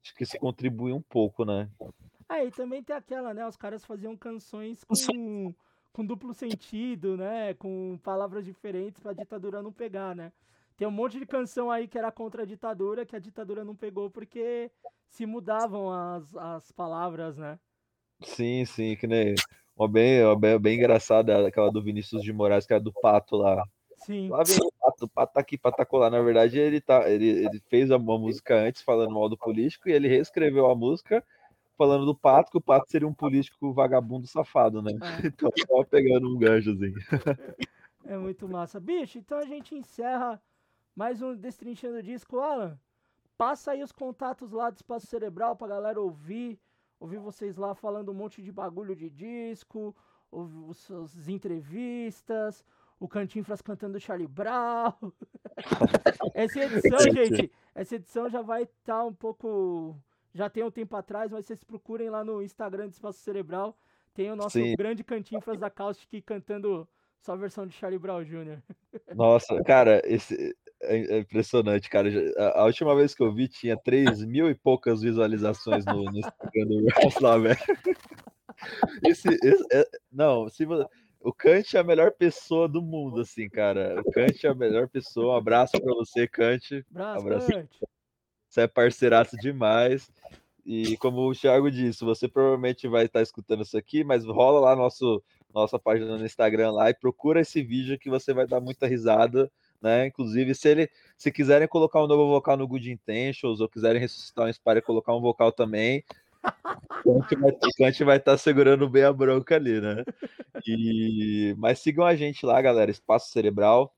acho 0.03 0.15
que 0.15 0.23
isso 0.23 0.37
contribui 0.39 0.91
um 0.91 1.01
pouco, 1.01 1.45
né? 1.45 1.69
Ah, 2.27 2.43
e 2.43 2.49
também 2.49 2.83
tem 2.83 2.95
aquela, 2.95 3.33
né? 3.35 3.47
Os 3.47 3.55
caras 3.55 3.85
faziam 3.85 4.17
canções 4.17 4.83
com 4.83 5.53
com 5.93 6.05
duplo 6.05 6.33
sentido, 6.33 7.15
né? 7.15 7.53
Com 7.53 7.97
palavras 8.03 8.43
diferentes 8.43 8.99
para 8.99 9.11
a 9.11 9.13
ditadura 9.15 9.61
não 9.61 9.71
pegar, 9.71 10.13
né? 10.13 10.33
Tem 10.75 10.85
um 10.85 10.91
monte 10.91 11.17
de 11.17 11.25
canção 11.25 11.71
aí 11.71 11.87
que 11.87 11.97
era 11.97 12.11
contra 12.11 12.43
a 12.43 12.45
ditadura, 12.45 13.05
que 13.05 13.15
a 13.15 13.19
ditadura 13.19 13.63
não 13.63 13.73
pegou 13.73 14.09
porque 14.09 14.69
se 15.07 15.25
mudavam 15.25 15.89
as, 15.89 16.35
as 16.35 16.71
palavras, 16.73 17.37
né? 17.37 17.57
Sim, 18.23 18.65
sim, 18.65 18.95
que 18.95 19.07
nem 19.07 19.35
uma 19.75 19.87
bem, 19.87 20.23
uma 20.23 20.39
bem, 20.39 20.59
bem 20.59 20.77
engraçada, 20.77 21.45
aquela 21.45 21.71
do 21.71 21.83
Vinícius 21.83 22.21
de 22.21 22.31
Moraes, 22.31 22.65
que 22.65 22.73
era 22.73 22.81
do 22.81 22.93
Pato 22.93 23.35
lá. 23.35 23.63
Sim. 23.97 24.29
Lá 24.29 24.43
vem 24.43 24.57
o 24.57 24.71
Pato, 24.79 25.05
o 25.05 25.09
Pato 25.09 25.33
tá 25.33 25.39
aqui, 25.39 25.57
Pato 25.57 25.77
tá 25.77 25.85
colar. 25.85 26.09
Na 26.09 26.21
verdade, 26.21 26.57
ele, 26.59 26.79
tá, 26.79 27.09
ele, 27.09 27.27
ele 27.27 27.61
fez 27.69 27.89
uma 27.89 28.17
música 28.17 28.55
antes 28.55 28.81
falando 28.81 29.13
mal 29.13 29.27
do 29.27 29.37
político 29.37 29.89
e 29.89 29.91
ele 29.91 30.07
reescreveu 30.07 30.69
a 30.69 30.75
música 30.75 31.23
falando 31.77 32.05
do 32.05 32.15
Pato, 32.15 32.51
que 32.51 32.57
o 32.57 32.61
Pato 32.61 32.89
seria 32.89 33.07
um 33.07 33.13
político 33.13 33.73
vagabundo 33.73 34.27
safado, 34.27 34.81
né? 34.81 34.91
É. 34.91 34.95
Então, 35.27 35.51
só 35.67 35.83
pegando 35.83 36.33
um 36.33 36.37
ganchozinho. 36.37 36.95
É 38.05 38.17
muito 38.17 38.47
massa. 38.47 38.79
Bicho, 38.79 39.17
então 39.17 39.37
a 39.37 39.45
gente 39.45 39.75
encerra 39.75 40.41
mais 40.95 41.21
um 41.21 41.35
Destrinchando 41.35 42.01
Disco. 42.01 42.39
Alan, 42.39 42.79
passa 43.37 43.71
aí 43.71 43.83
os 43.83 43.91
contatos 43.91 44.51
lá 44.51 44.69
do 44.69 44.75
Espaço 44.75 45.07
Cerebral 45.07 45.55
pra 45.55 45.67
galera 45.67 45.99
ouvir. 45.99 46.59
Ouvir 46.99 47.19
vocês 47.19 47.57
lá 47.57 47.75
falando 47.75 48.11
um 48.11 48.15
monte 48.15 48.41
de 48.41 48.51
bagulho 48.51 48.95
de 48.95 49.09
disco, 49.09 49.95
ouvir 50.31 50.73
suas 50.73 51.27
entrevistas, 51.27 52.63
o 52.99 53.07
Cantinfras 53.07 53.61
cantando 53.61 53.99
Charlie 53.99 54.27
Brown. 54.27 54.93
Essa 56.33 56.59
edição, 56.59 56.99
gente, 56.99 57.51
essa 57.73 57.95
edição 57.95 58.29
já 58.29 58.41
vai 58.41 58.63
estar 58.63 58.99
tá 58.99 59.05
um 59.05 59.13
pouco 59.13 59.95
já 60.33 60.49
tem 60.49 60.63
um 60.63 60.71
tempo 60.71 60.95
atrás, 60.97 61.31
mas 61.31 61.45
vocês 61.45 61.63
procurem 61.63 62.09
lá 62.09 62.23
no 62.23 62.43
Instagram 62.43 62.87
do 62.87 62.91
Espaço 62.91 63.19
Cerebral. 63.19 63.77
Tem 64.13 64.29
o 64.29 64.35
nosso 64.35 64.59
Sim. 64.59 64.75
grande 64.75 65.01
cantinho 65.01 65.39
Fras 65.39 65.59
da 65.59 65.69
Caustic 65.69 66.25
cantando 66.25 66.87
só 67.25 67.33
a 67.33 67.37
versão 67.37 67.65
de 67.65 67.73
Charlie 67.73 67.97
Brown 67.97 68.23
Jr. 68.23 68.59
Nossa, 69.15 69.61
cara, 69.63 69.99
esse 70.05 70.55
é, 70.83 71.15
é 71.15 71.19
impressionante, 71.19 71.89
cara. 71.89 72.07
A 72.53 72.63
última 72.65 72.95
vez 72.95 73.15
que 73.15 73.23
eu 73.23 73.33
vi 73.33 73.47
tinha 73.47 73.75
3 73.75 74.23
mil 74.23 74.47
e 74.47 74.53
poucas 74.53 75.01
visualizações 75.01 75.83
no, 75.85 76.03
no 76.03 76.19
Instagram 76.19 76.65
do 76.67 76.87
Ross 77.01 77.19
lá, 77.19 77.37
velho. 77.37 77.57
Esse, 79.03 79.27
esse 79.43 79.65
é, 79.71 79.85
não, 80.11 80.47
se 80.47 80.65
você, 80.65 80.87
o 81.19 81.33
Kant 81.33 81.75
é 81.75 81.79
a 81.79 81.83
melhor 81.83 82.11
pessoa 82.11 82.69
do 82.69 82.81
mundo, 82.81 83.21
assim, 83.21 83.49
cara. 83.49 83.99
O 83.99 84.11
Kant 84.11 84.45
é 84.45 84.49
a 84.49 84.55
melhor 84.55 84.87
pessoa. 84.87 85.33
Um 85.33 85.37
abraço 85.37 85.81
para 85.81 85.93
você, 85.95 86.27
Kant. 86.27 86.85
Abraço, 86.91 87.25
abraço. 87.25 87.47
Kant. 87.47 87.79
Você 88.47 88.61
é 88.61 88.67
parceiraço 88.67 89.35
demais. 89.37 90.11
E 90.63 90.95
como 90.97 91.29
o 91.29 91.33
Thiago 91.33 91.69
disse, 91.69 92.03
você 92.03 92.27
provavelmente 92.27 92.87
vai 92.87 93.05
estar 93.05 93.21
escutando 93.21 93.63
isso 93.63 93.77
aqui, 93.77 94.03
mas 94.03 94.25
rola 94.25 94.59
lá 94.59 94.75
nosso, 94.75 95.21
nossa 95.61 95.79
página 95.79 96.17
no 96.17 96.25
Instagram 96.25 96.71
lá 96.71 96.89
e 96.89 96.93
procura 96.93 97.41
esse 97.41 97.63
vídeo 97.63 97.97
que 97.97 98.09
você 98.09 98.33
vai 98.33 98.45
dar 98.45 98.59
muita 98.59 98.87
risada, 98.87 99.51
né? 99.81 100.07
Inclusive, 100.07 100.53
se 100.53 100.67
ele 100.67 100.89
se 101.17 101.31
quiserem 101.31 101.67
colocar 101.67 102.03
um 102.03 102.07
novo 102.07 102.27
vocal 102.27 102.57
no 102.57 102.67
Good 102.67 102.91
Intentions 102.91 103.59
ou 103.59 103.69
quiserem 103.69 103.99
ressuscitar 103.99 104.45
um 104.47 104.53
Spire 104.53 104.79
e 104.79 104.81
colocar 104.81 105.15
um 105.15 105.21
vocal 105.21 105.51
também, 105.51 106.03
o 107.05 107.21
Kant 107.77 108.03
vai 108.03 108.17
estar 108.17 108.37
segurando 108.37 108.87
bem 108.89 109.03
a 109.03 109.13
bronca 109.13 109.55
ali, 109.55 109.81
né? 109.81 110.03
E... 110.67 111.55
Mas 111.57 111.79
sigam 111.79 112.05
a 112.05 112.15
gente 112.15 112.45
lá, 112.45 112.61
galera. 112.61 112.91
Espaço 112.91 113.31
Cerebral. 113.31 113.95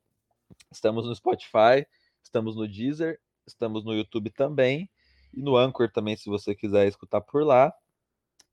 Estamos 0.71 1.05
no 1.05 1.13
Spotify, 1.13 1.85
estamos 2.23 2.55
no 2.55 2.67
Deezer 2.67 3.19
Estamos 3.47 3.85
no 3.85 3.93
YouTube 3.93 4.29
também 4.29 4.89
e 5.33 5.41
no 5.41 5.55
Anchor 5.55 5.89
também, 5.89 6.17
se 6.17 6.29
você 6.29 6.53
quiser 6.53 6.85
escutar 6.85 7.21
por 7.21 7.45
lá. 7.45 7.73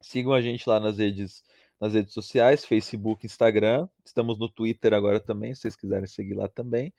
Sigam 0.00 0.32
a 0.32 0.40
gente 0.40 0.68
lá 0.68 0.78
nas 0.78 0.98
redes, 0.98 1.42
nas 1.84 1.92
redes 1.92 2.14
sociais, 2.14 2.64
Facebook, 2.64 3.26
Instagram. 3.26 3.86
Estamos 4.04 4.38
no 4.38 4.48
Twitter 4.48 4.94
agora 4.94 5.20
também, 5.20 5.54
se 5.54 5.62
vocês 5.62 5.76
quiserem 5.76 6.06
seguir 6.06 6.32
lá 6.32 6.48
também. 6.48 6.94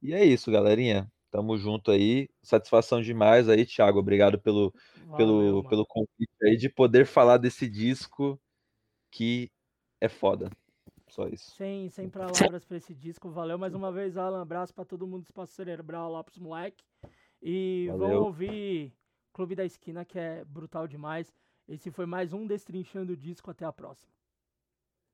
E 0.00 0.14
é 0.14 0.24
isso, 0.24 0.52
galerinha. 0.52 1.10
Tamo 1.32 1.58
junto 1.58 1.90
aí. 1.90 2.28
Satisfação 2.40 3.02
demais 3.02 3.48
aí, 3.48 3.66
Thiago. 3.66 3.98
Obrigado 3.98 4.38
pelo, 4.38 4.72
Valeu, 5.06 5.16
pelo, 5.16 5.68
pelo 5.68 5.86
convite 5.86 6.32
aí 6.44 6.56
de 6.56 6.68
poder 6.68 7.06
falar 7.06 7.38
desse 7.38 7.68
disco 7.68 8.40
que 9.10 9.50
é 10.00 10.08
foda. 10.08 10.48
Só 11.08 11.26
isso. 11.26 11.50
Sem, 11.56 11.88
sem 11.88 12.08
palavras 12.08 12.64
para 12.64 12.76
esse 12.76 12.94
disco. 12.94 13.28
Valeu 13.30 13.58
mais 13.58 13.74
uma 13.74 13.90
vez, 13.90 14.16
Alan. 14.16 14.42
Abraço 14.42 14.72
para 14.72 14.84
todo 14.84 15.08
mundo 15.08 15.22
do 15.22 15.26
Espaço 15.26 15.54
Cerebral 15.54 16.12
lá 16.12 16.22
pros 16.22 16.38
moleques. 16.38 16.86
E 17.42 17.88
Valeu. 17.88 18.08
vão 18.08 18.22
ouvir 18.26 18.92
Clube 19.32 19.56
da 19.56 19.64
Esquina, 19.64 20.04
que 20.04 20.20
é 20.20 20.44
brutal 20.44 20.86
demais. 20.86 21.32
Esse 21.68 21.90
foi 21.90 22.06
mais 22.06 22.32
um 22.32 22.46
Destrinchando 22.46 23.12
o 23.12 23.16
Disco. 23.16 23.50
Até 23.50 23.64
a 23.64 23.72
próxima. 23.72 24.19